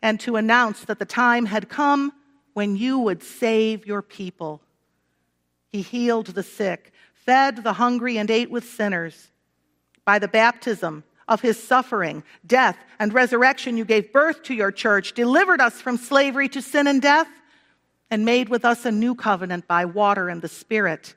and 0.00 0.18
to 0.18 0.36
announce 0.36 0.86
that 0.86 0.98
the 0.98 1.04
time 1.04 1.44
had 1.44 1.68
come 1.68 2.10
when 2.54 2.74
you 2.74 2.98
would 2.98 3.22
save 3.22 3.86
your 3.86 4.00
people. 4.00 4.62
He 5.72 5.82
healed 5.82 6.28
the 6.28 6.42
sick, 6.42 6.90
fed 7.12 7.62
the 7.62 7.74
hungry, 7.74 8.16
and 8.16 8.30
ate 8.30 8.50
with 8.50 8.64
sinners. 8.64 9.28
By 10.06 10.18
the 10.18 10.26
baptism 10.26 11.04
of 11.28 11.42
his 11.42 11.62
suffering, 11.62 12.24
death, 12.46 12.78
and 12.98 13.12
resurrection, 13.12 13.76
you 13.76 13.84
gave 13.84 14.10
birth 14.10 14.42
to 14.44 14.54
your 14.54 14.72
church, 14.72 15.12
delivered 15.12 15.60
us 15.60 15.82
from 15.82 15.98
slavery 15.98 16.48
to 16.48 16.62
sin 16.62 16.86
and 16.86 17.02
death, 17.02 17.28
and 18.10 18.24
made 18.24 18.48
with 18.48 18.64
us 18.64 18.84
a 18.84 18.92
new 18.92 19.14
covenant 19.14 19.66
by 19.66 19.84
water 19.84 20.28
and 20.28 20.42
the 20.42 20.48
Spirit. 20.48 21.14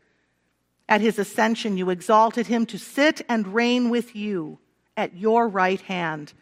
At 0.87 1.01
his 1.01 1.19
ascension, 1.19 1.77
you 1.77 1.89
exalted 1.89 2.47
him 2.47 2.65
to 2.67 2.79
sit 2.79 3.21
and 3.29 3.53
reign 3.53 3.89
with 3.89 4.15
you 4.15 4.57
at 4.97 5.15
your 5.15 5.47
right 5.47 5.79
hand. 5.81 6.33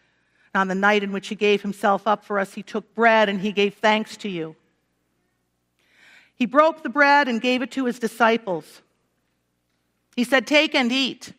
And 0.54 0.62
on 0.62 0.68
the 0.68 0.76
night 0.76 1.04
in 1.04 1.12
which 1.12 1.28
he 1.28 1.36
gave 1.36 1.62
himself 1.62 2.08
up 2.08 2.24
for 2.24 2.40
us, 2.40 2.54
he 2.54 2.64
took 2.64 2.96
bread 2.96 3.28
and 3.28 3.42
he 3.42 3.52
gave 3.52 3.76
thanks 3.76 4.16
to 4.18 4.30
you. 4.30 4.56
He 6.36 6.46
broke 6.46 6.84
the 6.84 6.90
bread 6.90 7.28
and 7.28 7.42
gave 7.42 7.62
it 7.62 7.72
to 7.72 7.86
his 7.86 8.00
disciples. 8.00 8.82
He 10.16 10.24
said, 10.24 10.48
Take 10.48 10.76
and 10.76 10.92
eat. 10.92 11.34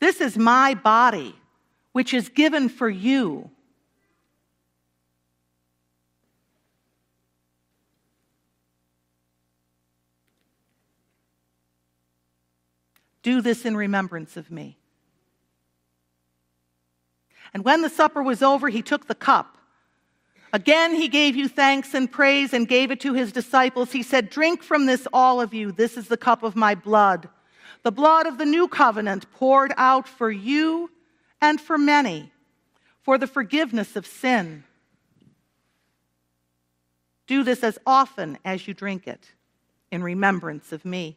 This 0.00 0.20
is 0.20 0.36
my 0.36 0.74
body, 0.74 1.34
which 1.92 2.12
is 2.12 2.28
given 2.28 2.68
for 2.68 2.88
you. 2.88 3.50
Do 13.26 13.40
this 13.40 13.64
in 13.64 13.76
remembrance 13.76 14.36
of 14.36 14.52
me. 14.52 14.78
And 17.52 17.64
when 17.64 17.82
the 17.82 17.90
supper 17.90 18.22
was 18.22 18.40
over, 18.40 18.68
he 18.68 18.82
took 18.82 19.08
the 19.08 19.16
cup. 19.16 19.58
Again, 20.52 20.94
he 20.94 21.08
gave 21.08 21.34
you 21.34 21.48
thanks 21.48 21.92
and 21.92 22.08
praise 22.08 22.52
and 22.52 22.68
gave 22.68 22.92
it 22.92 23.00
to 23.00 23.14
his 23.14 23.32
disciples. 23.32 23.90
He 23.90 24.04
said, 24.04 24.30
Drink 24.30 24.62
from 24.62 24.86
this, 24.86 25.08
all 25.12 25.40
of 25.40 25.52
you. 25.52 25.72
This 25.72 25.96
is 25.96 26.06
the 26.06 26.16
cup 26.16 26.44
of 26.44 26.54
my 26.54 26.76
blood, 26.76 27.28
the 27.82 27.90
blood 27.90 28.28
of 28.28 28.38
the 28.38 28.44
new 28.44 28.68
covenant 28.68 29.28
poured 29.32 29.74
out 29.76 30.06
for 30.06 30.30
you 30.30 30.92
and 31.40 31.60
for 31.60 31.76
many 31.76 32.30
for 33.02 33.18
the 33.18 33.26
forgiveness 33.26 33.96
of 33.96 34.06
sin. 34.06 34.62
Do 37.26 37.42
this 37.42 37.64
as 37.64 37.76
often 37.84 38.38
as 38.44 38.68
you 38.68 38.72
drink 38.72 39.08
it 39.08 39.32
in 39.90 40.04
remembrance 40.04 40.70
of 40.70 40.84
me. 40.84 41.16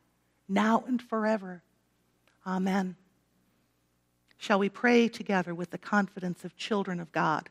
now 0.51 0.83
and 0.87 1.01
forever. 1.01 1.63
Amen. 2.45 2.95
Shall 4.37 4.59
we 4.59 4.69
pray 4.69 5.07
together 5.07 5.55
with 5.55 5.71
the 5.71 5.77
confidence 5.77 6.43
of 6.43 6.57
children 6.57 6.99
of 6.99 7.11
God, 7.11 7.49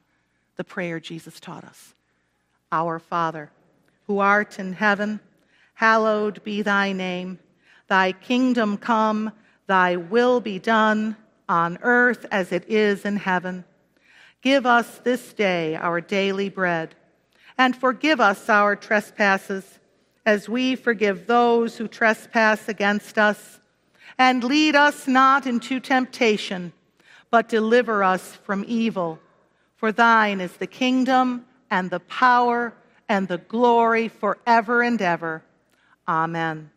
the 0.56 0.64
prayer 0.64 1.00
Jesus 1.00 1.40
taught 1.40 1.64
us? 1.64 1.94
Our 2.70 2.98
Father, 2.98 3.50
who 4.06 4.18
art 4.18 4.58
in 4.58 4.74
heaven, 4.74 5.20
hallowed 5.74 6.42
be 6.44 6.62
thy 6.62 6.92
name. 6.92 7.38
Thy 7.88 8.12
kingdom 8.12 8.76
come, 8.76 9.32
thy 9.66 9.96
will 9.96 10.40
be 10.40 10.58
done 10.58 11.16
on 11.48 11.78
earth 11.82 12.26
as 12.30 12.52
it 12.52 12.68
is 12.68 13.04
in 13.04 13.16
heaven. 13.16 13.64
Give 14.42 14.66
us 14.66 14.98
this 14.98 15.32
day 15.32 15.76
our 15.76 16.00
daily 16.00 16.48
bread, 16.48 16.94
and 17.58 17.76
forgive 17.76 18.20
us 18.20 18.48
our 18.48 18.76
trespasses, 18.76 19.79
as 20.30 20.48
we 20.48 20.76
forgive 20.76 21.26
those 21.26 21.76
who 21.76 21.88
trespass 21.88 22.68
against 22.68 23.18
us. 23.18 23.60
And 24.18 24.44
lead 24.44 24.74
us 24.76 25.08
not 25.08 25.46
into 25.46 25.80
temptation 25.80 26.72
but 27.30 27.48
deliver 27.48 28.02
us 28.02 28.34
from 28.44 28.64
evil. 28.66 29.18
For 29.76 29.92
thine 29.92 30.40
is 30.40 30.52
the 30.56 30.66
kingdom 30.66 31.46
and 31.70 31.90
the 31.90 32.00
power 32.00 32.74
and 33.08 33.28
the 33.28 33.38
glory 33.38 34.08
forever 34.08 34.82
and 34.82 35.00
ever. 35.00 35.42
Amen. 36.06 36.70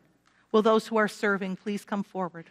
Will 0.52 0.62
those 0.62 0.88
who 0.88 0.98
are 0.98 1.08
serving 1.08 1.58
please 1.58 1.84
come 1.84 2.04
forward? 2.04 2.46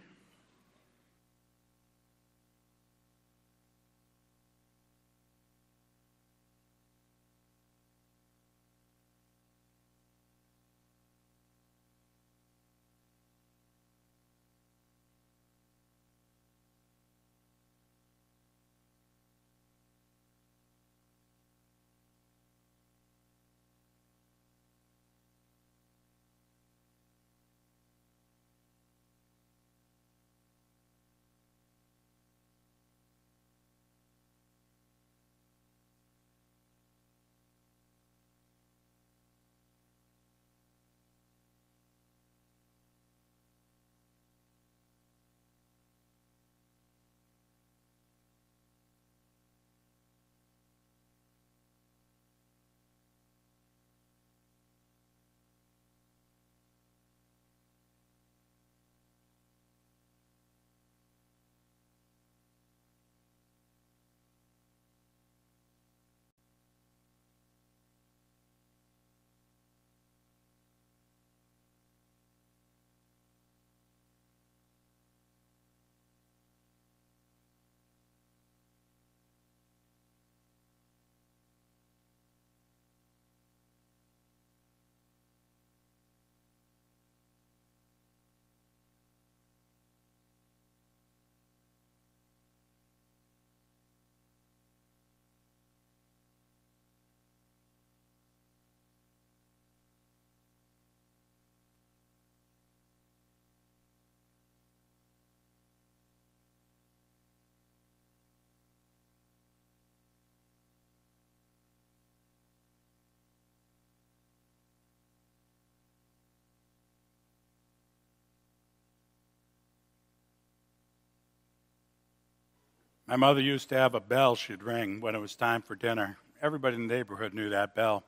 My 123.13 123.17
mother 123.17 123.43
used 123.43 123.69
to 123.69 123.75
have 123.75 123.95
a 123.95 124.01
bell 124.01 124.37
she'd 124.37 124.63
ring 124.63 125.03
when 125.03 125.15
it 125.15 125.19
was 125.19 125.37
time 125.37 125.61
for 125.61 125.77
dinner. 125.77 126.17
Everybody 126.41 126.77
in 126.77 126.89
the 126.89 126.95
neighborhood 126.95 127.35
knew 127.35 127.51
that 127.51 127.75
bell. 127.75 128.05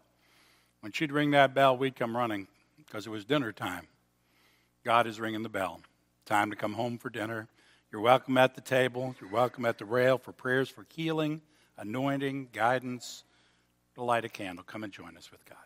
When 0.80 0.92
she'd 0.92 1.12
ring 1.12 1.32
that 1.32 1.52
bell, 1.52 1.76
we'd 1.76 1.94
come 1.94 2.16
running 2.16 2.48
because 2.78 3.06
it 3.06 3.10
was 3.10 3.26
dinner 3.26 3.52
time. 3.52 3.86
God 4.82 5.06
is 5.06 5.20
ringing 5.20 5.42
the 5.42 5.50
bell. 5.50 5.82
Time 6.24 6.48
to 6.48 6.56
come 6.56 6.72
home 6.72 6.96
for 6.96 7.10
dinner. 7.10 7.48
You're 7.92 8.00
welcome 8.00 8.38
at 8.38 8.54
the 8.54 8.62
table. 8.62 9.14
You're 9.20 9.28
welcome 9.28 9.66
at 9.66 9.76
the 9.76 9.84
rail 9.84 10.16
for 10.16 10.32
prayers 10.32 10.70
for 10.70 10.86
healing, 10.96 11.42
anointing, 11.76 12.48
guidance. 12.54 13.24
To 13.96 14.02
light 14.02 14.24
a 14.24 14.30
candle. 14.30 14.64
Come 14.64 14.84
and 14.84 14.92
join 14.92 15.18
us 15.18 15.30
with 15.30 15.44
God. 15.44 15.58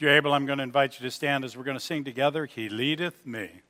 You're 0.00 0.16
able, 0.16 0.32
I'm 0.32 0.46
going 0.46 0.56
to 0.56 0.64
invite 0.64 0.98
you 0.98 1.04
to 1.04 1.10
stand 1.10 1.44
as 1.44 1.58
we're 1.58 1.64
going 1.64 1.76
to 1.76 1.84
sing 1.84 2.04
together, 2.04 2.46
He 2.46 2.70
Leadeth 2.70 3.26
Me. 3.26 3.60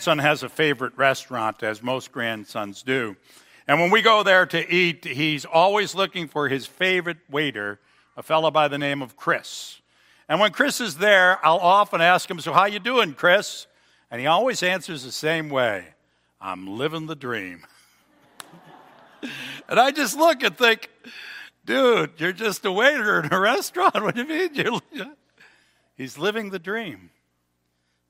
Grandson 0.00 0.18
has 0.18 0.42
a 0.42 0.48
favorite 0.48 0.96
restaurant, 0.96 1.62
as 1.62 1.82
most 1.82 2.10
grandsons 2.10 2.82
do. 2.82 3.14
And 3.68 3.78
when 3.78 3.90
we 3.90 4.00
go 4.00 4.22
there 4.22 4.46
to 4.46 4.74
eat, 4.74 5.04
he's 5.04 5.44
always 5.44 5.94
looking 5.94 6.26
for 6.26 6.48
his 6.48 6.64
favorite 6.64 7.18
waiter, 7.28 7.78
a 8.16 8.22
fellow 8.22 8.50
by 8.50 8.66
the 8.66 8.78
name 8.78 9.02
of 9.02 9.14
Chris. 9.14 9.82
And 10.26 10.40
when 10.40 10.52
Chris 10.52 10.80
is 10.80 10.96
there, 10.96 11.38
I'll 11.44 11.58
often 11.58 12.00
ask 12.00 12.30
him, 12.30 12.40
"So 12.40 12.54
how 12.54 12.64
you 12.64 12.78
doing, 12.78 13.12
Chris?" 13.12 13.66
And 14.10 14.22
he 14.22 14.26
always 14.26 14.62
answers 14.62 15.04
the 15.04 15.12
same 15.12 15.50
way, 15.50 15.92
"I'm 16.40 16.66
living 16.66 17.06
the 17.06 17.14
dream." 17.14 17.66
and 19.68 19.78
I 19.78 19.90
just 19.90 20.16
look 20.16 20.42
and 20.42 20.56
think, 20.56 20.88
"Dude, 21.66 22.12
you're 22.16 22.32
just 22.32 22.64
a 22.64 22.72
waiter 22.72 23.20
in 23.20 23.30
a 23.30 23.38
restaurant. 23.38 23.96
What 24.02 24.14
do 24.14 24.22
you 24.22 24.26
mean 24.26 24.54
you're 24.54 25.14
He's 25.94 26.16
living 26.16 26.48
the 26.48 26.58
dream. 26.58 27.10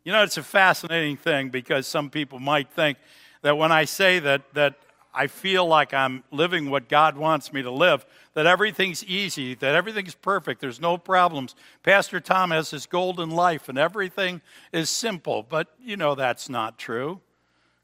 You 0.03 0.13
know, 0.13 0.23
it's 0.23 0.39
a 0.39 0.43
fascinating 0.43 1.17
thing 1.17 1.51
because 1.51 1.87
some 1.87 2.09
people 2.09 2.39
might 2.39 2.71
think 2.71 2.97
that 3.43 3.59
when 3.59 3.71
I 3.71 3.85
say 3.85 4.19
that, 4.21 4.43
that 4.55 4.77
I 5.13 5.27
feel 5.27 5.67
like 5.67 5.93
I'm 5.93 6.23
living 6.31 6.71
what 6.71 6.89
God 6.89 7.17
wants 7.17 7.53
me 7.53 7.63
to 7.63 7.71
live, 7.71 8.07
that 8.35 8.47
everything's 8.47 9.05
easy, 9.05 9.55
that 9.57 9.75
everything's 9.75 10.15
perfect, 10.15 10.61
there's 10.61 10.81
no 10.81 10.97
problems. 10.97 11.55
Pastor 11.83 12.21
Tom 12.21 12.51
has 12.51 12.71
his 12.71 12.87
golden 12.87 13.31
life 13.31 13.69
and 13.69 13.77
everything 13.77 14.41
is 14.73 14.89
simple, 14.89 15.43
but 15.43 15.69
you 15.83 15.97
know 15.97 16.15
that's 16.15 16.49
not 16.49 16.79
true. 16.79 17.21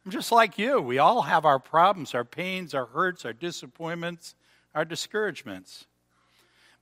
I'm 0.04 0.12
just 0.12 0.30
like 0.30 0.56
you. 0.56 0.80
We 0.80 0.98
all 0.98 1.22
have 1.22 1.44
our 1.44 1.58
problems, 1.58 2.14
our 2.14 2.24
pains, 2.24 2.74
our 2.74 2.86
hurts, 2.86 3.24
our 3.24 3.32
disappointments, 3.32 4.36
our 4.74 4.84
discouragements. 4.84 5.86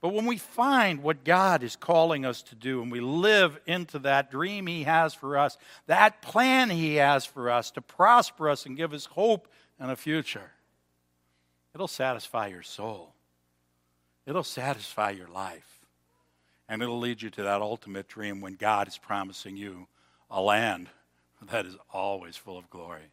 But 0.05 0.13
when 0.13 0.27
we 0.27 0.37
find 0.37 1.01
what 1.01 1.23
God 1.23 1.63
is 1.63 1.75
calling 1.75 2.27
us 2.27 2.43
to 2.43 2.53
do 2.53 2.83
and 2.83 2.91
we 2.91 2.99
live 2.99 3.59
into 3.65 3.97
that 3.97 4.29
dream 4.29 4.67
He 4.67 4.83
has 4.83 5.15
for 5.15 5.35
us, 5.35 5.57
that 5.87 6.21
plan 6.21 6.69
He 6.69 6.97
has 6.97 7.25
for 7.25 7.49
us 7.49 7.71
to 7.71 7.81
prosper 7.81 8.47
us 8.47 8.67
and 8.67 8.77
give 8.77 8.93
us 8.93 9.05
hope 9.07 9.47
and 9.79 9.89
a 9.89 9.95
future, 9.95 10.51
it'll 11.73 11.87
satisfy 11.87 12.45
your 12.45 12.61
soul. 12.61 13.15
It'll 14.27 14.43
satisfy 14.43 15.09
your 15.09 15.27
life. 15.27 15.79
And 16.69 16.83
it'll 16.83 16.99
lead 16.99 17.23
you 17.23 17.31
to 17.31 17.41
that 17.41 17.63
ultimate 17.63 18.07
dream 18.07 18.41
when 18.41 18.57
God 18.57 18.87
is 18.87 18.99
promising 18.99 19.57
you 19.57 19.87
a 20.29 20.39
land 20.39 20.87
that 21.49 21.65
is 21.65 21.77
always 21.91 22.35
full 22.35 22.59
of 22.59 22.69
glory. 22.69 23.09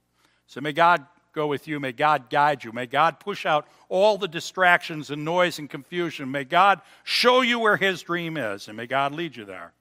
So 0.46 0.60
may 0.60 0.72
God 0.74 1.06
go 1.32 1.46
with 1.46 1.66
you. 1.66 1.80
May 1.80 1.92
God 1.92 2.30
guide 2.30 2.64
you. 2.64 2.72
May 2.72 2.86
God 2.86 3.20
push 3.20 3.46
out 3.46 3.66
all 3.88 4.18
the 4.18 4.28
distractions 4.28 5.10
and 5.10 5.24
noise 5.24 5.58
and 5.58 5.68
confusion. 5.68 6.30
May 6.30 6.44
God 6.44 6.80
show 7.04 7.40
you 7.40 7.58
where 7.58 7.76
His 7.76 8.02
dream 8.02 8.36
is, 8.36 8.68
and 8.68 8.76
may 8.76 8.86
God 8.86 9.12
lead 9.12 9.36
you 9.36 9.44
there, 9.44 9.72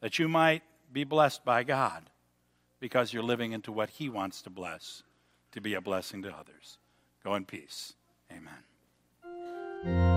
that 0.00 0.18
you 0.18 0.28
might 0.28 0.62
be 0.92 1.04
blessed 1.04 1.44
by 1.44 1.62
God 1.62 2.10
because 2.80 3.12
you're 3.12 3.22
living 3.22 3.52
into 3.52 3.72
what 3.72 3.90
He 3.90 4.08
wants 4.08 4.42
to 4.42 4.50
bless, 4.50 5.02
to 5.52 5.60
be 5.60 5.74
a 5.74 5.80
blessing 5.80 6.22
to 6.22 6.28
others. 6.28 6.78
Go 7.24 7.34
in 7.34 7.44
peace. 7.44 7.94
Amen. 8.30 10.15